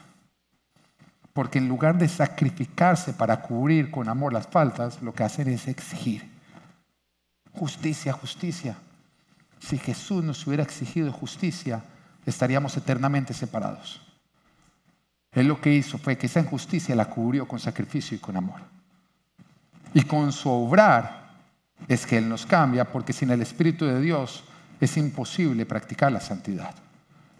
Porque 1.33 1.59
en 1.59 1.69
lugar 1.69 1.97
de 1.99 2.09
sacrificarse 2.09 3.13
para 3.13 3.43
cubrir 3.43 3.93
con 3.93 4.09
amor 4.09 4.33
las 4.33 4.49
faltas, 4.49 5.01
lo 5.03 5.15
que 5.15 5.23
hacen 5.23 5.49
es 5.49 5.69
exigir. 5.69 6.40
Justicia, 7.53 8.13
justicia. 8.13 8.77
Si 9.59 9.79
Jesús 9.79 10.25
nos 10.25 10.47
hubiera 10.47 10.63
exigido 10.63 11.13
justicia, 11.13 11.83
estaríamos 12.25 12.77
eternamente 12.77 13.35
separados. 13.35 14.01
Él 15.33 15.47
lo 15.47 15.61
que 15.61 15.73
hizo 15.73 15.99
fue 15.99 16.17
que 16.17 16.27
esa 16.27 16.41
injusticia 16.41 16.95
la 16.95 17.05
cubrió 17.05 17.47
con 17.47 17.61
sacrificio 17.61 18.17
y 18.17 18.21
con 18.21 18.37
amor. 18.37 18.61
Y 19.95 20.03
con 20.03 20.33
su 20.33 20.49
obrar 20.51 21.21
es 21.89 22.07
que 22.07 22.19
Él 22.19 22.29
nos 22.29 22.47
cambia, 22.47 22.85
porque 22.85 23.13
sin 23.13 23.31
el 23.31 23.43
Espíritu 23.43 23.87
de 23.87 24.01
Dios 24.01 24.45
es 24.81 24.97
imposible 24.97 25.67
practicar 25.67 26.11
la 26.11 26.21
santidad. 26.21 26.75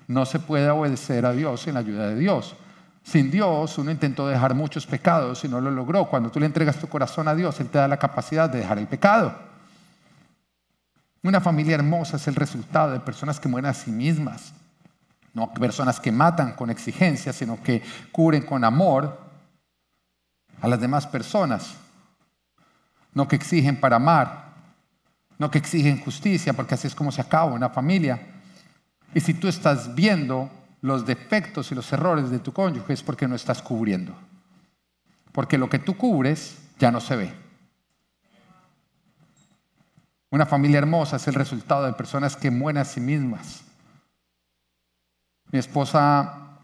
No 0.07 0.27
se 0.27 0.39
puede 0.39 0.69
obedecer 0.71 1.25
a 1.25 1.33
Dios 1.33 1.63
sin 1.63 1.75
la 1.75 1.81
ayuda 1.81 2.09
de 2.09 2.17
Dios. 2.17 2.55
Sin 3.03 3.31
Dios 3.31 3.79
uno 3.79 3.91
intentó 3.91 4.29
dejar 4.29 4.55
muchos 4.55 4.87
pecados 4.87 5.45
y 5.45 5.49
no 5.49 5.61
lo 5.61 5.71
logró. 5.71 6.07
Cuando 6.07 6.31
tú 6.31 6.39
le 6.39 6.47
entregas 6.47 6.79
tu 6.79 6.89
corazón 6.89 7.29
a 7.29 7.35
Dios, 7.35 7.59
Él 7.61 7.69
te 7.69 7.79
da 7.79 7.89
la 7.89 7.97
capacidad 7.97 8.51
de 8.51 8.59
dejar 8.59 8.79
el 8.79 8.87
pecado. 8.87 9.50
Una 11.23 11.41
familia 11.41 11.75
hermosa 11.75 12.17
es 12.17 12.27
el 12.29 12.35
resultado 12.35 12.93
de 12.93 13.01
personas 13.01 13.39
que 13.39 13.49
mueren 13.49 13.71
a 13.71 13.75
sí 13.75 13.91
mismas. 13.91 14.53
No 15.35 15.53
personas 15.53 16.01
que 16.01 16.11
matan 16.11 16.53
con 16.53 16.71
exigencia, 16.71 17.33
sino 17.33 17.63
que 17.63 17.83
cubren 18.11 18.43
con 18.43 18.65
amor 18.65 19.21
a 20.61 20.69
las 20.69 20.81
demás 20.81 21.07
personas. 21.07 21.75
No 23.13 23.29
que 23.29 23.37
exigen 23.37 23.79
para 23.79 23.97
amar. 23.97 24.51
No 25.39 25.51
que 25.51 25.59
exigen 25.59 26.01
justicia, 26.01 26.53
porque 26.53 26.75
así 26.75 26.87
es 26.87 26.95
como 26.95 27.13
se 27.13 27.21
acaba 27.21 27.53
una 27.53 27.71
familia. 27.71 28.21
Y 29.15 29.21
si 29.21 29.35
tú 29.35 29.49
estás 29.49 29.95
viendo 29.95 30.51
los 30.81 31.05
defectos 31.07 31.71
y 31.71 31.75
los 31.75 31.93
errores 31.93 32.31
de 32.31 32.39
tu 32.39 32.53
cónyuge 32.53 32.93
es 32.93 33.03
porque 33.03 33.29
no 33.29 33.35
estás 33.35 33.61
cubriendo. 33.63 34.15
Porque 35.33 35.59
lo 35.59 35.69
que 35.69 35.79
tú 35.79 35.97
cubres 35.97 36.57
ya 36.79 36.91
no 36.91 37.01
se 37.01 37.17
ve. 37.17 37.50
Una 40.31 40.47
familia 40.47 40.79
hermosa 40.79 41.17
es 41.17 41.27
el 41.27 41.35
resultado 41.35 41.85
de 41.85 41.93
personas 41.93 42.37
que 42.37 42.51
mueren 42.51 42.81
a 42.81 42.85
sí 42.85 43.01
mismas. 43.01 43.63
Mi 45.51 45.59
esposa, 45.59 46.59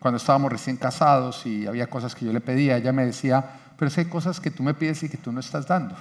cuando 0.00 0.16
estábamos 0.16 0.50
recién 0.50 0.76
casados 0.76 1.46
y 1.46 1.66
había 1.68 1.86
cosas 1.86 2.16
que 2.16 2.24
yo 2.24 2.32
le 2.32 2.40
pedía, 2.40 2.76
ella 2.76 2.92
me 2.92 3.06
decía, 3.06 3.44
pero 3.78 3.88
es 3.88 3.96
hay 3.98 4.06
cosas 4.06 4.40
que 4.40 4.50
tú 4.50 4.64
me 4.64 4.74
pides 4.74 5.04
y 5.04 5.08
que 5.08 5.16
tú 5.16 5.30
no 5.30 5.38
estás 5.38 5.68
dando. 5.68 5.94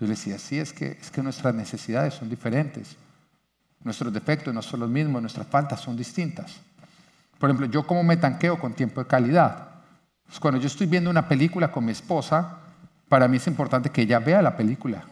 Yo 0.00 0.06
le 0.06 0.08
decía, 0.08 0.36
sí, 0.38 0.58
es 0.58 0.72
que, 0.72 0.98
es 1.00 1.12
que 1.12 1.22
nuestras 1.22 1.54
necesidades 1.54 2.14
son 2.14 2.28
diferentes. 2.28 2.96
Nuestros 3.84 4.12
defectos 4.12 4.52
no 4.52 4.62
son 4.62 4.80
los 4.80 4.90
mismos, 4.90 5.22
nuestras 5.22 5.46
faltas 5.46 5.80
son 5.80 5.96
distintas. 5.96 6.56
Por 7.38 7.50
ejemplo, 7.50 7.66
yo 7.66 7.86
como 7.86 8.02
me 8.02 8.16
tanqueo 8.16 8.58
con 8.58 8.74
tiempo 8.74 9.00
de 9.00 9.06
calidad. 9.06 9.68
Cuando 10.40 10.58
yo 10.58 10.66
estoy 10.66 10.88
viendo 10.88 11.10
una 11.10 11.28
película 11.28 11.70
con 11.70 11.84
mi 11.84 11.92
esposa, 11.92 12.58
para 13.08 13.28
mí 13.28 13.36
es 13.36 13.46
importante 13.46 13.90
que 13.90 14.02
ella 14.02 14.18
vea 14.18 14.42
la 14.42 14.56
película. 14.56 15.04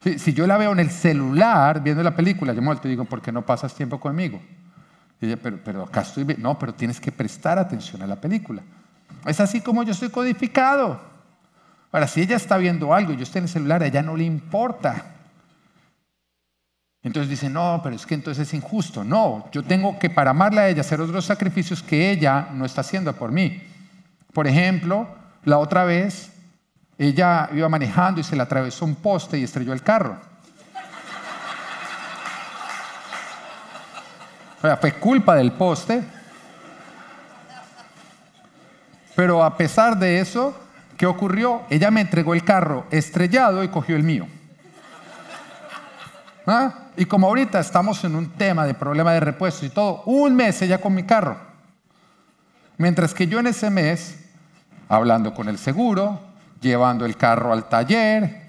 Si, 0.00 0.32
yo 0.32 0.46
la 0.46 0.56
veo 0.56 0.72
en 0.72 0.80
el 0.80 0.90
celular 0.90 1.82
viendo 1.82 2.02
la 2.02 2.14
película, 2.14 2.52
yo 2.52 2.62
me 2.62 2.74
digo, 2.82 3.04
¿por 3.04 3.20
qué 3.20 3.32
no 3.32 3.44
pasas 3.44 3.74
tiempo 3.74 3.98
conmigo? 3.98 4.40
Y 5.20 5.26
ella, 5.26 5.36
pero, 5.36 5.58
pero 5.64 5.82
acá 5.82 6.02
estoy. 6.02 6.24
No, 6.38 6.58
pero 6.58 6.74
tienes 6.74 7.00
que 7.00 7.10
prestar 7.10 7.58
atención 7.58 8.02
a 8.02 8.06
la 8.06 8.16
película. 8.16 8.62
Es 9.24 9.40
así 9.40 9.60
como 9.60 9.82
yo 9.82 9.92
estoy 9.92 10.10
codificado. 10.10 11.00
Ahora, 11.90 12.06
si 12.06 12.20
ella 12.20 12.36
está 12.36 12.56
viendo 12.58 12.94
algo 12.94 13.12
y 13.12 13.16
yo 13.16 13.22
estoy 13.22 13.40
en 13.40 13.44
el 13.44 13.50
celular, 13.50 13.82
a 13.82 13.86
ella 13.86 14.02
no 14.02 14.16
le 14.16 14.24
importa. 14.24 15.16
Entonces 17.02 17.30
dice, 17.30 17.48
no, 17.48 17.80
pero 17.82 17.94
es 17.94 18.04
que 18.04 18.14
entonces 18.14 18.48
es 18.48 18.54
injusto. 18.54 19.04
No, 19.04 19.48
yo 19.52 19.62
tengo 19.62 19.98
que 19.98 20.10
para 20.10 20.30
amarla 20.30 20.62
a 20.62 20.68
ella 20.68 20.80
hacer 20.80 21.00
otros 21.00 21.24
sacrificios 21.24 21.82
que 21.82 22.10
ella 22.10 22.48
no 22.52 22.64
está 22.64 22.80
haciendo 22.80 23.12
por 23.14 23.30
mí. 23.30 23.62
Por 24.32 24.46
ejemplo, 24.46 25.08
la 25.44 25.58
otra 25.58 25.84
vez 25.84 26.32
ella 26.98 27.50
iba 27.52 27.68
manejando 27.68 28.20
y 28.20 28.24
se 28.24 28.36
le 28.36 28.42
atravesó 28.42 28.84
un 28.84 28.94
poste 28.94 29.38
y 29.38 29.44
estrelló 29.44 29.72
el 29.72 29.82
carro. 29.82 30.16
O 34.58 34.60
sea, 34.62 34.76
fue 34.78 34.92
culpa 34.94 35.34
del 35.36 35.52
poste. 35.52 36.02
Pero 39.14 39.44
a 39.44 39.56
pesar 39.56 39.98
de 39.98 40.20
eso, 40.20 40.58
¿qué 40.96 41.06
ocurrió? 41.06 41.62
Ella 41.70 41.90
me 41.90 42.00
entregó 42.00 42.34
el 42.34 42.44
carro 42.44 42.86
estrellado 42.90 43.62
y 43.62 43.68
cogió 43.68 43.96
el 43.96 44.02
mío. 44.02 44.26
¿Ah? 46.46 46.72
Y 46.96 47.04
como 47.04 47.26
ahorita 47.26 47.60
estamos 47.60 48.02
en 48.04 48.14
un 48.14 48.30
tema 48.30 48.66
de 48.66 48.74
problema 48.74 49.12
de 49.12 49.20
repuestos 49.20 49.64
y 49.64 49.70
todo, 49.70 50.02
un 50.06 50.34
mes 50.34 50.60
ella 50.62 50.78
con 50.78 50.94
mi 50.94 51.02
carro. 51.02 51.36
Mientras 52.78 53.12
que 53.14 53.26
yo 53.26 53.40
en 53.40 53.48
ese 53.48 53.70
mes, 53.70 54.18
hablando 54.88 55.34
con 55.34 55.48
el 55.48 55.58
seguro, 55.58 56.20
llevando 56.66 57.06
el 57.06 57.16
carro 57.16 57.52
al 57.52 57.68
taller, 57.68 58.46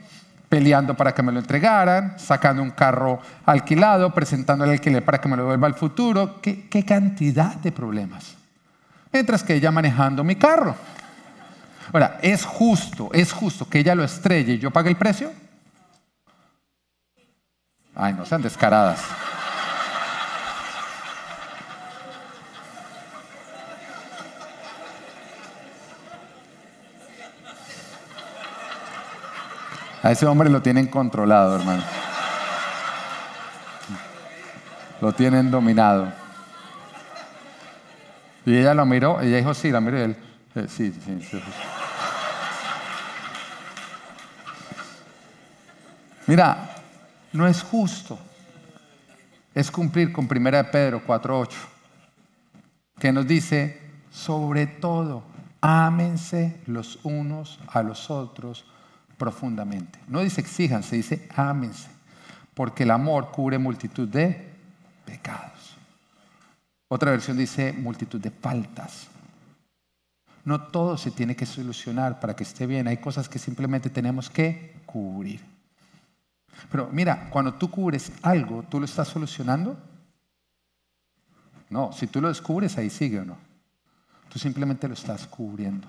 peleando 0.49 0.95
para 0.95 1.13
que 1.13 1.24
me 1.24 1.32
lo 1.32 1.39
entregaran, 1.39 2.18
sacando 2.18 2.61
un 2.61 2.72
carro 2.72 3.20
alquilado, 3.45 4.13
presentando 4.13 4.65
el 4.65 4.72
alquiler 4.72 5.03
para 5.03 5.20
que 5.20 5.30
me 5.30 5.38
lo 5.38 5.43
devuelva 5.43 5.68
al 5.68 5.76
futuro. 5.76 6.41
¿Qué, 6.41 6.68
qué 6.68 6.84
cantidad 6.84 7.55
de 7.55 7.72
problemas. 7.72 8.36
Mientras 9.11 9.43
que 9.43 9.55
ella 9.55 9.72
manejando 9.72 10.24
mi 10.24 10.36
carro. 10.36 10.76
Ahora, 11.93 12.20
¿es 12.22 12.43
justo, 12.43 13.09
es 13.13 13.32
justo 13.32 13.68
que 13.70 13.80
ella 13.80 13.95
lo 13.95 14.03
estrelle 14.03 14.53
y 14.53 14.59
yo 14.59 14.72
pague 14.72 14.89
el 14.89 14.97
precio? 14.97 15.32
Ay, 17.95 18.13
no 18.13 18.26
sean 18.26 18.41
descaradas. 18.41 18.99
A 30.08 30.14
ese 30.14 30.26
hombre 30.26 30.49
lo 30.49 30.62
tienen 30.62 30.88
controlado, 30.88 31.58
hermano. 31.58 31.84
Lo 35.01 35.12
tienen 35.12 35.51
dominado. 35.51 36.14
Y 38.45 38.55
ella 38.55 38.74
lo 38.74 38.86
miró, 38.86 39.20
ella 39.20 39.36
dijo, 39.36 39.53
sí, 39.53 39.70
la 39.70 39.82
miró 39.82 39.97
y 39.97 40.01
él, 40.03 40.18
eh, 40.55 40.68
sí, 40.70 40.93
sí, 40.93 41.28
sí. 41.30 41.43
Mira, 46.28 46.70
no 47.34 47.45
es 47.45 47.62
justo. 47.62 48.18
Es 49.53 49.70
cumplir 49.70 50.14
con 50.14 50.24
1 50.32 50.72
Pedro 50.72 51.05
4.8, 51.05 51.49
que 52.97 53.12
nos 53.12 53.28
dice, 53.28 53.82
sobre 54.10 54.68
todo, 54.68 55.24
ámense 55.60 56.62
los 56.66 56.97
unos 57.03 57.60
a 57.68 57.84
los 57.84 58.10
otros 58.10 58.66
profundamente. 59.18 59.99
No 60.07 60.22
dice 60.22 60.41
exíjanse, 60.41 60.95
dice 60.95 61.28
ámense, 61.36 61.89
porque 62.53 62.84
el 62.84 62.91
amor 62.91 63.32
cubre 63.32 63.57
multitud 63.57 64.07
de 64.07 64.49
pecados. 65.05 65.78
Otra 66.88 67.11
versión 67.11 67.38
dice 67.38 67.74
multitud 67.74 68.20
de 68.20 68.32
faltas. 68.32 69.07
No 70.45 70.61
todo 70.61 70.97
se 70.97 71.11
tiene 71.11 71.36
que 71.36 71.45
solucionar 71.45 72.22
para 72.22 72.36
que 72.36 72.43
esté 72.43 72.65
bien. 72.65 72.88
Hay 72.88 72.97
cosas 72.97 73.28
que 73.28 73.39
simplemente 73.39 73.89
tenemos 73.89 74.30
que 74.30 74.80
cubrir. 74.86 75.41
Pero 76.72 76.89
mira, 76.91 77.30
cuando 77.30 77.53
tú 77.53 77.70
cubres 77.70 78.11
algo, 78.22 78.63
¿tú 78.63 78.80
lo 78.80 78.86
estás 78.86 79.09
solucionando? 79.09 79.78
No, 81.70 81.91
si 81.91 82.07
tú 82.07 82.22
lo 82.22 82.30
descubres, 82.30 82.78
ahí 82.78 82.89
sigue 82.89 83.20
o 83.20 83.26
no. 83.26 83.38
Tú 84.30 84.39
simplemente 84.39 84.88
lo 84.88 84.93
estás 84.93 85.28
cubriendo. 85.28 85.88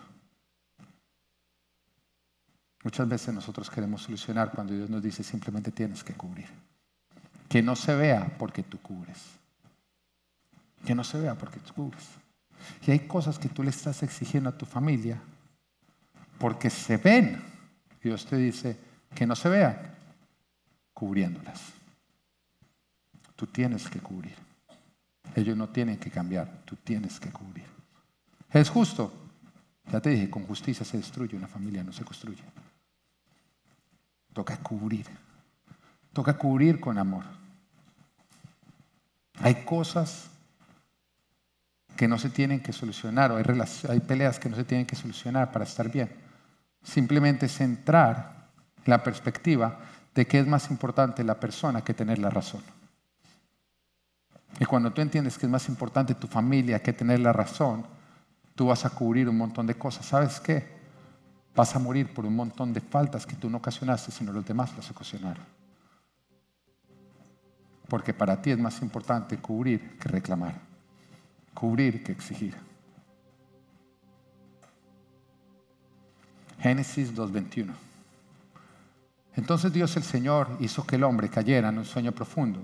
Muchas 2.85 3.09
veces 3.09 3.35
nosotros 3.35 3.71
queremos 3.71 4.03
solucionar 4.03 4.53
cuando 4.53 4.75
Dios 4.75 4.89
nos 4.89 5.03
dice 5.03 5.23
simplemente 5.25 5.73
tienes 5.73 6.05
que 6.05 6.15
cubrir. 6.15 6.47
Que 7.49 7.63
no 7.63 7.75
se 7.75 7.95
vea 7.95 8.37
porque 8.39 8.63
tú 8.63 8.79
cubres. 8.79 9.19
Que 10.85 10.95
no 10.95 11.03
se 11.03 11.19
vea 11.19 11.35
porque 11.35 11.59
tú 11.61 11.75
cubres. 11.75 12.05
Y 12.87 12.91
hay 12.91 13.01
cosas 13.01 13.39
que 13.39 13.49
tú 13.49 13.63
le 13.63 13.71
estás 13.71 14.03
exigiendo 14.03 14.51
a 14.51 14.57
tu 14.57 14.67
familia 14.67 15.21
porque 16.39 16.71
se 16.71 16.97
ven. 16.97 17.43
Dios 18.03 18.27
te 18.27 18.37
dice 18.37 18.77
que 19.15 19.27
no 19.27 19.35
se 19.35 19.49
vean 19.49 19.77
cubriéndolas. 20.95 21.61
Tú 23.35 23.47
tienes 23.47 23.89
que 23.89 24.01
cubrir. 24.01 24.35
Ellos 25.35 25.57
no 25.57 25.69
tienen 25.69 25.99
que 25.99 26.11
cambiar, 26.11 26.63
tú 26.65 26.77
tienes 26.77 27.21
que 27.21 27.31
cubrir. 27.31 27.67
¿Es 28.51 28.71
justo? 28.71 29.13
Ya 29.93 30.01
te 30.01 30.11
dije, 30.11 30.31
con 30.31 30.45
justicia 30.45 30.85
se 30.85 30.97
destruye 30.97 31.37
una 31.37 31.47
familia, 31.47 31.85
no 31.85 31.93
se 31.93 32.05
construye. 32.05 32.43
Toca 34.39 34.57
cubrir. 34.59 35.05
Toca 36.13 36.35
cubrir 36.35 36.79
con 36.79 36.97
amor. 36.97 37.25
Hay 39.41 39.65
cosas 39.65 40.29
que 41.97 42.07
no 42.07 42.21
se 42.21 42.31
tienen 42.31 42.61
que 42.61 42.73
solucionar 42.73 43.33
o 43.33 43.37
hay, 43.37 43.99
peleas 43.99 44.39
que 44.39 44.49
no 44.49 44.55
se 44.55 44.63
tienen 44.63 44.87
que 44.87 44.95
solucionar 44.95 45.51
para 45.51 45.65
estar 45.65 45.91
bien. 45.91 46.09
Simplemente 46.85 47.49
centrar 47.49 48.47
la 48.85 49.03
perspectiva 49.03 49.81
de 50.15 50.25
que 50.29 50.39
es 50.39 50.47
más 50.47 50.71
importante 50.71 51.25
la 51.25 51.41
persona 51.41 51.83
que 51.83 51.93
tener 51.93 52.21
la 52.21 52.31
razón. 52.31 52.63
Y 54.61 54.65
cuando 54.67 54.93
tú 54.93 55.01
entiendes 55.01 55.37
que 55.37 55.47
es 55.47 55.51
más 55.51 55.69
importante 55.69 56.15
tu 56.15 56.29
familia 56.29 56.81
que 56.81 56.93
tener 56.93 57.19
la 57.19 57.33
razón, 57.33 57.85
tú 58.55 58.69
vas 58.69 58.85
a 58.85 58.91
cubrir 58.91 59.29
un 59.29 59.37
montón 59.37 59.67
de 59.67 59.75
cosas. 59.75 60.07
¿Sabes 60.07 60.39
qué? 60.39 60.78
Vas 61.59 61.75
a 61.75 61.81
morir 61.81 62.15
por 62.15 62.25
un 62.25 62.37
montón 62.37 62.73
de 62.73 62.81
faltas 62.81 63.27
que 63.27 63.35
tú 63.35 63.51
no 63.51 63.59
ocasionaste, 63.59 64.13
sino 64.13 64.33
los 64.33 64.47
demás 64.47 64.77
las 64.77 64.89
ocasionaron. 64.93 65.45
Porque 67.89 68.15
para 68.15 68.41
ti 68.41 68.53
es 68.53 68.59
más 68.61 68.81
importante 68.81 69.39
cubrir 69.39 69.99
que 69.99 70.09
reclamar, 70.09 70.55
cubrir 71.53 72.05
que 72.05 72.13
exigir. 72.13 72.55
Génesis 76.61 77.13
2.21. 77.13 77.73
Entonces 79.35 79.73
Dios 79.73 79.97
el 79.97 80.05
Señor 80.05 80.57
hizo 80.61 80.87
que 80.87 80.95
el 80.95 81.03
hombre 81.03 81.29
cayera 81.29 81.71
en 81.71 81.79
un 81.79 81.85
sueño 81.85 82.13
profundo 82.13 82.61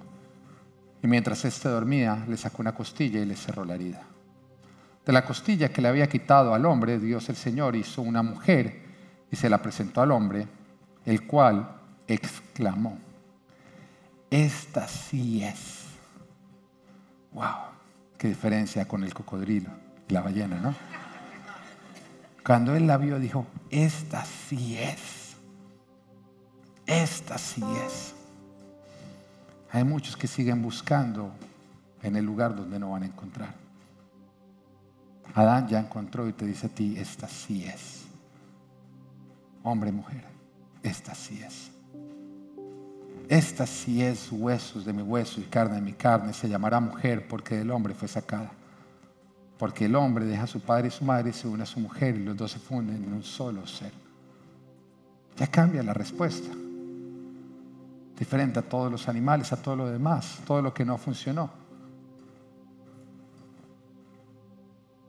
y 1.03 1.09
mientras 1.09 1.45
éste 1.45 1.68
dormía 1.68 2.24
le 2.28 2.36
sacó 2.36 2.62
una 2.62 2.76
costilla 2.76 3.18
y 3.18 3.24
le 3.24 3.34
cerró 3.34 3.64
la 3.64 3.74
herida. 3.74 4.07
De 5.05 5.12
la 5.12 5.24
costilla 5.24 5.70
que 5.70 5.82
le 5.82 5.88
había 5.88 6.09
quitado 6.09 6.55
al 6.55 6.64
hombre, 6.64 7.01
Dios 7.01 7.28
el 7.28 7.34
Señor 7.34 7.74
hizo 7.74 8.01
una 8.01 8.22
mujer 8.22 8.84
y 9.35 9.37
se 9.37 9.51
la 9.51 9.61
presentó 9.61 10.01
al 10.01 10.12
hombre, 10.12 10.47
el 11.05 11.26
cual 11.26 11.68
exclamó, 12.07 12.97
esta 14.30 14.87
sí 14.87 15.43
es. 15.43 15.87
¡Wow! 17.32 17.72
Qué 18.16 18.28
diferencia 18.28 18.87
con 18.87 19.03
el 19.03 19.12
cocodrilo 19.12 19.70
y 20.09 20.12
la 20.12 20.20
ballena, 20.20 20.61
¿no? 20.61 20.72
Cuando 22.47 22.76
él 22.76 22.87
la 22.87 22.97
vio 22.97 23.18
dijo, 23.18 23.45
esta 23.70 24.24
sí 24.24 24.78
es. 24.78 25.35
Esta 26.87 27.37
sí 27.37 27.64
es. 27.85 28.14
Hay 29.72 29.82
muchos 29.82 30.16
que 30.16 30.28
siguen 30.28 30.62
buscando 30.62 31.32
en 32.05 32.14
el 32.14 32.24
lugar 32.24 32.55
donde 32.55 32.78
no 32.78 32.93
van 32.93 33.03
a 33.03 33.07
encontrar. 33.07 33.53
Adán 35.35 35.66
ya 35.66 35.80
encontró 35.80 36.28
y 36.28 36.32
te 36.32 36.47
dice 36.47 36.68
a 36.68 36.70
ti, 36.70 36.95
esta 36.97 37.26
sí 37.26 37.64
es. 37.64 38.04
Hombre, 39.65 39.91
mujer, 39.91 40.23
esta 40.83 41.15
sí 41.15 41.43
es. 41.43 41.71
Esta 43.29 43.67
sí 43.67 44.03
es 44.03 44.31
huesos 44.31 44.85
de 44.85 44.93
mi 44.93 45.03
hueso 45.03 45.41
y 45.41 45.45
carne 45.45 45.77
de 45.77 45.81
mi 45.81 45.95
carne. 45.95 46.35
Se 46.35 46.49
llamará 46.49 46.79
mujer 46.79 47.27
porque 47.27 47.57
del 47.57 47.71
hombre 47.71 47.95
fue 47.95 48.07
sacada. 48.07 48.53
Porque 49.59 49.87
el 49.87 49.97
hombre 49.97 50.27
deja 50.27 50.43
a 50.43 50.47
su 50.47 50.61
padre 50.61 50.89
y 50.89 50.91
su 50.91 51.05
madre 51.05 51.31
y 51.31 51.33
se 51.33 51.49
une 51.49 51.62
a 51.62 51.67
su 51.67 51.81
mujer 51.81 52.15
y 52.15 52.23
los 52.23 52.37
dos 52.37 52.53
se 52.53 52.59
funden 52.59 53.03
en 53.03 53.12
un 53.15 53.23
solo 53.23 53.67
ser. 53.67 53.93
Ya 55.39 55.47
cambia 55.47 55.83
la 55.83 55.95
respuesta 55.95 56.55
diferente 58.19 58.59
a 58.59 58.62
todos 58.62 58.93
los 58.93 59.09
animales, 59.09 59.53
a 59.53 59.57
todo 59.57 59.77
lo 59.77 59.91
demás, 59.91 60.41
todo 60.47 60.61
lo 60.61 60.75
que 60.75 60.85
no 60.85 60.99
funcionó. 60.99 61.51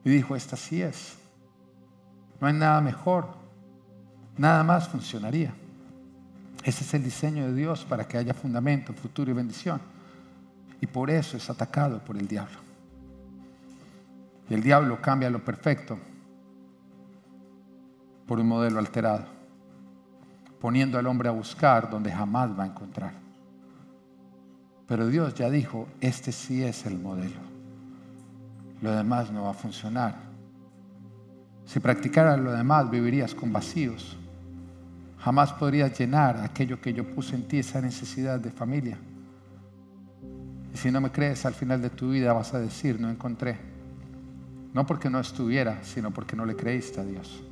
Y 0.04 0.10
dijo, 0.10 0.36
esta 0.36 0.56
sí 0.56 0.82
es. 0.82 1.18
No 2.40 2.48
hay 2.48 2.54
nada 2.54 2.80
mejor. 2.80 3.45
Nada 4.38 4.64
más 4.64 4.88
funcionaría. 4.88 5.54
Ese 6.64 6.84
es 6.84 6.94
el 6.94 7.04
diseño 7.04 7.48
de 7.48 7.54
Dios 7.54 7.86
para 7.86 8.08
que 8.08 8.18
haya 8.18 8.34
fundamento, 8.34 8.94
futuro 8.94 9.32
y 9.32 9.34
bendición. 9.34 9.80
Y 10.82 10.88
por 10.88 11.10
eso 11.10 11.38
es 11.38 11.50
atacado 11.50 12.00
por 12.00 12.18
el 12.18 12.28
diablo. 12.28 12.58
Y 14.50 14.54
el 14.54 14.62
diablo 14.62 15.02
cambia 15.02 15.30
lo 15.30 15.44
perfecto 15.44 15.98
por 18.28 18.40
un 18.40 18.48
modelo 18.48 18.80
alterado 18.80 19.36
poniendo 20.66 20.98
al 20.98 21.06
hombre 21.06 21.30
a 21.30 21.32
buscar 21.32 21.92
donde 21.92 22.12
jamás 22.12 22.58
va 22.58 22.64
a 22.64 22.66
encontrar. 22.66 23.14
Pero 24.88 25.06
Dios 25.06 25.36
ya 25.36 25.48
dijo, 25.48 25.88
este 26.02 26.32
sí 26.32 26.64
es 26.64 26.88
el 26.88 26.98
modelo. 26.98 27.40
Lo 28.82 28.90
demás 28.90 29.30
no 29.30 29.44
va 29.44 29.52
a 29.52 29.54
funcionar. 29.54 30.16
Si 31.66 31.80
practicaras 31.80 32.40
lo 32.40 32.52
demás, 32.52 32.90
vivirías 32.90 33.36
con 33.36 33.54
vacíos. 33.54 34.18
Jamás 35.20 35.54
podrías 35.54 35.98
llenar 35.98 36.38
aquello 36.38 36.80
que 36.80 36.94
yo 36.94 37.04
puse 37.04 37.36
en 37.36 37.48
ti, 37.48 37.60
esa 37.60 37.82
necesidad 37.82 38.40
de 38.40 38.52
familia. 38.52 38.98
Y 40.74 40.78
si 40.78 40.92
no 40.92 41.02
me 41.02 41.12
crees, 41.12 41.46
al 41.46 41.54
final 41.54 41.82
de 41.82 41.90
tu 41.90 42.12
vida 42.12 42.34
vas 42.34 42.54
a 42.54 42.60
decir, 42.60 43.00
no 43.00 43.10
encontré. 43.10 43.58
No 44.74 44.86
porque 44.86 45.10
no 45.10 45.20
estuviera, 45.20 45.84
sino 45.84 46.12
porque 46.12 46.36
no 46.36 46.46
le 46.46 46.56
creíste 46.56 47.00
a 47.00 47.04
Dios 47.04 47.46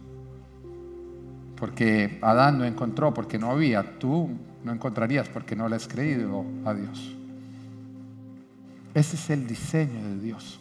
porque 1.64 2.20
Adán 2.22 2.58
no 2.58 2.66
encontró, 2.66 3.14
porque 3.14 3.40
no 3.40 3.50
había, 3.50 3.98
tú 3.98 4.30
no 4.66 4.74
encontrarías 4.74 5.30
porque 5.30 5.56
no 5.56 5.70
le 5.70 5.78
has 5.78 5.88
creído 5.88 6.44
a 6.66 6.74
Dios. 6.74 7.16
Ese 8.94 9.16
es 9.16 9.30
el 9.30 9.48
diseño 9.48 10.04
de 10.10 10.20
Dios. 10.20 10.60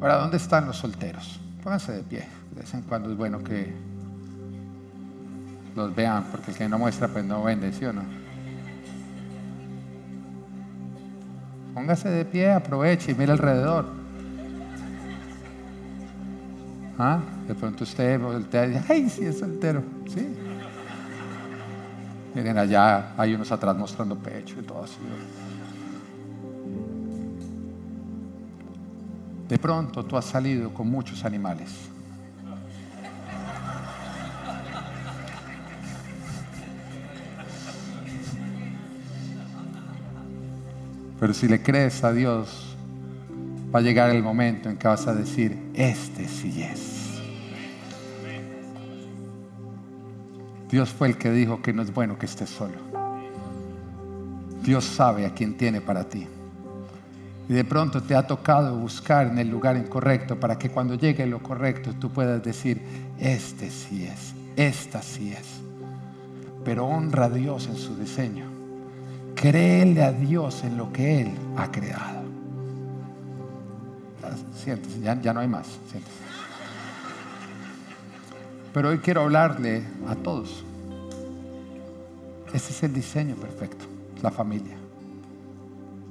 Ahora, 0.00 0.16
¿dónde 0.16 0.38
están 0.38 0.66
los 0.66 0.78
solteros? 0.78 1.38
Pónganse 1.62 1.92
de 1.92 2.02
pie. 2.02 2.26
De 2.52 2.62
vez 2.62 2.74
en 2.74 2.82
cuando 2.82 3.12
es 3.12 3.16
bueno 3.16 3.44
que 3.44 3.72
los 5.74 5.94
vean, 5.94 6.24
porque 6.30 6.50
el 6.50 6.56
que 6.56 6.68
no 6.68 6.78
muestra, 6.78 7.08
pues 7.08 7.24
no 7.24 7.42
vende, 7.42 7.72
¿sí 7.72 7.84
o 7.84 7.92
no? 7.92 8.02
Póngase 11.74 12.08
de 12.08 12.24
pie, 12.24 12.52
aproveche 12.52 13.12
y 13.12 13.14
mire 13.14 13.32
alrededor. 13.32 13.86
¿Ah? 16.98 17.20
De 17.46 17.54
pronto 17.54 17.84
usted 17.84 18.20
voltea 18.20 18.66
y 18.66 18.68
dice, 18.70 18.84
¡ay, 18.88 19.08
sí 19.08 19.24
es 19.24 19.38
soltero! 19.38 19.82
¿Sí? 20.06 20.36
Miren, 22.34 22.58
allá 22.58 23.14
hay 23.16 23.34
unos 23.34 23.50
atrás 23.50 23.76
mostrando 23.76 24.16
pecho 24.16 24.56
y 24.60 24.62
todo 24.62 24.84
así. 24.84 24.98
De 29.48 29.58
pronto 29.58 30.04
tú 30.04 30.16
has 30.16 30.26
salido 30.26 30.72
con 30.72 30.88
muchos 30.88 31.24
animales. 31.24 31.70
Pero 41.20 41.34
si 41.34 41.46
le 41.46 41.62
crees 41.62 42.02
a 42.02 42.14
Dios, 42.14 42.74
va 43.72 43.80
a 43.80 43.82
llegar 43.82 44.08
el 44.08 44.22
momento 44.22 44.70
en 44.70 44.78
que 44.78 44.88
vas 44.88 45.06
a 45.06 45.14
decir, 45.14 45.70
este 45.74 46.26
sí 46.26 46.62
es. 46.62 47.00
Dios 50.70 50.88
fue 50.90 51.08
el 51.08 51.18
que 51.18 51.30
dijo 51.30 51.60
que 51.60 51.74
no 51.74 51.82
es 51.82 51.92
bueno 51.92 52.18
que 52.18 52.24
estés 52.24 52.48
solo. 52.48 52.78
Dios 54.62 54.84
sabe 54.84 55.26
a 55.26 55.34
quién 55.34 55.56
tiene 55.56 55.82
para 55.82 56.04
ti. 56.04 56.26
Y 57.48 57.52
de 57.52 57.64
pronto 57.64 58.02
te 58.02 58.14
ha 58.14 58.26
tocado 58.26 58.76
buscar 58.76 59.26
en 59.26 59.38
el 59.38 59.50
lugar 59.50 59.76
incorrecto 59.76 60.38
para 60.38 60.56
que 60.56 60.70
cuando 60.70 60.94
llegue 60.94 61.26
lo 61.26 61.42
correcto 61.42 61.92
tú 62.00 62.10
puedas 62.10 62.42
decir, 62.42 62.80
este 63.18 63.70
sí 63.70 64.04
es, 64.04 64.32
esta 64.56 65.02
sí 65.02 65.32
es. 65.32 65.60
Pero 66.64 66.86
honra 66.86 67.24
a 67.24 67.30
Dios 67.30 67.66
en 67.66 67.76
su 67.76 67.96
diseño. 67.96 68.59
Créele 69.40 70.02
a 70.02 70.12
Dios 70.12 70.64
en 70.64 70.76
lo 70.76 70.92
que 70.92 71.22
Él 71.22 71.30
ha 71.56 71.72
creado. 71.72 72.20
Siéntese, 74.54 75.00
ya, 75.00 75.14
no 75.32 75.40
hay 75.40 75.48
más. 75.48 75.66
Siéntese. 75.90 76.14
Pero 78.74 78.90
hoy 78.90 78.98
quiero 78.98 79.22
hablarle 79.22 79.82
a 80.06 80.14
todos. 80.14 80.62
Ese 82.52 82.72
es 82.72 82.82
el 82.82 82.92
diseño 82.92 83.34
perfecto, 83.36 83.86
la 84.20 84.30
familia. 84.30 84.76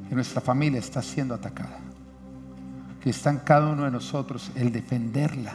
Y 0.09 0.15
nuestra 0.15 0.41
familia 0.41 0.79
está 0.79 1.03
siendo 1.03 1.35
atacada. 1.35 1.77
Que 2.99 3.11
está 3.11 3.29
en 3.29 3.37
cada 3.37 3.67
uno 3.67 3.83
de 3.83 3.91
nosotros 3.91 4.49
el 4.55 4.71
defenderla, 4.71 5.53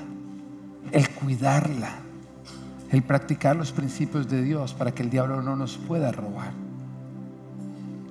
el 0.92 1.10
cuidarla, 1.10 1.90
el 2.92 3.02
practicar 3.02 3.56
los 3.56 3.72
principios 3.72 4.28
de 4.28 4.42
Dios 4.42 4.72
para 4.74 4.92
que 4.92 5.02
el 5.02 5.10
diablo 5.10 5.42
no 5.42 5.56
nos 5.56 5.76
pueda 5.76 6.12
robar. 6.12 6.63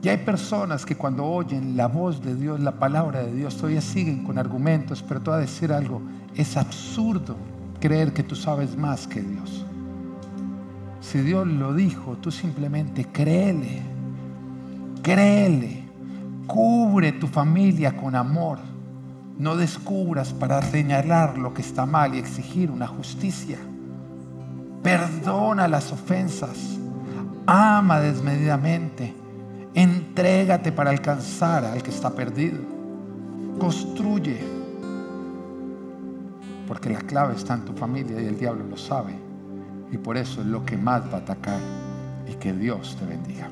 Y 0.04 0.10
hay 0.10 0.18
personas 0.18 0.86
que 0.86 0.98
cuando 0.98 1.24
oyen 1.24 1.78
la 1.78 1.88
voz 1.88 2.22
de 2.22 2.36
Dios, 2.36 2.60
la 2.60 2.74
palabra 2.74 3.24
de 3.24 3.34
Dios, 3.34 3.56
todavía 3.56 3.80
siguen 3.80 4.26
con 4.26 4.38
argumentos, 4.38 5.02
pero 5.02 5.22
te 5.22 5.30
voy 5.30 5.38
a 5.38 5.42
decir 5.42 5.72
algo, 5.72 6.02
es 6.36 6.58
absurdo 6.58 7.38
creer 7.80 8.12
que 8.12 8.22
tú 8.22 8.36
sabes 8.36 8.76
más 8.76 9.08
que 9.08 9.22
Dios. 9.22 9.66
Si 11.00 11.20
Dios 11.20 11.48
lo 11.48 11.74
dijo, 11.74 12.18
tú 12.18 12.32
simplemente 12.32 13.06
créele, 13.06 13.82
créele, 15.02 15.84
cubre 16.48 17.14
tu 17.14 17.28
familia 17.28 17.96
con 17.96 18.16
amor. 18.16 18.60
No 19.40 19.56
descubras 19.56 20.34
para 20.34 20.62
señalar 20.62 21.38
lo 21.38 21.54
que 21.54 21.62
está 21.62 21.86
mal 21.86 22.14
y 22.14 22.20
exigir 22.20 22.72
una 22.72 22.88
justicia. 22.88 23.58
Perdona 24.84 25.70
las 25.70 25.94
ofensas, 25.94 26.78
ama 27.46 28.02
desmedidamente, 28.02 29.23
entrégate 29.74 30.72
para 30.72 30.90
alcanzar 30.90 31.66
al 31.66 31.82
que 31.82 31.92
está 31.92 32.12
perdido. 32.12 32.60
Construye 33.60 34.54
porque 36.68 36.90
la 36.90 37.00
clave 37.02 37.36
está 37.36 37.56
en 37.56 37.66
tu 37.66 37.74
familia 37.74 38.22
y 38.22 38.26
el 38.26 38.38
diablo 38.38 38.66
lo 38.66 38.78
sabe. 38.78 39.14
Y 39.92 39.98
por 39.98 40.18
eso 40.18 40.42
es 40.42 40.48
lo 40.48 40.66
que 40.66 40.78
más 40.78 41.04
va 41.12 41.18
a 41.18 41.22
atacar. 41.22 41.60
Y 42.28 42.34
que 42.36 42.54
Dios 42.54 42.98
te 42.98 43.06
bendiga. 43.06 43.50